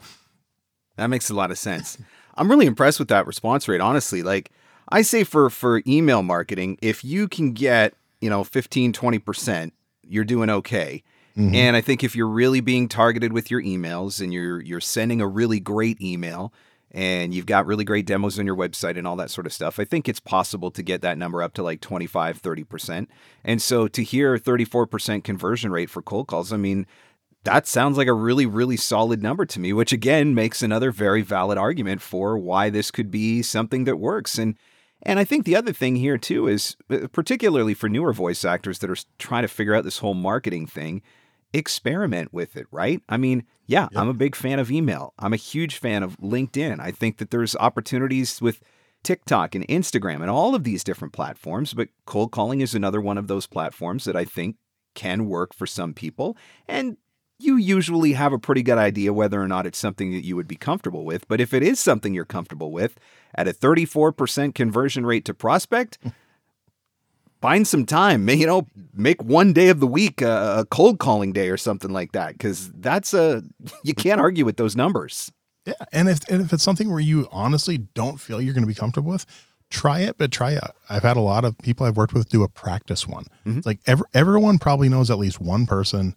That 0.95 1.07
makes 1.07 1.29
a 1.29 1.33
lot 1.33 1.49
of 1.49 1.57
sense. 1.57 1.97
I'm 2.35 2.49
really 2.49 2.65
impressed 2.65 2.99
with 2.99 3.07
that 3.07 3.25
response 3.25 3.67
rate, 3.67 3.81
honestly. 3.81 4.21
Like 4.21 4.51
I 4.89 5.01
say 5.01 5.23
for 5.23 5.49
for 5.49 5.81
email 5.87 6.23
marketing, 6.23 6.77
if 6.81 7.03
you 7.05 7.27
can 7.27 7.53
get, 7.53 7.93
you 8.21 8.29
know, 8.29 8.43
15, 8.43 8.91
20%, 8.93 9.71
you're 10.09 10.25
doing 10.25 10.49
okay. 10.49 11.03
Mm-hmm. 11.37 11.55
And 11.55 11.75
I 11.75 11.81
think 11.81 12.03
if 12.03 12.15
you're 12.15 12.27
really 12.27 12.59
being 12.59 12.87
targeted 12.87 13.31
with 13.31 13.49
your 13.49 13.61
emails 13.61 14.21
and 14.21 14.33
you're 14.33 14.61
you're 14.61 14.81
sending 14.81 15.21
a 15.21 15.27
really 15.27 15.59
great 15.59 16.01
email 16.01 16.51
and 16.91 17.33
you've 17.33 17.45
got 17.45 17.67
really 17.67 17.83
great 17.83 18.05
demos 18.05 18.39
on 18.39 18.45
your 18.45 18.55
website 18.55 18.97
and 18.97 19.07
all 19.07 19.15
that 19.15 19.29
sort 19.29 19.45
of 19.45 19.53
stuff, 19.53 19.79
I 19.79 19.85
think 19.85 20.09
it's 20.09 20.19
possible 20.19 20.71
to 20.71 20.81
get 20.81 21.01
that 21.01 21.17
number 21.17 21.43
up 21.43 21.53
to 21.53 21.63
like 21.63 21.81
25, 21.81 22.41
30%. 22.41 23.07
And 23.43 23.61
so 23.61 23.87
to 23.87 24.03
hear 24.03 24.37
34% 24.37 25.23
conversion 25.23 25.71
rate 25.71 25.89
for 25.89 26.01
cold 26.01 26.27
calls, 26.27 26.51
I 26.51 26.57
mean, 26.57 26.87
that 27.43 27.67
sounds 27.67 27.97
like 27.97 28.07
a 28.07 28.13
really, 28.13 28.45
really 28.45 28.75
solid 28.75 29.21
number 29.21 29.45
to 29.45 29.59
me, 29.59 29.71
which 29.71 29.93
again 29.93 30.33
makes 30.33 30.61
another 30.61 30.91
very 30.91 31.21
valid 31.21 31.57
argument 31.57 32.01
for 32.01 32.37
why 32.37 32.69
this 32.69 32.91
could 32.91 33.11
be 33.11 33.41
something 33.41 33.85
that 33.85 33.97
works. 33.97 34.37
And 34.37 34.57
and 35.03 35.19
I 35.19 35.23
think 35.23 35.45
the 35.45 35.55
other 35.55 35.73
thing 35.73 35.95
here 35.95 36.17
too 36.17 36.47
is 36.47 36.75
uh, 36.89 37.07
particularly 37.11 37.73
for 37.73 37.89
newer 37.89 38.13
voice 38.13 38.43
actors 38.43 38.79
that 38.79 38.89
are 38.89 38.97
trying 39.17 39.43
to 39.43 39.47
figure 39.47 39.73
out 39.73 39.83
this 39.83 39.99
whole 39.99 40.13
marketing 40.13 40.67
thing, 40.67 41.01
experiment 41.53 42.33
with 42.33 42.55
it, 42.55 42.67
right? 42.71 43.01
I 43.09 43.17
mean, 43.17 43.43
yeah, 43.65 43.87
I'm 43.95 44.09
a 44.09 44.13
big 44.13 44.35
fan 44.35 44.59
of 44.59 44.71
email. 44.71 45.13
I'm 45.19 45.33
a 45.33 45.37
huge 45.37 45.77
fan 45.77 46.03
of 46.03 46.17
LinkedIn. 46.17 46.79
I 46.79 46.91
think 46.91 47.17
that 47.17 47.31
there's 47.31 47.55
opportunities 47.55 48.41
with 48.41 48.61
TikTok 49.03 49.55
and 49.55 49.67
Instagram 49.67 50.21
and 50.21 50.29
all 50.29 50.55
of 50.55 50.63
these 50.63 50.83
different 50.83 51.13
platforms, 51.13 51.73
but 51.73 51.89
cold 52.05 52.31
calling 52.31 52.61
is 52.61 52.75
another 52.75 52.99
one 52.99 53.17
of 53.17 53.27
those 53.27 53.47
platforms 53.47 54.03
that 54.03 54.15
I 54.15 54.25
think 54.25 54.57
can 54.95 55.27
work 55.27 55.53
for 55.53 55.65
some 55.65 55.93
people. 55.93 56.35
And 56.67 56.97
you 57.39 57.55
usually 57.55 58.13
have 58.13 58.33
a 58.33 58.39
pretty 58.39 58.61
good 58.61 58.77
idea 58.77 59.13
whether 59.13 59.41
or 59.41 59.47
not 59.47 59.65
it's 59.65 59.77
something 59.77 60.11
that 60.11 60.25
you 60.25 60.35
would 60.35 60.47
be 60.47 60.57
comfortable 60.57 61.05
with. 61.05 61.27
But 61.27 61.39
if 61.39 61.53
it 61.53 61.63
is 61.63 61.79
something 61.79 62.13
you're 62.13 62.25
comfortable 62.25 62.71
with 62.71 62.99
at 63.33 63.47
a 63.47 63.53
34% 63.53 64.53
conversion 64.53 65.05
rate 65.05 65.23
to 65.25 65.33
prospect, 65.33 65.97
find 67.41 67.65
some 67.67 67.85
time. 67.85 68.29
You 68.39 68.45
know, 68.45 68.67
make 68.93 69.23
one 69.23 69.53
day 69.53 69.69
of 69.69 69.79
the 69.79 69.87
week 69.87 70.21
a, 70.21 70.65
cold 70.69 70.99
calling 70.99 71.31
day 71.31 71.49
or 71.49 71.57
something 71.57 71.91
like 71.91 72.11
that, 72.11 72.33
because 72.33 72.71
that's 72.73 73.13
a, 73.13 73.43
you 73.83 73.93
can't 73.93 74.19
argue 74.19 74.45
with 74.45 74.57
those 74.57 74.75
numbers. 74.75 75.31
Yeah, 75.65 75.73
and 75.91 76.09
if 76.09 76.27
and 76.29 76.41
if 76.41 76.53
it's 76.53 76.63
something 76.63 76.89
where 76.89 77.01
you 77.01 77.27
honestly 77.31 77.77
don't 77.77 78.19
feel 78.19 78.41
you're 78.41 78.53
going 78.53 78.63
to 78.63 78.67
be 78.67 78.73
comfortable 78.73 79.11
with, 79.11 79.25
try 79.69 79.99
it. 79.99 80.17
But 80.17 80.31
try 80.31 80.51
it. 80.51 80.71
I've 80.89 81.03
had 81.03 81.17
a 81.17 81.21
lot 81.21 81.45
of 81.45 81.57
people 81.59 81.85
I've 81.85 81.97
worked 81.97 82.13
with 82.13 82.29
do 82.29 82.43
a 82.43 82.49
practice 82.49 83.05
one. 83.05 83.25
It's 83.45 83.65
like 83.65 83.79
ever 83.85 84.05
everyone 84.13 84.57
probably 84.57 84.89
knows 84.89 85.11
at 85.11 85.19
least 85.19 85.41
one 85.41 85.65
person 85.65 86.15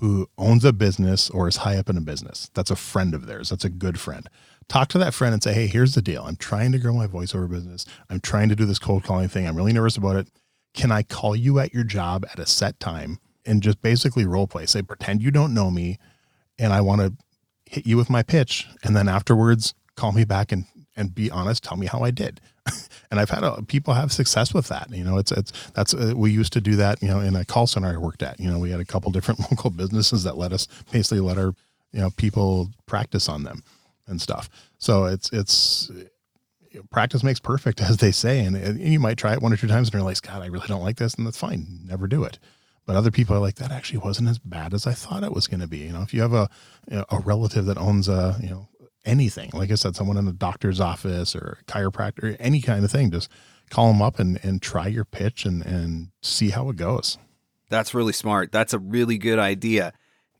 who 0.00 0.28
owns 0.38 0.64
a 0.64 0.72
business 0.72 1.28
or 1.30 1.48
is 1.48 1.58
high 1.58 1.76
up 1.76 1.88
in 1.90 1.96
a 1.96 2.00
business. 2.00 2.50
That's 2.54 2.70
a 2.70 2.76
friend 2.76 3.14
of 3.14 3.26
theirs. 3.26 3.50
That's 3.50 3.64
a 3.64 3.70
good 3.70 3.98
friend. 3.98 4.28
Talk 4.68 4.88
to 4.88 4.98
that 4.98 5.14
friend 5.14 5.32
and 5.32 5.42
say, 5.42 5.52
"Hey, 5.52 5.66
here's 5.66 5.94
the 5.94 6.02
deal. 6.02 6.24
I'm 6.24 6.36
trying 6.36 6.72
to 6.72 6.78
grow 6.78 6.92
my 6.92 7.06
voiceover 7.06 7.50
business. 7.50 7.84
I'm 8.08 8.20
trying 8.20 8.48
to 8.50 8.56
do 8.56 8.64
this 8.64 8.78
cold 8.78 9.02
calling 9.02 9.28
thing. 9.28 9.46
I'm 9.46 9.56
really 9.56 9.72
nervous 9.72 9.96
about 9.96 10.16
it. 10.16 10.28
Can 10.74 10.92
I 10.92 11.02
call 11.02 11.34
you 11.34 11.58
at 11.58 11.72
your 11.74 11.84
job 11.84 12.26
at 12.30 12.38
a 12.38 12.46
set 12.46 12.78
time 12.78 13.18
and 13.44 13.62
just 13.62 13.80
basically 13.82 14.26
role 14.26 14.46
play? 14.46 14.66
Say, 14.66 14.82
pretend 14.82 15.22
you 15.22 15.30
don't 15.30 15.54
know 15.54 15.70
me, 15.70 15.98
and 16.58 16.72
I 16.72 16.80
want 16.80 17.00
to 17.00 17.14
hit 17.64 17.86
you 17.86 17.96
with 17.96 18.10
my 18.10 18.22
pitch 18.22 18.66
and 18.82 18.96
then 18.96 19.08
afterwards 19.08 19.74
call 19.96 20.12
me 20.12 20.24
back 20.24 20.52
and 20.52 20.64
and 20.98 21.14
be 21.14 21.30
honest 21.30 21.64
tell 21.64 21.76
me 21.76 21.86
how 21.86 22.02
i 22.02 22.10
did 22.10 22.40
and 23.10 23.18
i've 23.20 23.30
had 23.30 23.42
a, 23.42 23.62
people 23.62 23.94
have 23.94 24.12
success 24.12 24.52
with 24.52 24.68
that 24.68 24.90
you 24.90 25.04
know 25.04 25.16
it's 25.16 25.32
it's 25.32 25.52
that's 25.70 25.94
uh, 25.94 26.12
we 26.16 26.30
used 26.30 26.52
to 26.52 26.60
do 26.60 26.76
that 26.76 27.02
you 27.02 27.08
know 27.08 27.20
in 27.20 27.34
a 27.36 27.44
call 27.44 27.66
center 27.66 27.88
i 27.88 27.96
worked 27.96 28.22
at 28.22 28.38
you 28.38 28.50
know 28.50 28.58
we 28.58 28.70
had 28.70 28.80
a 28.80 28.84
couple 28.84 29.10
different 29.10 29.40
local 29.50 29.70
businesses 29.70 30.24
that 30.24 30.36
let 30.36 30.52
us 30.52 30.66
basically 30.90 31.20
let 31.20 31.38
our 31.38 31.54
you 31.92 32.00
know 32.00 32.10
people 32.10 32.68
practice 32.86 33.28
on 33.28 33.44
them 33.44 33.62
and 34.06 34.20
stuff 34.20 34.50
so 34.78 35.04
it's 35.04 35.30
it's 35.32 35.90
practice 36.90 37.22
makes 37.22 37.40
perfect 37.40 37.80
as 37.88 37.98
they 37.98 38.12
say 38.12 38.40
and, 38.40 38.56
and 38.56 38.80
you 38.80 39.00
might 39.00 39.16
try 39.16 39.32
it 39.32 39.40
one 39.40 39.52
or 39.52 39.56
two 39.56 39.68
times 39.68 39.88
and 39.88 39.94
realize 39.94 40.20
god 40.20 40.42
i 40.42 40.46
really 40.46 40.68
don't 40.68 40.82
like 40.82 40.96
this 40.96 41.14
and 41.14 41.26
that's 41.26 41.38
fine 41.38 41.66
never 41.86 42.06
do 42.06 42.24
it 42.24 42.38
but 42.88 42.96
other 42.96 43.10
people 43.10 43.36
are 43.36 43.40
like 43.40 43.56
that 43.56 43.70
actually 43.70 43.98
wasn't 43.98 44.30
as 44.30 44.38
bad 44.38 44.72
as 44.72 44.86
I 44.86 44.94
thought 44.94 45.22
it 45.22 45.34
was 45.34 45.46
going 45.46 45.60
to 45.60 45.66
be. 45.66 45.80
You 45.80 45.92
know, 45.92 46.00
if 46.00 46.14
you 46.14 46.22
have 46.22 46.32
a 46.32 46.48
a 46.90 47.18
relative 47.18 47.66
that 47.66 47.76
owns 47.76 48.08
a 48.08 48.38
you 48.42 48.48
know 48.48 48.66
anything, 49.08 49.50
like 49.52 49.70
I 49.70 49.74
said, 49.74 49.96
someone 49.96 50.16
in 50.16 50.28
a 50.28 50.32
doctor's 50.32 50.80
office 50.80 51.34
or 51.34 51.58
chiropractor, 51.66 52.36
any 52.38 52.60
kind 52.60 52.84
of 52.84 52.90
thing, 52.90 53.10
just 53.10 53.30
call 53.70 53.88
them 53.88 54.02
up 54.02 54.18
and 54.18 54.38
and 54.42 54.62
try 54.62 54.86
your 54.86 55.04
pitch 55.04 55.44
and 55.44 55.64
and 55.64 56.10
see 56.22 56.50
how 56.50 56.68
it 56.70 56.76
goes. 56.76 57.18
That's 57.70 57.94
really 57.94 58.12
smart. 58.12 58.52
That's 58.52 58.72
a 58.72 58.78
really 58.78 59.18
good 59.18 59.38
idea. 59.38 59.92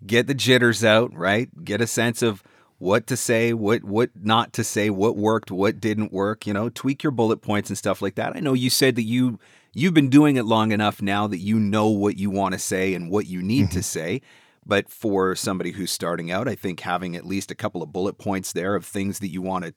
Get 0.07 0.27
the 0.27 0.35
jitters 0.35 0.85
out, 0.85 1.13
right? 1.15 1.49
Get 1.65 1.81
a 1.81 1.87
sense 1.87 2.23
of 2.23 2.43
what 2.79 3.07
to 3.09 3.17
say, 3.17 3.53
what 3.53 3.85
what 3.85 4.11
not 4.15 4.53
to 4.55 4.65
say, 4.65 4.91
what 4.91 5.17
worked, 5.17 5.51
what 5.51 5.81
didn't 5.81 6.13
work, 6.13 6.47
you 6.47 6.53
know, 6.53 6.69
tweak 6.69 7.03
your 7.03 7.11
bullet 7.11 7.43
points 7.43 7.71
and 7.71 7.77
stuff 7.77 8.01
like 8.01 8.15
that. 8.15 8.37
I 8.37 8.41
know 8.41 8.55
you 8.55 8.71
said 8.71 8.97
that 8.97 9.03
you 9.03 9.39
you've 9.75 9.95
been 9.95 10.09
doing 10.09 10.37
it 10.37 10.45
long 10.45 10.73
enough 10.73 11.03
now 11.03 11.27
that 11.27 11.39
you 11.39 11.59
know 11.59 11.89
what 11.89 12.17
you 12.17 12.31
want 12.31 12.53
to 12.53 12.59
say 12.59 12.95
and 12.95 13.11
what 13.11 13.27
you 13.27 13.43
need 13.43 13.71
to 13.73 13.79
mm-hmm. 13.79 13.83
say. 13.83 14.23
But 14.69 14.91
for 14.91 15.35
somebody 15.35 15.73
who's 15.73 15.91
starting 15.91 16.31
out, 16.31 16.47
I 16.47 16.55
think 16.55 16.81
having 16.81 17.17
at 17.17 17.27
least 17.27 17.51
a 17.51 17.55
couple 17.55 17.83
of 17.83 17.93
bullet 17.93 18.19
points 18.19 18.53
there 18.53 18.77
of 18.77 18.85
things 18.85 19.19
that 19.21 19.29
you 19.29 19.41
want 19.43 19.65
to 19.65 19.75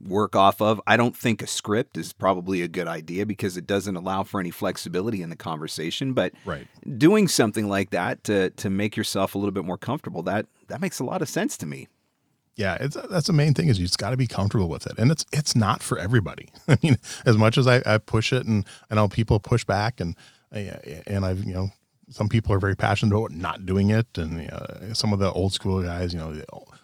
work 0.00 0.36
off 0.36 0.60
of. 0.60 0.80
I 0.86 0.96
don't 0.96 1.16
think 1.16 1.40
a 1.40 1.46
script 1.46 1.96
is 1.96 2.12
probably 2.12 2.60
a 2.62 2.68
good 2.68 2.86
idea 2.88 3.24
because 3.24 3.56
it 3.56 3.66
doesn't 3.66 3.96
allow 3.96 4.22
for 4.22 4.40
any 4.40 4.50
flexibility 4.50 5.22
in 5.22 5.30
the 5.30 5.36
conversation. 5.36 6.12
But 6.12 6.32
Right. 6.44 6.66
doing 6.98 7.26
something 7.26 7.68
like 7.68 7.90
that 7.90 8.22
to 8.24 8.50
to 8.50 8.70
make 8.70 8.96
yourself 8.96 9.34
a 9.34 9.38
little 9.38 9.52
bit 9.52 9.64
more 9.64 9.78
comfortable 9.78 10.22
that 10.24 10.46
that 10.68 10.80
makes 10.80 10.98
a 11.00 11.04
lot 11.04 11.22
of 11.22 11.28
sense 11.28 11.56
to 11.58 11.66
me. 11.66 11.88
Yeah, 12.56 12.76
it's 12.80 12.96
that's 13.10 13.26
the 13.26 13.32
main 13.32 13.54
thing 13.54 13.68
is 13.68 13.78
you 13.78 13.86
just 13.86 13.98
got 13.98 14.10
to 14.10 14.16
be 14.16 14.26
comfortable 14.28 14.68
with 14.68 14.86
it, 14.86 14.92
and 14.98 15.10
it's 15.10 15.24
it's 15.32 15.56
not 15.56 15.82
for 15.82 15.98
everybody. 15.98 16.50
I 16.68 16.76
mean, 16.82 16.98
as 17.24 17.36
much 17.36 17.56
as 17.56 17.66
I, 17.66 17.82
I 17.86 17.98
push 17.98 18.32
it, 18.32 18.46
and 18.46 18.64
I 18.90 18.94
know 18.96 19.08
people 19.08 19.40
push 19.40 19.64
back, 19.64 20.00
and 20.00 20.14
and 20.52 21.24
I've 21.24 21.44
you 21.44 21.54
know 21.54 21.70
some 22.10 22.28
people 22.28 22.52
are 22.52 22.58
very 22.58 22.76
passionate 22.76 23.16
about 23.16 23.30
not 23.30 23.66
doing 23.66 23.90
it, 23.90 24.06
and 24.16 24.50
uh, 24.50 24.94
some 24.94 25.12
of 25.12 25.18
the 25.18 25.30
old 25.32 25.52
school 25.52 25.82
guys, 25.82 26.12
you 26.12 26.18
know, 26.18 26.42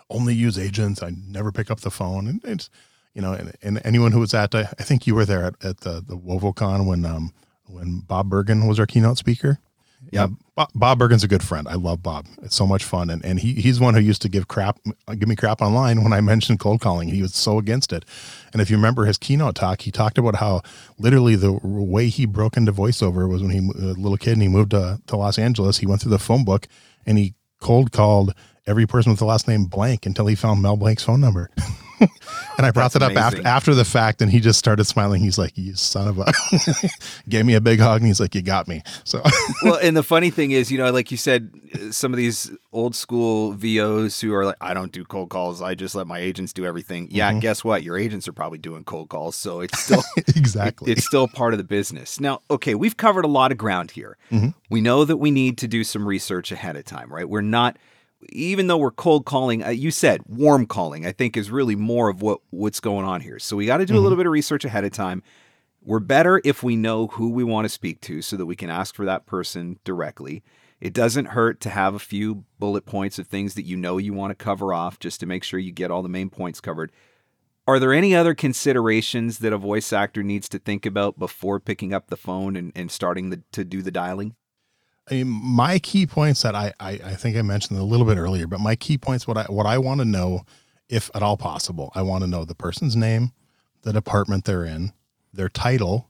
only 0.09 0.35
use 0.35 0.59
agents. 0.59 1.03
I 1.03 1.11
never 1.11 1.53
pick 1.53 1.71
up 1.71 1.81
the 1.81 1.91
phone, 1.91 2.27
and 2.27 2.41
it's 2.45 2.71
you 3.15 3.23
know, 3.23 3.33
and, 3.33 3.53
and 3.63 3.81
anyone 3.85 4.13
who 4.13 4.21
was 4.21 4.35
at, 4.35 4.55
I 4.55 4.61
I 4.79 4.83
think 4.85 5.07
you 5.07 5.15
were 5.15 5.25
there 5.25 5.45
at, 5.45 5.65
at 5.65 5.81
the 5.81 6.03
the 6.07 6.17
WovoCon 6.17 6.87
when 6.87 7.05
um 7.05 7.33
when 7.67 8.01
Bob 8.01 8.29
Bergen 8.29 8.67
was 8.67 8.79
our 8.79 8.87
keynote 8.87 9.19
speaker. 9.19 9.59
Yeah, 10.11 10.29
Bob, 10.57 10.71
Bob 10.75 10.99
Bergen's 10.99 11.23
a 11.25 11.29
good 11.29 11.43
friend. 11.43 11.69
I 11.69 11.75
love 11.75 12.03
Bob. 12.03 12.27
It's 12.43 12.57
so 12.57 12.67
much 12.67 12.85
fun, 12.85 13.11
and 13.11 13.25
and 13.25 13.39
he 13.39 13.55
he's 13.55 13.79
one 13.79 13.95
who 13.95 14.01
used 14.01 14.23
to 14.23 14.29
give 14.29 14.49
crap, 14.49 14.79
uh, 15.07 15.15
give 15.15 15.29
me 15.29 15.37
crap 15.37 15.61
online 15.61 16.03
when 16.03 16.13
I 16.13 16.21
mentioned 16.33 16.59
cold 16.59 16.81
calling. 16.81 17.09
He 17.09 17.23
was 17.23 17.35
so 17.35 17.59
against 17.59 17.93
it. 17.93 18.05
And 18.53 18.63
if 18.63 18.71
you 18.71 18.77
remember 18.77 19.05
his 19.05 19.19
keynote 19.19 19.55
talk, 19.57 19.83
he 19.83 19.91
talked 19.91 20.19
about 20.19 20.37
how 20.37 20.63
literally 20.99 21.37
the 21.37 21.53
way 21.63 22.09
he 22.09 22.25
broke 22.25 22.57
into 22.57 22.73
voiceover 22.73 23.29
was 23.29 23.43
when 23.43 23.51
he 23.51 23.59
a 23.59 23.93
little 23.93 24.17
kid 24.17 24.33
and 24.33 24.43
he 24.43 24.49
moved 24.49 24.71
to 24.71 25.01
to 25.07 25.17
Los 25.17 25.39
Angeles. 25.39 25.79
He 25.79 25.87
went 25.87 26.01
through 26.01 26.13
the 26.13 26.19
phone 26.19 26.45
book 26.45 26.67
and 27.05 27.19
he 27.19 27.35
cold 27.61 27.93
called 27.93 28.35
every 28.67 28.87
person 28.87 29.11
with 29.11 29.19
the 29.19 29.27
last 29.27 29.47
name 29.47 29.67
Blanc 29.67 30.07
until 30.07 30.27
he 30.27 30.35
found 30.35 30.63
Mel 30.63 30.77
Blanc's 30.77 31.05
phone 31.05 31.21
number. 31.21 31.51
and 32.57 32.67
I 32.67 32.71
brought 32.71 32.93
That's 32.93 33.05
that 33.05 33.13
up 33.13 33.17
after 33.17 33.37
amazing. 33.37 33.47
after 33.47 33.75
the 33.75 33.85
fact, 33.85 34.23
and 34.23 34.31
he 34.31 34.41
just 34.41 34.59
started 34.59 34.85
smiling. 34.85 35.23
He's 35.23 35.39
like, 35.39 35.57
"You 35.57 35.75
son 35.75 36.09
of 36.09 36.19
a," 36.19 36.33
gave 37.29 37.45
me 37.45 37.55
a 37.55 37.61
big 37.61 37.81
hug, 37.81 38.01
and 38.01 38.07
he's 38.07 38.21
like, 38.21 38.35
"You 38.35 38.43
got 38.43 38.69
me." 38.69 38.83
So. 39.05 39.23
well, 39.63 39.79
and 39.83 39.97
the 39.97 40.03
funny 40.03 40.31
thing 40.31 40.53
is, 40.53 40.71
you 40.73 40.79
know, 40.79 40.91
like 40.91 41.11
you 41.11 41.17
said, 41.17 41.51
some 41.91 42.13
of 42.13 42.17
these 42.17 42.51
old 42.73 42.95
school 42.95 43.53
VOs 43.53 44.21
who 44.21 44.35
are 44.35 44.47
like, 44.47 44.57
I 44.61 44.75
don't 44.75 44.93
do 44.93 45.05
cold 45.05 45.31
calls. 45.31 45.61
I 45.61 45.75
just 45.75 45.95
let 45.95 46.07
my 46.07 46.19
agents 46.19 46.53
do 46.53 46.65
everything. 46.65 47.09
Yeah, 47.11 47.31
mm-hmm. 47.31 47.41
guess 47.41 47.65
what? 47.65 47.83
Your 47.83 47.99
agents 47.99 48.29
are 48.29 48.33
probably 48.33 48.59
doing 48.59 48.85
cold 48.85 49.09
calls, 49.09 49.37
so 49.37 49.61
it's 49.61 49.79
still 49.79 50.03
exactly. 50.29 50.93
it's 50.93 51.07
still 51.07 51.29
part 51.29 51.55
of 51.55 51.59
the 51.59 51.65
business. 51.65 52.21
Now, 52.21 52.43
okay, 52.51 52.75
we've 52.75 52.97
covered 52.97 53.25
a 53.25 53.29
lot 53.29 53.53
of 53.53 53.59
ground 53.59 53.91
here. 53.91 54.17
Mm-hmm. 54.31 54.51
We 54.71 54.81
know 54.81 55.05
that 55.05 55.19
we 55.19 55.31
need 55.31 55.59
to 55.59 55.69
do 55.69 55.85
some 55.85 56.07
research 56.07 56.53
ahead 56.53 56.77
of 56.77 56.85
time, 56.85 57.13
right? 57.13 57.29
We're 57.29 57.41
not 57.41 57.77
even 58.29 58.67
though 58.67 58.79
we're 58.79 58.91
cold 58.91 59.25
calling, 59.25 59.65
uh, 59.65 59.71
you 59.71 59.91
said 59.91 60.21
warm 60.27 60.67
calling, 60.67 61.07
I 61.07 61.13
think 61.13 61.37
is 61.37 61.51
really 61.51 61.77
more 61.77 62.09
of 62.09 62.23
what 62.23 62.41
what's 62.51 62.81
going 62.81 63.07
on 63.07 63.21
here. 63.21 63.39
So 63.39 63.57
we 63.57 63.67
got 63.67 63.79
to 63.79 63.87
do 63.87 63.97
a 63.97 64.01
little 64.01 64.17
bit 64.17 64.27
of 64.27 64.33
research 64.33 64.65
ahead 64.65 64.85
of 64.85 64.93
time. 64.93 65.23
We're 65.83 66.01
better 66.01 66.43
if 66.45 66.63
we 66.63 66.77
know 66.77 67.07
who 67.07 67.31
we 67.31 67.45
want 67.45 67.65
to 67.65 67.71
speak 67.71 68.01
to 68.03 68.21
so 68.21 68.37
that 68.37 68.47
we 68.47 68.57
can 68.57 68.69
ask 68.69 68.95
for 68.95 69.07
that 69.07 69.27
person 69.27 69.79
directly. 69.85 70.43
It 70.81 70.93
doesn't 70.93 71.27
hurt 71.27 71.61
to 71.63 71.71
have 71.71 71.95
a 71.95 71.99
few 71.99 72.45
bullet 72.59 72.87
points 72.87 73.19
of 73.19 73.27
things 73.27 73.55
that 73.55 73.65
you 73.65 73.77
know 73.77 73.99
you 73.99 74.13
want 74.13 74.31
to 74.31 74.45
cover 74.45 74.73
off 74.73 74.99
just 74.99 75.21
to 75.21 75.27
make 75.27 75.45
sure 75.45 75.59
you 75.59 75.73
get 75.73 75.91
all 75.91 76.03
the 76.03 76.09
main 76.09 76.31
points 76.31 76.61
covered. 76.61 76.93
Are 77.67 77.79
there 77.79 77.93
any 77.93 78.15
other 78.15 78.35
considerations 78.35 79.39
that 79.39 79.53
a 79.53 79.59
voice 79.59 79.93
actor 79.93 80.23
needs 80.23 80.49
to 80.49 80.59
think 80.59 80.87
about 80.87 81.19
before 81.19 81.61
picking 81.61 81.93
up 81.93 82.09
the 82.09 82.17
phone 82.17 82.57
and, 82.57 82.73
and 82.75 82.91
starting 82.91 83.31
the, 83.31 83.43
to 83.53 83.65
do 83.65 83.83
the 83.83 83.91
dialing? 83.91 84.35
I 85.11 85.15
mean, 85.15 85.29
my 85.29 85.79
key 85.79 86.07
points 86.07 86.43
that 86.43 86.55
I, 86.55 86.73
I 86.79 86.91
I 86.91 87.15
think 87.15 87.37
I 87.37 87.43
mentioned 87.43 87.79
a 87.79 87.83
little 87.85 88.07
bit 88.07 88.17
earlier, 88.19 88.47
but 88.47 88.61
my 88.61 88.77
key 88.77 88.97
points 88.99 89.27
what 89.27 89.37
I 89.37 89.45
what 89.45 89.67
I 89.67 89.79
want 89.79 90.01
to 90.01 90.05
know, 90.05 90.45
if 90.89 91.11
at 91.15 91.23
all 91.23 91.37
possible, 91.37 91.91
I 91.95 92.03
want 92.03 92.23
to 92.23 92.29
know 92.31 92.45
the 92.45 92.55
person's 92.55 92.97
name, 92.97 93.33
the 93.83 93.93
department 93.93 94.45
they're 94.45 94.65
in, 94.65 94.93
their 95.33 95.49
title, 95.49 96.09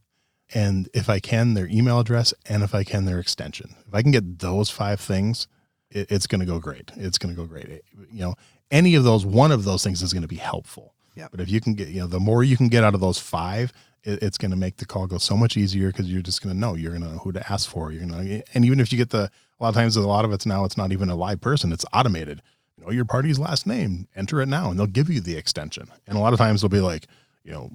and 0.55 0.89
if 0.93 1.09
I 1.09 1.19
can, 1.21 1.55
their 1.55 1.67
email 1.69 1.99
address, 2.01 2.35
and 2.49 2.63
if 2.63 2.75
I 2.75 2.85
can, 2.85 3.05
their 3.07 3.19
extension. 3.19 3.75
If 3.87 3.95
I 3.95 4.03
can 4.03 4.11
get 4.11 4.41
those 4.41 4.69
five 4.71 5.01
things, 5.01 5.47
it, 5.91 6.11
it's 6.11 6.27
going 6.27 6.41
to 6.41 6.47
go 6.47 6.59
great. 6.59 6.91
It's 6.97 7.19
going 7.19 7.35
to 7.35 7.41
go 7.41 7.47
great. 7.47 7.67
It- 7.69 7.85
you 8.13 8.21
know, 8.21 8.35
any 8.71 8.95
of 8.97 9.05
those, 9.05 9.25
one 9.25 9.53
of 9.53 9.65
those 9.65 9.83
things 9.85 10.03
is 10.03 10.13
going 10.13 10.23
to 10.23 10.29
be 10.29 10.37
helpful. 10.37 10.95
Yeah. 11.15 11.29
But 11.31 11.41
if 11.41 11.49
you 11.51 11.61
can 11.61 11.75
get, 11.75 11.89
you 11.89 12.01
know, 12.01 12.07
the 12.07 12.21
more 12.21 12.43
you 12.43 12.57
can 12.57 12.69
get 12.69 12.83
out 12.85 12.95
of 12.95 13.01
those 13.01 13.19
five, 13.19 13.73
it, 14.05 14.23
it's 14.23 14.39
going 14.39 14.51
to 14.51 14.57
make 14.57 14.77
the 14.77 14.87
call 14.87 15.07
go 15.07 15.19
so 15.19 15.37
much 15.37 15.57
easier 15.57 15.89
because 15.89 16.11
you're 16.11 16.23
just 16.23 16.43
going 16.43 16.55
to 16.55 16.59
know 16.59 16.75
you're 16.75 16.93
going 16.93 17.03
to 17.03 17.13
know 17.13 17.19
who 17.19 17.33
to 17.33 17.53
ask 17.53 17.69
for. 17.69 17.93
You're 17.93 18.07
going 18.07 18.13
to, 18.13 18.43
and 18.55 18.65
even 18.65 18.81
if 18.81 18.93
you 18.93 18.99
get 18.99 19.11
the, 19.11 19.31
a 19.59 19.63
lot 19.63 19.71
of 19.71 19.75
times, 19.75 19.97
a 19.97 20.01
lot 20.01 20.25
of 20.25 20.33
it's 20.33 20.47
now, 20.47 20.65
it's 20.65 20.77
not 20.77 20.93
even 20.93 21.11
a 21.11 21.17
live 21.17 21.41
person, 21.41 21.73
it's 21.73 21.85
automated. 21.93 22.43
You 22.79 22.85
know 22.85 22.91
your 22.93 23.05
party's 23.05 23.39
last 23.39 23.67
name, 23.67 24.09
enter 24.17 24.41
it 24.41 24.47
now, 24.47 24.71
and 24.71 24.79
they'll 24.79 24.87
give 24.87 25.11
you 25.11 25.21
the 25.21 25.37
extension. 25.37 25.89
And 26.07 26.17
a 26.17 26.21
lot 26.21 26.33
of 26.33 26.39
times 26.39 26.63
they'll 26.63 26.71
be 26.71 26.81
like, 26.81 27.07
you 27.45 27.53
know, 27.53 27.71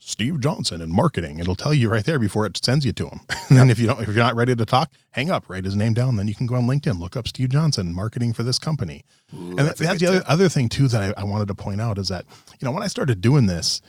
Steve 0.00 0.40
Johnson 0.40 0.80
in 0.80 0.90
marketing. 0.90 1.38
It'll 1.38 1.54
tell 1.54 1.74
you 1.74 1.90
right 1.90 2.04
there 2.04 2.18
before 2.18 2.46
it 2.46 2.56
sends 2.56 2.86
you 2.86 2.92
to 2.94 3.08
him. 3.08 3.20
and 3.48 3.58
then 3.58 3.70
if 3.70 3.78
you 3.78 3.86
don't, 3.86 4.00
if 4.00 4.06
you're 4.06 4.16
not 4.16 4.34
ready 4.34 4.56
to 4.56 4.64
talk, 4.64 4.90
hang 5.10 5.30
up, 5.30 5.48
write 5.48 5.64
his 5.64 5.76
name 5.76 5.92
down. 5.92 6.16
Then 6.16 6.28
you 6.28 6.34
can 6.34 6.46
go 6.46 6.54
on 6.54 6.66
LinkedIn, 6.66 6.98
look 6.98 7.16
up 7.16 7.28
Steve 7.28 7.50
Johnson, 7.50 7.94
marketing 7.94 8.32
for 8.32 8.42
this 8.42 8.58
company. 8.58 9.04
and 9.58 9.58
that's, 9.58 9.80
that's 9.80 10.00
the 10.00 10.06
other, 10.06 10.22
other 10.26 10.48
thing 10.48 10.68
too 10.68 10.88
that 10.88 11.14
I, 11.18 11.20
I 11.20 11.24
wanted 11.24 11.48
to 11.48 11.54
point 11.54 11.80
out 11.80 11.98
is 11.98 12.08
that 12.08 12.24
you 12.58 12.64
know 12.64 12.72
when 12.72 12.82
I 12.82 12.86
started 12.86 13.20
doing 13.20 13.46
this, 13.46 13.82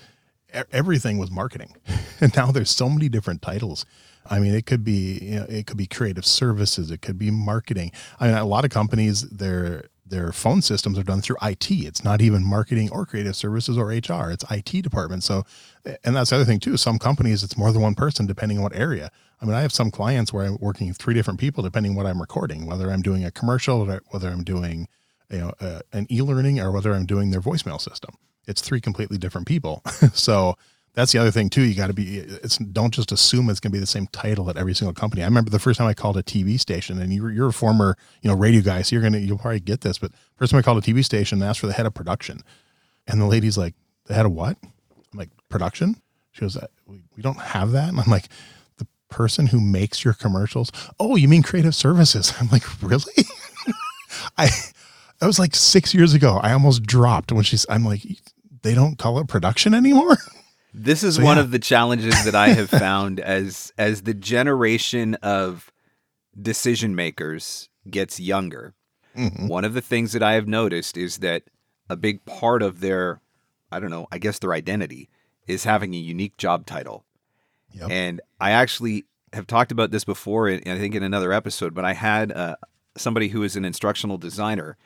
everything 0.72 1.18
was 1.18 1.32
marketing, 1.32 1.76
and 2.22 2.36
now 2.36 2.52
there's 2.52 2.72
so 2.72 2.90
many 2.90 3.10
different 3.10 3.42
titles. 3.42 3.86
I 4.30 4.40
mean, 4.40 4.54
it 4.54 4.66
could 4.66 4.84
be 4.84 5.20
you 5.22 5.40
know, 5.40 5.46
it 5.50 5.68
could 5.68 5.78
be 5.78 5.88
creative 5.88 6.26
services, 6.26 6.92
it 6.92 7.02
could 7.02 7.18
be 7.18 7.32
marketing. 7.32 7.92
I 8.20 8.28
mean, 8.28 8.38
a 8.38 8.46
lot 8.46 8.66
of 8.66 8.72
companies 8.72 9.22
their 9.30 9.90
their 10.10 10.32
phone 10.32 10.62
systems 10.62 10.98
are 10.98 11.04
done 11.04 11.22
through 11.22 11.38
IT. 11.42 11.70
It's 11.70 12.04
not 12.04 12.22
even 12.22 12.44
marketing 12.44 12.90
or 12.92 13.06
creative 13.06 13.36
services 13.36 13.78
or 13.78 13.88
HR. 13.88 14.32
It's 14.32 14.44
IT 14.50 14.82
department. 14.82 15.24
So, 15.24 15.44
and 16.04 16.16
that's 16.16 16.32
the 16.32 16.38
other 16.38 16.46
thing 16.46 16.60
too. 16.60 16.78
Some 16.78 17.00
companies 17.00 17.44
it's 17.44 17.58
more 17.58 17.72
than 17.72 17.82
one 17.82 17.96
person 17.96 18.26
depending 18.26 18.58
on 18.58 18.64
what 18.64 18.76
area. 18.76 19.12
I 19.42 19.46
mean, 19.46 19.56
I 19.56 19.62
have 19.62 19.72
some 19.72 19.92
clients 19.92 20.34
where 20.34 20.46
I'm 20.46 20.58
working 20.60 20.94
three 20.94 21.14
different 21.14 21.40
people 21.40 21.64
depending 21.64 21.94
on 21.94 21.96
what 21.96 22.06
I'm 22.06 22.20
recording, 22.20 22.66
whether 22.66 22.92
I'm 22.92 23.02
doing 23.02 23.24
a 23.24 23.32
commercial, 23.32 23.90
or 23.90 24.02
whether 24.10 24.30
I'm 24.30 24.44
doing 24.44 24.88
you 25.30 25.40
know 25.40 25.54
uh, 25.62 25.82
an 25.94 26.08
e-learning, 26.12 26.60
or 26.60 26.72
whether 26.72 26.94
I'm 26.94 27.06
doing 27.06 27.32
their 27.32 27.42
voicemail 27.42 27.80
system. 27.80 28.16
It's 28.50 28.62
three 28.62 28.82
completely 28.82 29.18
different 29.18 29.48
people. 29.48 29.84
so 30.14 30.56
that's 30.96 31.12
the 31.12 31.20
other 31.20 31.32
thing 31.32 31.50
too. 31.50 31.62
You 31.62 31.76
got 31.76 31.88
to 31.88 31.94
be. 31.94 32.18
It's 32.18 32.58
don't 32.58 32.94
just 32.94 33.12
assume 33.12 33.50
it's 33.50 33.60
going 33.60 33.72
to 33.72 33.76
be 33.76 33.80
the 33.80 33.86
same 33.86 34.08
title 34.08 34.50
at 34.50 34.58
every 34.58 34.74
single 34.74 34.94
company. 34.94 35.22
I 35.22 35.26
remember 35.26 35.52
the 35.52 35.60
first 35.60 35.78
time 35.78 35.88
I 35.88 35.94
called 35.94 36.18
a 36.18 36.24
TV 36.24 36.60
station, 36.60 37.00
and 37.00 37.14
you're, 37.14 37.32
you're 37.32 37.50
a 37.50 37.54
former 37.54 37.96
you 38.22 38.30
know 38.30 38.36
radio 38.36 38.62
guy, 38.62 38.82
so 38.82 38.96
you're 38.96 39.04
gonna 39.04 39.20
you'll 39.20 39.38
probably 39.38 39.60
get 39.60 39.82
this. 39.82 40.00
But 40.00 40.12
first 40.36 40.52
time 40.52 40.60
I 40.60 40.62
called 40.62 40.78
a 40.78 40.82
TV 40.82 41.06
station 41.06 41.42
and 41.42 41.50
asked 41.50 41.60
for 41.60 41.68
the 41.68 41.74
head 41.74 41.86
of 41.86 41.94
production, 41.94 42.42
and 43.08 43.22
the 43.22 43.26
lady's 43.26 43.58
like, 43.58 43.76
"The 44.06 44.16
head 44.16 44.26
of 44.26 44.32
what?" 44.32 44.58
I'm 44.64 45.20
like, 45.20 45.30
"Production." 45.48 46.02
She 46.32 46.42
goes, 46.42 46.58
"Uh, 46.58 46.68
"We 46.88 47.04
we 47.16 47.22
don't 47.22 47.40
have 47.40 47.72
that." 47.72 47.90
And 47.90 48.00
I'm 48.00 48.10
like, 48.10 48.28
"The 48.78 48.88
person 49.10 49.48
who 49.48 49.62
makes 49.62 50.04
your 50.04 50.16
commercials." 50.16 50.72
Oh, 51.00 51.16
you 51.16 51.28
mean 51.28 51.44
creative 51.44 51.76
services? 51.76 52.34
I'm 52.40 52.50
like, 52.50 52.64
"Really?" 52.82 53.26
I 54.38 54.50
that 55.20 55.28
was 55.28 55.40
like 55.40 55.56
six 55.56 55.94
years 55.94 56.14
ago. 56.14 56.40
I 56.42 56.54
almost 56.54 56.84
dropped 56.84 57.32
when 57.32 57.44
she's. 57.44 57.66
I'm 57.70 57.86
like, 57.86 58.02
they 58.62 58.76
don't 58.76 58.98
call 58.98 59.20
it 59.20 59.28
production 59.28 59.74
anymore. 59.74 60.18
This 60.72 61.04
is 61.04 61.16
So, 61.16 61.24
one 61.24 61.38
yeah. 61.38 61.44
of 61.44 61.50
the 61.50 61.58
challenges 61.58 62.24
that 62.26 62.36
I 62.36 62.50
have 62.50 62.70
found 62.70 63.20
as 63.20 63.74
as 63.76 64.04
the 64.04 64.14
generation 64.14 65.16
of 65.16 65.72
decision 66.40 66.96
makers 66.96 67.70
gets 67.90 68.20
younger. 68.20 68.76
Mm-hmm. 69.18 69.48
One 69.48 69.66
of 69.66 69.74
the 69.74 69.82
things 69.82 70.12
that 70.12 70.22
I 70.22 70.34
have 70.34 70.48
noticed 70.48 70.96
is 70.96 71.18
that 71.18 71.42
a 71.90 71.96
big 71.96 72.24
part 72.26 72.62
of 72.62 72.82
their 72.82 73.20
I 73.72 73.80
don't 73.80 73.90
know, 73.90 74.08
I 74.12 74.20
guess 74.20 74.38
their 74.38 74.54
identity 74.54 75.10
is 75.48 75.64
having 75.64 75.94
a 75.96 75.98
unique 75.98 76.38
job 76.38 76.66
title. 76.66 77.04
Yep. 77.72 77.90
And 77.90 78.22
I 78.40 78.52
actually 78.52 79.06
have 79.34 79.48
talked 79.48 79.72
about 79.72 79.92
this 79.92 80.04
before, 80.04 80.50
in, 80.50 80.72
I 80.72 80.78
think 80.78 80.96
in 80.96 81.04
another 81.04 81.34
episode, 81.34 81.74
but 81.74 81.86
I 81.86 81.94
had 81.94 82.32
uh, 82.32 82.56
somebody 82.96 83.30
who 83.30 83.44
is 83.44 83.56
an 83.56 83.66
instructional 83.66 84.18
designer, 84.18 84.78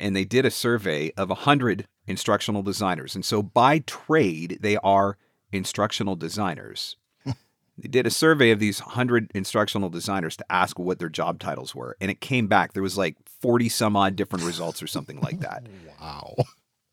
and 0.00 0.16
they 0.16 0.24
did 0.24 0.44
a 0.46 0.50
survey 0.50 1.12
of 1.16 1.28
100 1.28 1.86
instructional 2.06 2.62
designers. 2.62 3.14
And 3.14 3.24
so 3.24 3.42
by 3.42 3.80
trade, 3.80 4.58
they 4.60 4.76
are 4.78 5.16
instructional 5.52 6.16
designers. 6.16 6.96
they 7.24 7.88
did 7.88 8.06
a 8.06 8.10
survey 8.10 8.50
of 8.50 8.58
these 8.58 8.80
100 8.80 9.30
instructional 9.34 9.88
designers 9.88 10.36
to 10.36 10.44
ask 10.50 10.78
what 10.78 10.98
their 10.98 11.08
job 11.08 11.38
titles 11.38 11.74
were. 11.74 11.96
And 12.00 12.10
it 12.10 12.20
came 12.20 12.46
back, 12.46 12.72
there 12.72 12.82
was 12.82 12.98
like 12.98 13.16
40 13.40 13.68
some 13.68 13.96
odd 13.96 14.16
different 14.16 14.44
results 14.44 14.82
or 14.82 14.86
something 14.86 15.20
like 15.20 15.40
that 15.40 15.64
Wow. 16.00 16.34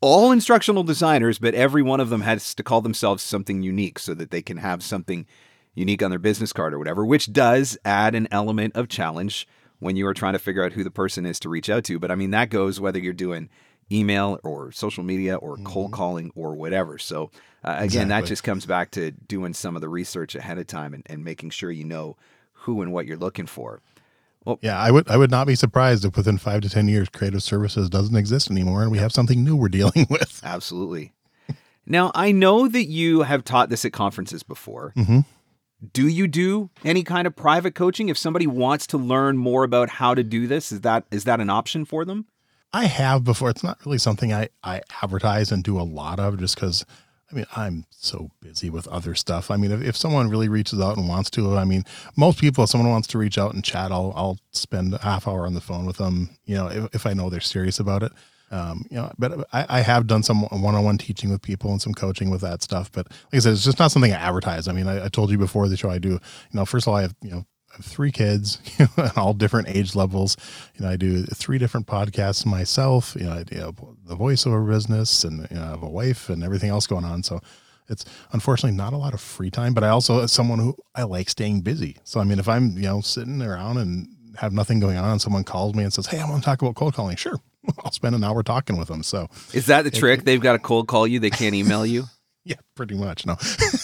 all 0.02 0.32
instructional 0.32 0.84
designers, 0.84 1.40
but 1.40 1.54
every 1.56 1.82
one 1.82 2.00
of 2.00 2.10
them 2.10 2.22
has 2.22 2.54
to 2.56 2.64
call 2.64 2.82
themselves 2.82 3.24
something 3.24 3.62
unique 3.64 4.00
so 4.00 4.14
that 4.14 4.32
they 4.32 4.42
can 4.42 4.58
have 4.58 4.84
something 4.84 5.26
unique 5.74 6.02
on 6.02 6.10
their 6.10 6.20
business 6.20 6.54
card 6.54 6.74
or 6.74 6.80
whatever, 6.80 7.06
which 7.06 7.32
does 7.32 7.78
add 7.86 8.16
an 8.16 8.28
element 8.32 8.76
of 8.76 8.88
challenge 8.88 9.48
when 9.80 9.96
you 9.96 10.08
are 10.08 10.14
trying 10.14 10.34
to 10.34 10.40
figure 10.40 10.64
out 10.64 10.74
who 10.74 10.84
the 10.84 10.92
person 10.92 11.26
is 11.26 11.40
to 11.42 11.50
reach 11.50 11.70
out 11.70 11.84
to. 11.86 12.00
But 12.00 12.12
I 12.12 12.16
mean, 12.16 12.32
that 12.32 12.50
goes 12.50 12.80
whether 12.80 13.00
you're 13.00 13.14
doing 13.14 13.50
email 13.92 14.40
or 14.44 14.72
social 14.72 15.04
media 15.04 15.36
or 15.36 15.58
cold 15.58 15.92
calling 15.92 16.32
or 16.36 16.56
whatever. 16.56 16.98
So, 16.98 17.32
uh, 17.64 17.76
again, 17.80 18.10
that 18.10 18.26
just 18.26 18.44
comes 18.44 18.66
back 18.66 18.92
to 18.92 19.12
doing 19.12 19.54
some 19.54 19.76
of 19.76 19.82
the 19.82 19.90
research 19.90 20.36
ahead 20.36 20.58
of 20.58 20.68
time 20.68 20.94
and, 20.94 21.04
and 21.08 21.24
making 21.24 21.52
sure 21.52 21.72
you 21.72 21.86
know 21.86 22.18
who 22.52 22.82
and 22.82 22.92
what 22.92 23.06
you're 23.06 23.18
looking 23.18 23.46
for. 23.46 23.82
Well, 24.44 24.60
Yeah, 24.62 24.78
I 24.80 24.92
would 24.92 25.10
I 25.10 25.18
would 25.18 25.32
not 25.32 25.48
be 25.48 25.56
surprised 25.56 26.06
if 26.06 26.18
within 26.18 26.38
five 26.38 26.62
to 26.62 26.70
ten 26.70 26.88
years 26.88 27.08
creative 27.10 27.44
services 27.44 27.90
doesn't 27.90 28.16
exist 28.16 28.50
anymore 28.52 28.82
and 28.82 28.92
we 28.92 28.98
have 28.98 29.12
something 29.12 29.44
new 29.44 29.56
we're 29.56 29.68
dealing 29.70 30.08
with. 30.10 30.42
Absolutely. 30.44 31.14
now, 31.86 32.12
I 32.16 32.32
know 32.32 32.68
that 32.68 32.86
you 32.88 33.22
have 33.22 33.44
taught 33.44 33.70
this 33.70 33.86
at 33.86 33.94
conferences 33.94 34.44
before. 34.44 34.94
Mhm. 34.98 35.26
Do 35.94 36.08
you 36.08 36.28
do 36.28 36.70
any 36.84 37.04
kind 37.04 37.28
of 37.28 37.36
private 37.36 37.76
coaching 37.76 38.10
if 38.10 38.18
somebody 38.18 38.48
wants 38.48 38.88
to 38.88 38.98
learn 38.98 39.38
more 39.38 39.64
about 39.64 39.90
how 39.90 40.16
to 40.16 40.24
do 40.24 40.48
this? 40.48 40.72
Is 40.72 40.82
that 40.82 41.06
is 41.12 41.26
that 41.26 41.40
an 41.40 41.50
option 41.50 41.86
for 41.86 42.04
them? 42.04 42.26
I 42.74 42.86
have 42.86 43.24
before. 43.24 43.50
It's 43.50 43.64
not 43.64 43.86
really 43.86 43.98
something 43.98 44.34
I, 44.34 44.50
I 44.64 44.82
advertise 45.02 45.52
and 45.52 45.64
do 45.64 45.80
a 45.80 45.84
lot 45.84 46.20
of 46.20 46.40
just 46.40 46.56
because 46.56 46.86
I 47.32 47.36
mean, 47.36 47.46
I'm 47.56 47.86
so 47.90 48.32
busy 48.40 48.70
with 48.70 48.88
other 48.88 49.14
stuff. 49.14 49.52
I 49.52 49.58
mean, 49.58 49.72
if, 49.72 49.82
if 49.82 49.98
someone 49.98 50.30
really 50.30 50.48
reaches 50.48 50.80
out 50.80 50.98
and 50.98 51.10
wants 51.10 51.30
to, 51.32 51.58
I 51.58 51.66
mean, 51.66 51.84
most 52.16 52.40
people, 52.40 52.64
if 52.64 52.70
someone 52.70 52.90
wants 52.90 53.08
to 53.10 53.18
reach 53.18 53.38
out 53.38 53.54
and 53.54 53.64
chat, 53.64 53.92
I'll, 53.92 54.14
I'll 54.16 54.40
spend 54.52 54.94
a 54.94 55.00
half 55.00 55.28
hour 55.28 55.46
on 55.46 55.54
the 55.54 55.62
phone 55.62 55.86
with 55.86 55.98
them, 55.98 56.30
you 56.46 56.56
know, 56.56 56.68
if, 56.68 56.96
if 56.96 57.06
I 57.06 57.14
know 57.14 57.30
they're 57.30 57.42
serious 57.42 57.80
about 57.80 58.02
it. 58.02 58.14
Um, 58.50 58.86
you 58.90 58.98
know, 58.98 59.12
but 59.18 59.48
I, 59.52 59.66
I 59.70 59.82
have 59.82 60.08
done 60.08 60.24
some 60.24 60.44
one-on-one 60.44 60.98
teaching 60.98 61.30
with 61.30 61.42
people 61.42 61.72
and 61.72 61.82
some 61.82 61.94
coaching 61.94 62.30
with 62.30 62.42
that 62.42 62.62
stuff. 62.62 62.92
But 62.92 63.08
like 63.10 63.36
I 63.36 63.40
said, 63.40 63.54
it's 63.54 63.64
just 63.64 63.80
not 63.80 63.92
something 63.92 64.14
I 64.14 64.18
advertise. 64.18 64.68
I 64.68 64.72
mean, 64.72 64.88
I, 64.88 65.06
I 65.06 65.10
told 65.10 65.32
you 65.32 65.38
before 65.38 65.68
the 65.68 65.78
show, 65.78 65.90
I 65.90 65.98
do, 65.98 66.10
you 66.10 66.20
know, 66.54 66.66
first 66.66 66.88
of 66.88 66.92
all, 66.92 66.98
I 66.98 67.02
have, 67.02 67.16
you 67.22 67.32
know, 67.32 67.46
I 67.72 67.76
have 67.78 67.86
three 67.86 68.12
kids, 68.12 68.60
you 68.80 68.88
know, 68.98 69.04
at 69.06 69.18
all 69.18 69.34
different 69.34 69.68
age 69.70 69.96
levels. 69.96 70.38
You 70.76 70.86
know, 70.86 70.92
I 70.92 70.96
do 70.96 71.24
three 71.24 71.58
different 71.58 71.88
podcasts 71.88 72.46
myself. 72.46 73.16
You 73.20 73.26
know, 73.26 73.34
I 73.34 73.44
do 73.44 73.74
the 74.06 74.16
voiceover 74.16 74.68
business, 74.68 75.24
and 75.24 75.48
you 75.52 75.58
know, 75.58 75.64
I 75.64 75.68
have 75.68 75.84
a 75.84 75.90
wife 75.90 76.30
and 76.30 76.44
everything 76.44 76.70
else 76.70 76.88
going 76.88 77.06
on. 77.06 77.24
So 77.24 77.42
it's 77.90 78.06
unfortunately 78.32 78.76
not 78.78 78.94
a 78.94 78.98
lot 78.98 79.14
of 79.14 79.22
free 79.22 79.52
time. 79.52 79.74
But 79.74 79.84
I 79.84 79.90
also, 79.90 80.24
as 80.24 80.32
someone 80.32 80.60
who 80.60 80.76
I 80.96 81.04
like 81.04 81.30
staying 81.30 81.62
busy. 81.62 81.98
So 82.04 82.20
I 82.20 82.24
mean, 82.24 82.40
if 82.40 82.48
I'm 82.48 82.78
you 82.78 82.84
know 82.84 83.02
sitting 83.02 83.42
around 83.42 83.78
and 83.78 84.08
have 84.38 84.54
nothing 84.54 84.80
going 84.80 84.98
on, 84.98 85.10
and 85.12 85.22
someone 85.22 85.44
calls 85.44 85.76
me 85.76 85.84
and 85.84 85.92
says, 85.94 86.08
"Hey, 86.08 86.20
I 86.20 86.30
want 86.30 86.42
to 86.44 86.46
talk 86.46 86.62
about 86.62 86.76
cold 86.76 86.94
calling," 86.94 87.16
sure, 87.18 87.40
I'll 87.84 87.92
spend 87.92 88.16
an 88.16 88.24
hour 88.24 88.44
talking 88.44 88.78
with 88.78 88.88
them. 88.88 89.04
So 89.04 89.28
Is 89.54 89.66
that 89.68 89.84
the 89.84 89.92
trick? 89.92 90.24
They've 90.24 90.42
got 90.42 90.54
to 90.54 90.60
cold 90.60 90.88
call 90.88 91.06
you. 91.08 91.20
They 91.20 91.30
can't 91.30 91.54
email 91.56 91.86
you. 91.86 92.06
yeah, 92.44 92.56
pretty 92.76 92.96
much. 92.96 93.26
No, 93.26 93.36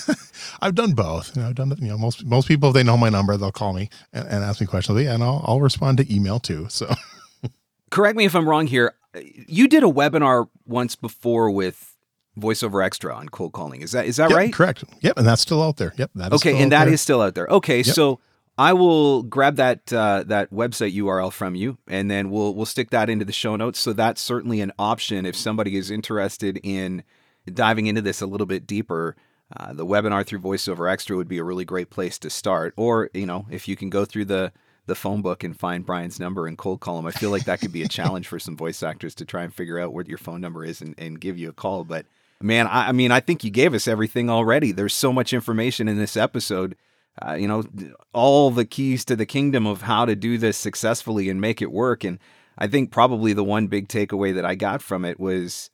I've 0.62 0.76
done 0.76 0.94
both. 0.94 1.36
You 1.36 1.42
know, 1.42 1.50
I've 1.50 1.56
done 1.56 1.72
it. 1.72 1.80
You 1.80 1.90
know, 1.90 1.98
most 1.98 2.26
most 2.26 2.48
people 2.48 2.70
if 2.70 2.76
they 2.76 2.84
know 2.84 2.98
my 2.98 3.10
number, 3.10 3.36
they'll 3.38 3.52
call 3.52 3.74
me 3.74 3.90
and, 4.14 4.28
and 4.28 4.44
ask 4.44 4.62
me 4.62 4.68
questions. 4.68 5.02
Yeah, 5.02 5.14
and 5.14 5.24
I'll 5.24 5.44
I'll 5.46 5.62
respond 5.62 5.98
to 6.00 6.14
email 6.14 6.40
too. 6.40 6.68
So 6.70 6.94
Correct 7.92 8.18
me 8.18 8.26
if 8.26 8.36
I'm 8.36 8.48
wrong 8.50 8.66
here. 8.68 8.94
You 9.48 9.68
did 9.68 9.84
a 9.84 9.88
webinar 9.88 10.48
once 10.66 10.96
before 10.96 11.52
with 11.52 11.96
VoiceOverXtra 12.40 13.16
on 13.16 13.30
cold 13.30 13.54
calling. 13.54 13.82
Is 13.82 13.92
that 13.92 14.06
is 14.08 14.16
that 14.16 14.30
Yep, 14.32 14.38
right? 14.38 14.54
Correct. 14.54 14.84
Yep, 15.02 15.18
and 15.18 15.28
that's 15.28 15.42
still 15.44 15.62
out 15.62 15.78
there. 15.78 15.94
Yep, 15.98 16.12
that 16.16 16.34
is 16.34 16.42
Okay, 16.42 16.60
and 16.62 16.72
that 16.72 16.86
there. 16.86 16.94
is 16.96 17.02
still 17.02 17.22
out 17.22 17.36
there. 17.36 17.46
Okay, 17.48 17.78
Yep. 17.78 17.86
so 17.96 18.20
I 18.58 18.74
will 18.74 19.24
grab 19.24 19.56
that 19.56 19.92
uh, 19.92 20.24
that 20.28 20.52
website 20.52 20.96
URL 20.96 21.32
from 21.32 21.56
you, 21.56 21.78
and 21.88 22.10
then 22.10 22.30
we'll 22.30 22.54
we'll 22.54 22.66
stick 22.66 22.92
that 22.92 23.10
into 23.10 23.26
the 23.26 23.32
show 23.32 23.56
notes. 23.56 23.80
So 23.80 23.94
that's 23.94 24.22
certainly 24.22 24.62
an 24.62 24.72
option 24.78 25.26
if 25.26 25.36
somebody 25.36 25.76
is 25.76 25.90
interested 25.90 26.60
in 26.64 27.04
diving 27.52 27.88
into 27.88 28.02
this 28.02 28.22
a 28.22 28.28
little 28.28 28.48
bit 28.48 28.68
deeper. 28.68 29.16
Uh, 29.56 29.74
the 29.74 29.86
webinar 29.86 30.26
through 30.26 30.40
VoiceOverXtra 30.40 31.16
would 31.16 31.28
be 31.28 31.38
a 31.38 31.44
really 31.44 31.66
great 31.66 31.90
place 31.90 32.18
to 32.20 32.30
start. 32.30 32.74
Or 32.78 33.10
you 33.14 33.26
know, 33.26 33.48
if 33.50 33.68
you 33.68 33.76
can 33.76 33.90
go 33.90 34.06
through 34.06 34.26
the 34.26 34.52
the 34.86 34.96
phone 34.96 35.22
book 35.22 35.44
and 35.44 35.58
find 35.58 35.86
Brian's 35.86 36.20
number 36.20 36.46
and 36.46 36.58
cold 36.58 36.80
call 36.80 37.00
him, 37.00 37.08
I 37.08 37.12
feel 37.12 37.32
like 37.32 37.46
that 37.46 37.60
could 37.60 37.72
be 37.72 37.84
a 37.84 37.88
challenge 37.88 38.28
for 38.28 38.38
some 38.38 38.58
voice 38.58 38.84
actors 38.84 39.16
to 39.16 39.26
try 39.26 39.44
and 39.44 39.54
figure 39.54 39.80
out 39.80 39.94
what 39.94 40.08
your 40.08 40.18
phone 40.18 40.42
number 40.42 40.64
is 40.64 40.82
and, 40.82 40.94
and 40.98 41.20
give 41.20 41.40
you 41.40 41.50
a 41.50 41.54
call. 41.54 41.86
But 41.86 42.06
man, 42.40 42.68
I, 42.68 42.90
I 42.90 42.92
mean, 42.92 43.12
I 43.12 43.20
think 43.20 43.44
you 43.44 43.50
gave 43.50 43.74
us 43.74 43.88
everything 43.88 44.30
already. 44.30 44.72
There's 44.72 44.94
so 44.94 45.12
much 45.12 45.34
information 45.34 45.88
in 45.88 45.98
this 45.98 46.18
episode. 46.18 46.76
Uh, 47.22 47.34
you 47.34 47.48
know, 47.48 47.64
all 48.12 48.50
the 48.50 48.66
keys 48.66 49.06
to 49.06 49.16
the 49.16 49.26
kingdom 49.26 49.68
of 49.68 49.84
how 49.84 50.06
to 50.06 50.16
do 50.16 50.38
this 50.38 50.58
successfully 50.58 51.30
and 51.30 51.40
make 51.40 51.62
it 51.62 51.72
work. 51.72 52.04
And 52.04 52.18
I 52.58 52.68
think 52.68 52.92
probably 52.92 53.34
the 53.34 53.44
one 53.44 53.68
big 53.68 53.88
takeaway 53.88 54.34
that 54.34 54.46
I 54.46 54.56
got 54.56 54.82
from 54.82 55.06
it 55.06 55.20
was 55.20 55.70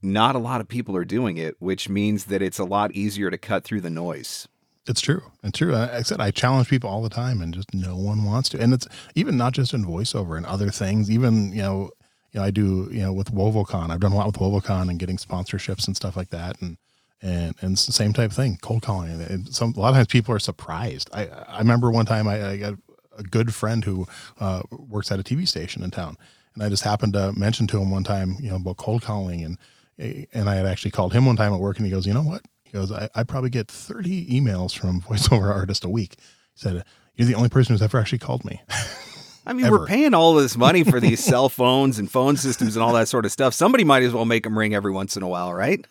not 0.00 0.34
a 0.34 0.38
lot 0.38 0.60
of 0.60 0.68
people 0.68 0.96
are 0.96 1.04
doing 1.04 1.36
it, 1.36 1.56
which 1.58 1.88
means 1.88 2.26
that 2.26 2.40
it's 2.40 2.58
a 2.58 2.64
lot 2.64 2.92
easier 2.92 3.30
to 3.30 3.38
cut 3.38 3.64
through 3.64 3.82
the 3.82 3.90
noise. 3.90 4.48
It's 4.86 5.02
true. 5.02 5.22
It's 5.42 5.58
true. 5.58 5.74
I 5.74 5.98
I 5.98 6.02
said 6.02 6.20
I 6.20 6.30
challenge 6.30 6.68
people 6.68 6.88
all 6.88 7.02
the 7.02 7.10
time, 7.10 7.42
and 7.42 7.52
just 7.52 7.74
no 7.74 7.94
one 7.94 8.24
wants 8.24 8.48
to. 8.50 8.60
And 8.60 8.72
it's 8.72 8.88
even 9.14 9.36
not 9.36 9.52
just 9.52 9.74
in 9.74 9.84
voiceover 9.84 10.36
and 10.36 10.46
other 10.46 10.70
things. 10.70 11.10
Even 11.10 11.52
you 11.52 11.60
know, 11.60 11.90
you 12.32 12.40
know, 12.40 12.46
I 12.46 12.50
do 12.50 12.88
you 12.90 13.02
know 13.02 13.12
with 13.12 13.32
WovoCon. 13.32 13.90
I've 13.90 14.00
done 14.00 14.12
a 14.12 14.16
lot 14.16 14.26
with 14.26 14.36
WovoCon 14.36 14.88
and 14.88 14.98
getting 14.98 15.18
sponsorships 15.18 15.86
and 15.86 15.94
stuff 15.94 16.16
like 16.16 16.30
that. 16.30 16.60
And 16.62 16.78
and 17.22 17.54
and 17.60 17.72
it's 17.72 17.86
the 17.86 17.92
same 17.92 18.12
type 18.12 18.30
of 18.30 18.36
thing. 18.36 18.58
Cold 18.62 18.82
calling. 18.82 19.20
And 19.20 19.48
some 19.54 19.74
a 19.76 19.80
lot 19.80 19.90
of 19.90 19.94
times 19.94 20.06
people 20.08 20.34
are 20.34 20.38
surprised. 20.38 21.10
I 21.12 21.26
I 21.26 21.58
remember 21.58 21.90
one 21.90 22.06
time 22.06 22.28
I, 22.28 22.50
I 22.50 22.56
got 22.56 22.74
a 23.16 23.22
good 23.22 23.54
friend 23.54 23.84
who 23.84 24.06
uh, 24.40 24.62
works 24.70 25.10
at 25.10 25.18
a 25.18 25.24
TV 25.24 25.46
station 25.46 25.82
in 25.82 25.90
town, 25.90 26.16
and 26.54 26.62
I 26.62 26.68
just 26.68 26.84
happened 26.84 27.14
to 27.14 27.32
mention 27.32 27.66
to 27.68 27.80
him 27.80 27.90
one 27.90 28.04
time, 28.04 28.36
you 28.40 28.50
know, 28.50 28.56
about 28.56 28.76
cold 28.76 29.02
calling 29.02 29.44
and 29.44 29.58
and 30.32 30.48
I 30.48 30.54
had 30.54 30.66
actually 30.66 30.92
called 30.92 31.12
him 31.12 31.26
one 31.26 31.34
time 31.34 31.52
at 31.52 31.58
work, 31.58 31.76
and 31.78 31.86
he 31.86 31.90
goes, 31.90 32.06
"You 32.06 32.14
know 32.14 32.22
what?" 32.22 32.42
He 32.68 32.76
goes, 32.76 32.92
I, 32.92 33.08
I 33.14 33.22
probably 33.24 33.50
get 33.50 33.68
30 33.68 34.26
emails 34.26 34.78
from 34.78 35.00
voiceover 35.08 35.54
artists 35.54 35.84
a 35.84 35.88
week. 35.88 36.16
He 36.18 36.60
said, 36.60 36.84
You're 37.14 37.26
the 37.26 37.34
only 37.34 37.48
person 37.48 37.74
who's 37.74 37.82
ever 37.82 37.98
actually 37.98 38.18
called 38.18 38.44
me. 38.44 38.60
I 39.46 39.54
mean, 39.54 39.70
we're 39.70 39.86
paying 39.86 40.12
all 40.12 40.34
this 40.34 40.58
money 40.58 40.84
for 40.84 41.00
these 41.00 41.24
cell 41.24 41.48
phones 41.48 41.98
and 41.98 42.10
phone 42.10 42.36
systems 42.36 42.76
and 42.76 42.82
all 42.82 42.92
that 42.92 43.08
sort 43.08 43.24
of 43.24 43.32
stuff. 43.32 43.54
Somebody 43.54 43.82
might 43.82 44.02
as 44.02 44.12
well 44.12 44.26
make 44.26 44.42
them 44.42 44.58
ring 44.58 44.74
every 44.74 44.92
once 44.92 45.16
in 45.16 45.22
a 45.22 45.28
while, 45.28 45.54
right? 45.54 45.86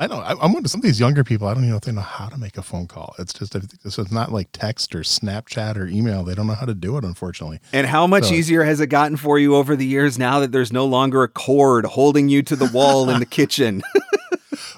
I 0.00 0.06
know. 0.06 0.16
I, 0.16 0.30
I'm 0.30 0.38
wondering 0.54 0.66
some 0.68 0.78
of 0.80 0.82
these 0.82 0.98
younger 0.98 1.22
people, 1.22 1.46
I 1.46 1.52
don't 1.52 1.62
even 1.62 1.70
know 1.70 1.76
if 1.76 1.82
they 1.82 1.92
know 1.92 2.00
how 2.00 2.28
to 2.30 2.38
make 2.38 2.56
a 2.56 2.62
phone 2.62 2.86
call. 2.86 3.14
It's 3.18 3.34
just, 3.34 3.52
so 3.52 4.02
it's 4.02 4.10
not 4.10 4.32
like 4.32 4.48
text 4.50 4.94
or 4.94 5.00
Snapchat 5.00 5.76
or 5.76 5.86
email. 5.86 6.24
They 6.24 6.34
don't 6.34 6.46
know 6.46 6.54
how 6.54 6.64
to 6.64 6.74
do 6.74 6.96
it, 6.96 7.04
unfortunately. 7.04 7.60
And 7.74 7.86
how 7.86 8.06
much 8.06 8.24
So- 8.24 8.32
easier 8.34 8.64
has 8.64 8.80
it 8.80 8.86
gotten 8.86 9.18
for 9.18 9.38
you 9.38 9.54
over 9.54 9.76
the 9.76 9.84
years 9.84 10.18
now 10.18 10.40
that 10.40 10.52
there's 10.52 10.72
no 10.72 10.86
longer 10.86 11.22
a 11.22 11.28
cord 11.28 11.84
holding 11.84 12.30
you 12.30 12.42
to 12.44 12.56
the 12.56 12.64
wall 12.72 13.10
in 13.10 13.20
the 13.20 13.26
kitchen? 13.40 13.82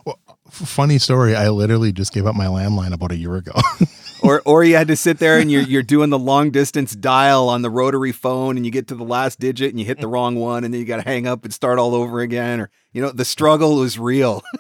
F- 0.07 0.17
funny 0.53 0.99
story. 0.99 1.37
I 1.37 1.51
literally 1.51 1.93
just 1.93 2.13
gave 2.13 2.27
up 2.27 2.35
my 2.35 2.47
landline 2.47 2.93
about 2.93 3.13
a 3.13 3.17
year 3.17 3.37
ago. 3.37 3.53
or 4.25 4.43
or 4.45 4.65
you 4.65 4.77
had 4.77 4.89
to 4.89 4.97
sit 4.97 5.19
there 5.19 5.39
and 5.39 5.51
you're 5.51 5.63
you're 5.63 5.83
doing 5.83 6.11
the 6.11 6.19
long 6.19 6.51
distance 6.51 6.95
dial 6.95 7.49
on 7.49 7.63
the 7.63 7.71
rotary 7.71 8.13
phone 8.13 8.57
and 8.57 8.67
you 8.67 8.71
get 8.73 8.89
to 8.89 8.95
the 8.95 9.05
last 9.05 9.41
digit 9.41 9.71
and 9.71 9.81
you 9.81 9.87
hit 9.87 10.01
the 10.01 10.07
wrong 10.07 10.35
one 10.37 10.63
and 10.65 10.75
then 10.75 10.81
you 10.81 10.87
got 10.87 10.97
to 10.97 11.03
hang 11.09 11.27
up 11.27 11.45
and 11.45 11.55
start 11.55 11.79
all 11.79 11.95
over 11.95 12.21
again 12.21 12.61
or 12.61 12.71
you 12.93 13.01
know 13.01 13.11
the 13.11 13.25
struggle 13.25 13.77
was 13.77 13.99
real. 13.99 14.43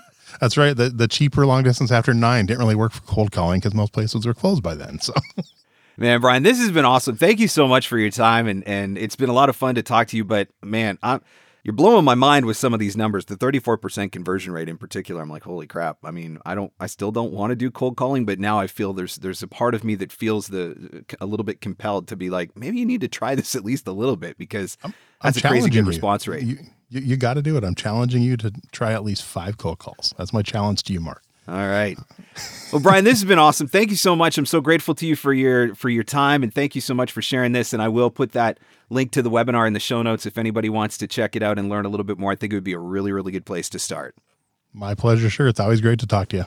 That's 0.43 0.57
right. 0.57 0.76
The, 0.76 0.88
the 0.88 1.07
cheaper 1.07 1.47
long 1.47 1.62
distance 1.62 1.93
after 1.93 2.12
nine 2.12 2.47
didn't 2.47 2.59
really 2.59 2.74
work 2.74 2.90
for 2.90 3.03
cold 3.03 3.30
calling 3.30 3.61
because 3.61 3.74
most 3.74 3.93
places 3.93 4.26
were 4.26 4.34
closed 4.34 4.62
by 4.62 4.74
then. 4.74 4.99
So 5.12 5.14
Man, 5.99 6.22
Brian, 6.22 6.43
this 6.43 6.59
has 6.59 6.70
been 6.72 6.86
awesome. 6.86 7.16
Thank 7.16 7.38
you 7.38 7.47
so 7.47 7.68
much 7.68 7.86
for 7.86 7.99
your 7.99 8.11
time 8.11 8.49
and 8.49 8.66
and 8.66 8.97
it's 8.97 9.14
been 9.14 9.28
a 9.28 9.34
lot 9.34 9.51
of 9.51 9.57
fun 9.57 9.74
to 9.74 9.82
talk 9.82 10.09
to 10.09 10.16
you, 10.16 10.24
but 10.24 10.49
man, 10.62 10.99
I'm 11.03 11.20
you're 11.64 11.74
blowing 11.74 12.05
my 12.05 12.16
mind 12.16 12.47
with 12.47 12.57
some 12.57 12.74
of 12.74 12.80
these 12.80 12.97
numbers. 12.97 13.26
The 13.26 13.36
34% 13.36 14.11
conversion 14.11 14.53
rate 14.53 14.68
in 14.68 14.78
particular, 14.78 15.22
I'm 15.22 15.30
like, 15.30 15.45
holy 15.45 15.68
crap. 15.68 15.99
I 16.03 16.11
mean, 16.11 16.38
I 16.45 16.57
don't, 16.57 16.72
I 16.80 16.88
still 16.88 17.12
don't 17.12 17.32
want 17.32 17.51
to 17.51 17.57
do 17.57 17.70
cold 17.70 17.97
calling, 17.97 18.24
but 18.24 18.40
now 18.40 18.59
I 18.59 18.66
feel 18.66 18.93
there's, 18.93 19.16
there's 19.16 19.45
a 19.45 19.47
part 19.47 19.74
of 19.76 19.84
me 19.84 19.95
that 19.97 20.11
feels 20.11 20.49
the, 20.49 21.05
uh, 21.12 21.16
a 21.20 21.26
little 21.26 21.45
bit 21.45 21.61
compelled 21.61 22.09
to 22.09 22.16
be 22.16 22.30
like, 22.30 22.57
maybe 22.57 22.78
you 22.78 22.86
need 22.86 23.03
to 23.03 23.09
try 23.09 23.34
this 23.36 23.55
at 23.55 23.64
least 23.64 23.86
a 23.86 23.93
little 23.93 24.16
bit 24.16 24.38
because 24.38 24.76
that's 25.22 25.38
a 25.38 25.47
crazy 25.47 25.70
good 25.70 25.86
response 25.86 26.26
rate. 26.26 26.43
You, 26.43 26.59
you, 26.93 27.01
you 27.01 27.16
got 27.16 27.34
to 27.34 27.43
do 27.43 27.57
it. 27.57 27.64
I'm 27.64 27.74
challenging 27.74 28.22
you 28.22 28.36
to 28.38 28.53
try 28.70 28.93
at 28.93 29.03
least 29.05 29.24
five 29.24 29.59
cold 29.59 29.78
calls. 29.78 30.14
That's 30.18 30.32
my 30.32 30.43
challenge 30.43 30.82
to 30.84 30.93
you, 30.93 31.01
Mark. 31.01 31.22
All 31.49 31.55
right. 31.68 31.99
Well, 32.72 32.80
Brian, 32.80 33.05
this 33.05 33.14
has 33.14 33.24
been 33.24 33.38
awesome. 33.38 33.66
Thank 33.66 33.90
you 33.90 33.97
so 33.97 34.14
much. 34.14 34.38
I'm 34.38 34.47
so 34.47 34.61
grateful 34.61 34.95
to 34.95 35.07
you 35.07 35.16
for 35.16 35.32
your 35.32 35.74
for 35.74 35.88
your 35.88 36.05
time 36.05 36.45
and 36.45 36.55
thank 36.55 36.76
you 36.76 36.80
so 36.80 36.95
much 36.95 37.11
for 37.11 37.20
sharing 37.20 37.51
this. 37.51 37.72
And 37.72 37.82
I 37.82 37.88
will 37.88 38.11
put 38.11 38.32
that 38.32 38.61
link 38.90 39.11
to 39.12 39.22
the 39.22 39.30
webinar 39.30 39.66
in 39.66 39.72
the 39.72 39.80
show 39.80 40.03
notes 40.03 40.24
if 40.24 40.38
anybody 40.38 40.68
wants 40.68 40.97
to 40.99 41.09
check 41.09 41.34
it 41.34 41.43
out 41.43 41.59
and 41.59 41.68
learn 41.68 41.84
a 41.84 41.88
little 41.88 42.05
bit 42.05 42.16
more. 42.16 42.30
I 42.30 42.36
think 42.36 42.53
it 42.53 42.57
would 42.57 42.64
be 42.64 42.74
a 42.74 42.78
really, 42.78 43.11
really 43.11 43.32
good 43.32 43.45
place 43.45 43.68
to 43.70 43.80
start. 43.80 44.14
My 44.72 44.95
pleasure. 44.95 45.28
Sure. 45.28 45.49
It's 45.49 45.61
always 45.61 45.80
great 45.80 45.99
to 45.99 46.07
talk 46.07 46.28
to 46.28 46.36
you. 46.38 46.45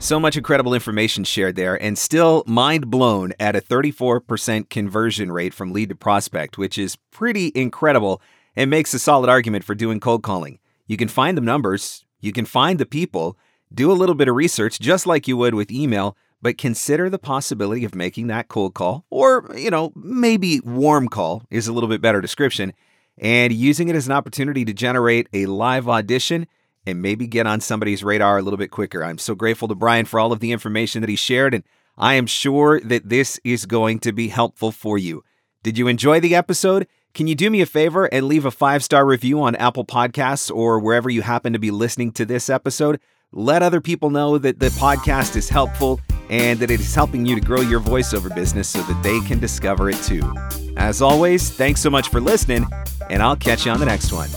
So 0.00 0.20
much 0.20 0.36
incredible 0.36 0.74
information 0.74 1.24
shared 1.24 1.56
there, 1.56 1.80
and 1.82 1.98
still 1.98 2.44
mind 2.46 2.88
blown 2.88 3.32
at 3.40 3.56
a 3.56 3.60
34% 3.60 4.70
conversion 4.70 5.32
rate 5.32 5.52
from 5.52 5.72
lead 5.72 5.88
to 5.88 5.96
prospect, 5.96 6.56
which 6.56 6.78
is 6.78 6.94
pretty 7.10 7.50
incredible 7.52 8.22
and 8.58 8.68
makes 8.68 8.92
a 8.92 8.98
solid 8.98 9.30
argument 9.30 9.62
for 9.62 9.76
doing 9.76 10.00
cold 10.00 10.24
calling. 10.24 10.58
You 10.88 10.96
can 10.96 11.06
find 11.06 11.38
the 11.38 11.42
numbers, 11.42 12.04
you 12.20 12.32
can 12.32 12.44
find 12.44 12.80
the 12.80 12.86
people, 12.86 13.38
do 13.72 13.92
a 13.92 13.94
little 13.94 14.16
bit 14.16 14.26
of 14.26 14.34
research 14.34 14.80
just 14.80 15.06
like 15.06 15.28
you 15.28 15.36
would 15.36 15.54
with 15.54 15.70
email, 15.70 16.16
but 16.42 16.58
consider 16.58 17.08
the 17.08 17.20
possibility 17.20 17.84
of 17.84 17.94
making 17.94 18.26
that 18.26 18.48
cold 18.48 18.74
call, 18.74 19.04
or, 19.10 19.48
you 19.56 19.70
know, 19.70 19.92
maybe 19.94 20.58
warm 20.64 21.08
call 21.08 21.44
is 21.50 21.68
a 21.68 21.72
little 21.72 21.88
bit 21.88 22.00
better 22.00 22.20
description, 22.20 22.72
and 23.16 23.52
using 23.52 23.88
it 23.88 23.94
as 23.94 24.06
an 24.06 24.12
opportunity 24.12 24.64
to 24.64 24.72
generate 24.72 25.28
a 25.32 25.46
live 25.46 25.88
audition 25.88 26.48
and 26.84 27.00
maybe 27.00 27.28
get 27.28 27.46
on 27.46 27.60
somebody's 27.60 28.02
radar 28.02 28.38
a 28.38 28.42
little 28.42 28.56
bit 28.56 28.72
quicker. 28.72 29.04
I'm 29.04 29.18
so 29.18 29.36
grateful 29.36 29.68
to 29.68 29.76
Brian 29.76 30.04
for 30.04 30.18
all 30.18 30.32
of 30.32 30.40
the 30.40 30.50
information 30.50 31.00
that 31.02 31.10
he 31.10 31.16
shared, 31.16 31.54
and 31.54 31.62
I 31.96 32.14
am 32.14 32.26
sure 32.26 32.80
that 32.80 33.08
this 33.08 33.38
is 33.44 33.66
going 33.66 34.00
to 34.00 34.12
be 34.12 34.28
helpful 34.28 34.72
for 34.72 34.98
you. 34.98 35.22
Did 35.62 35.78
you 35.78 35.86
enjoy 35.86 36.18
the 36.18 36.34
episode? 36.34 36.88
Can 37.18 37.26
you 37.26 37.34
do 37.34 37.50
me 37.50 37.60
a 37.62 37.66
favor 37.66 38.04
and 38.04 38.28
leave 38.28 38.44
a 38.44 38.50
five 38.52 38.84
star 38.84 39.04
review 39.04 39.42
on 39.42 39.56
Apple 39.56 39.84
Podcasts 39.84 40.54
or 40.54 40.78
wherever 40.78 41.10
you 41.10 41.20
happen 41.20 41.52
to 41.52 41.58
be 41.58 41.72
listening 41.72 42.12
to 42.12 42.24
this 42.24 42.48
episode? 42.48 43.00
Let 43.32 43.60
other 43.60 43.80
people 43.80 44.10
know 44.10 44.38
that 44.38 44.60
the 44.60 44.68
podcast 44.68 45.34
is 45.34 45.48
helpful 45.48 46.00
and 46.30 46.60
that 46.60 46.70
it 46.70 46.78
is 46.78 46.94
helping 46.94 47.26
you 47.26 47.34
to 47.34 47.40
grow 47.40 47.60
your 47.60 47.80
voiceover 47.80 48.32
business 48.32 48.68
so 48.68 48.82
that 48.82 49.02
they 49.02 49.18
can 49.22 49.40
discover 49.40 49.90
it 49.90 50.00
too. 50.04 50.32
As 50.76 51.02
always, 51.02 51.50
thanks 51.50 51.80
so 51.80 51.90
much 51.90 52.08
for 52.08 52.20
listening, 52.20 52.64
and 53.10 53.20
I'll 53.20 53.34
catch 53.34 53.66
you 53.66 53.72
on 53.72 53.80
the 53.80 53.86
next 53.86 54.12
one. 54.12 54.30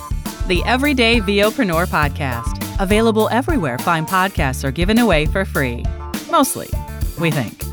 The 0.48 0.64
Everyday 0.66 1.20
VOpreneur 1.20 1.86
Podcast. 1.86 2.82
Available 2.82 3.30
everywhere 3.30 3.78
fine 3.78 4.08
podcasts 4.08 4.64
are 4.64 4.72
given 4.72 4.98
away 4.98 5.28
for 5.28 5.46
free. 5.46 5.86
Mostly, 6.32 6.70
we 7.20 7.30
think. 7.30 7.71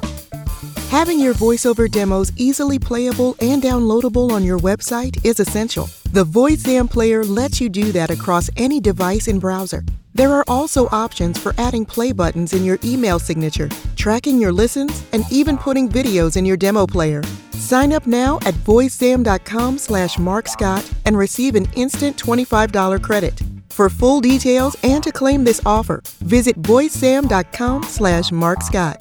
Having 0.91 1.20
your 1.20 1.34
voiceover 1.34 1.91
demos 1.91 2.32
easily 2.36 2.78
playable 2.78 3.36
and 3.43 3.62
downloadable 3.62 4.30
on 4.30 4.43
your 4.43 4.59
website 4.59 5.22
is 5.22 5.39
essential. 5.39 5.91
The 6.12 6.24
VoiceZam 6.24 6.89
player 6.89 7.24
lets 7.24 7.61
you 7.61 7.68
do 7.68 7.93
that 7.93 8.09
across 8.09 8.49
any 8.57 8.80
device 8.80 9.28
and 9.28 9.39
browser. 9.39 9.84
There 10.14 10.32
are 10.32 10.47
also 10.49 10.89
options 10.89 11.39
for 11.39 11.55
adding 11.59 11.84
play 11.84 12.12
buttons 12.12 12.55
in 12.55 12.64
your 12.64 12.78
email 12.82 13.18
signature, 13.18 13.68
tracking 13.97 14.41
your 14.41 14.51
listens, 14.51 15.05
and 15.12 15.24
even 15.30 15.59
putting 15.59 15.91
videos 15.91 16.39
in 16.39 16.47
your 16.47 16.57
demo 16.57 16.86
player. 16.86 17.20
Sign 17.68 17.92
up 17.92 18.06
now 18.06 18.38
at 18.46 18.54
voicezam.com 18.54 19.76
slash 19.76 20.18
markscott 20.18 20.90
and 21.04 21.18
receive 21.18 21.54
an 21.54 21.66
instant 21.76 22.16
$25 22.16 23.02
credit. 23.02 23.38
For 23.68 23.90
full 23.90 24.22
details 24.22 24.74
and 24.82 25.04
to 25.04 25.12
claim 25.12 25.44
this 25.44 25.60
offer, 25.66 26.02
visit 26.20 26.56
voicezam.com 26.62 27.82
slash 27.82 28.32
markscott. 28.32 28.96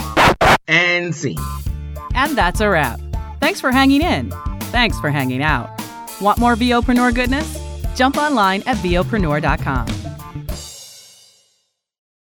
And 0.68 1.16
scene. 1.16 1.38
And 2.14 2.38
that's 2.38 2.60
a 2.60 2.68
wrap. 2.68 3.00
Thanks 3.40 3.62
for 3.62 3.72
hanging 3.72 4.02
in. 4.02 4.32
Thanks 4.76 5.00
for 5.00 5.12
hanging 5.12 5.42
out. 5.42 5.70
Want 6.20 6.38
more 6.38 6.56
VOpreneur 6.56 7.16
goodness? 7.16 7.58
Jump 7.96 8.18
online 8.18 8.64
at 8.66 8.76
VOpreneur.com. 8.78 10.07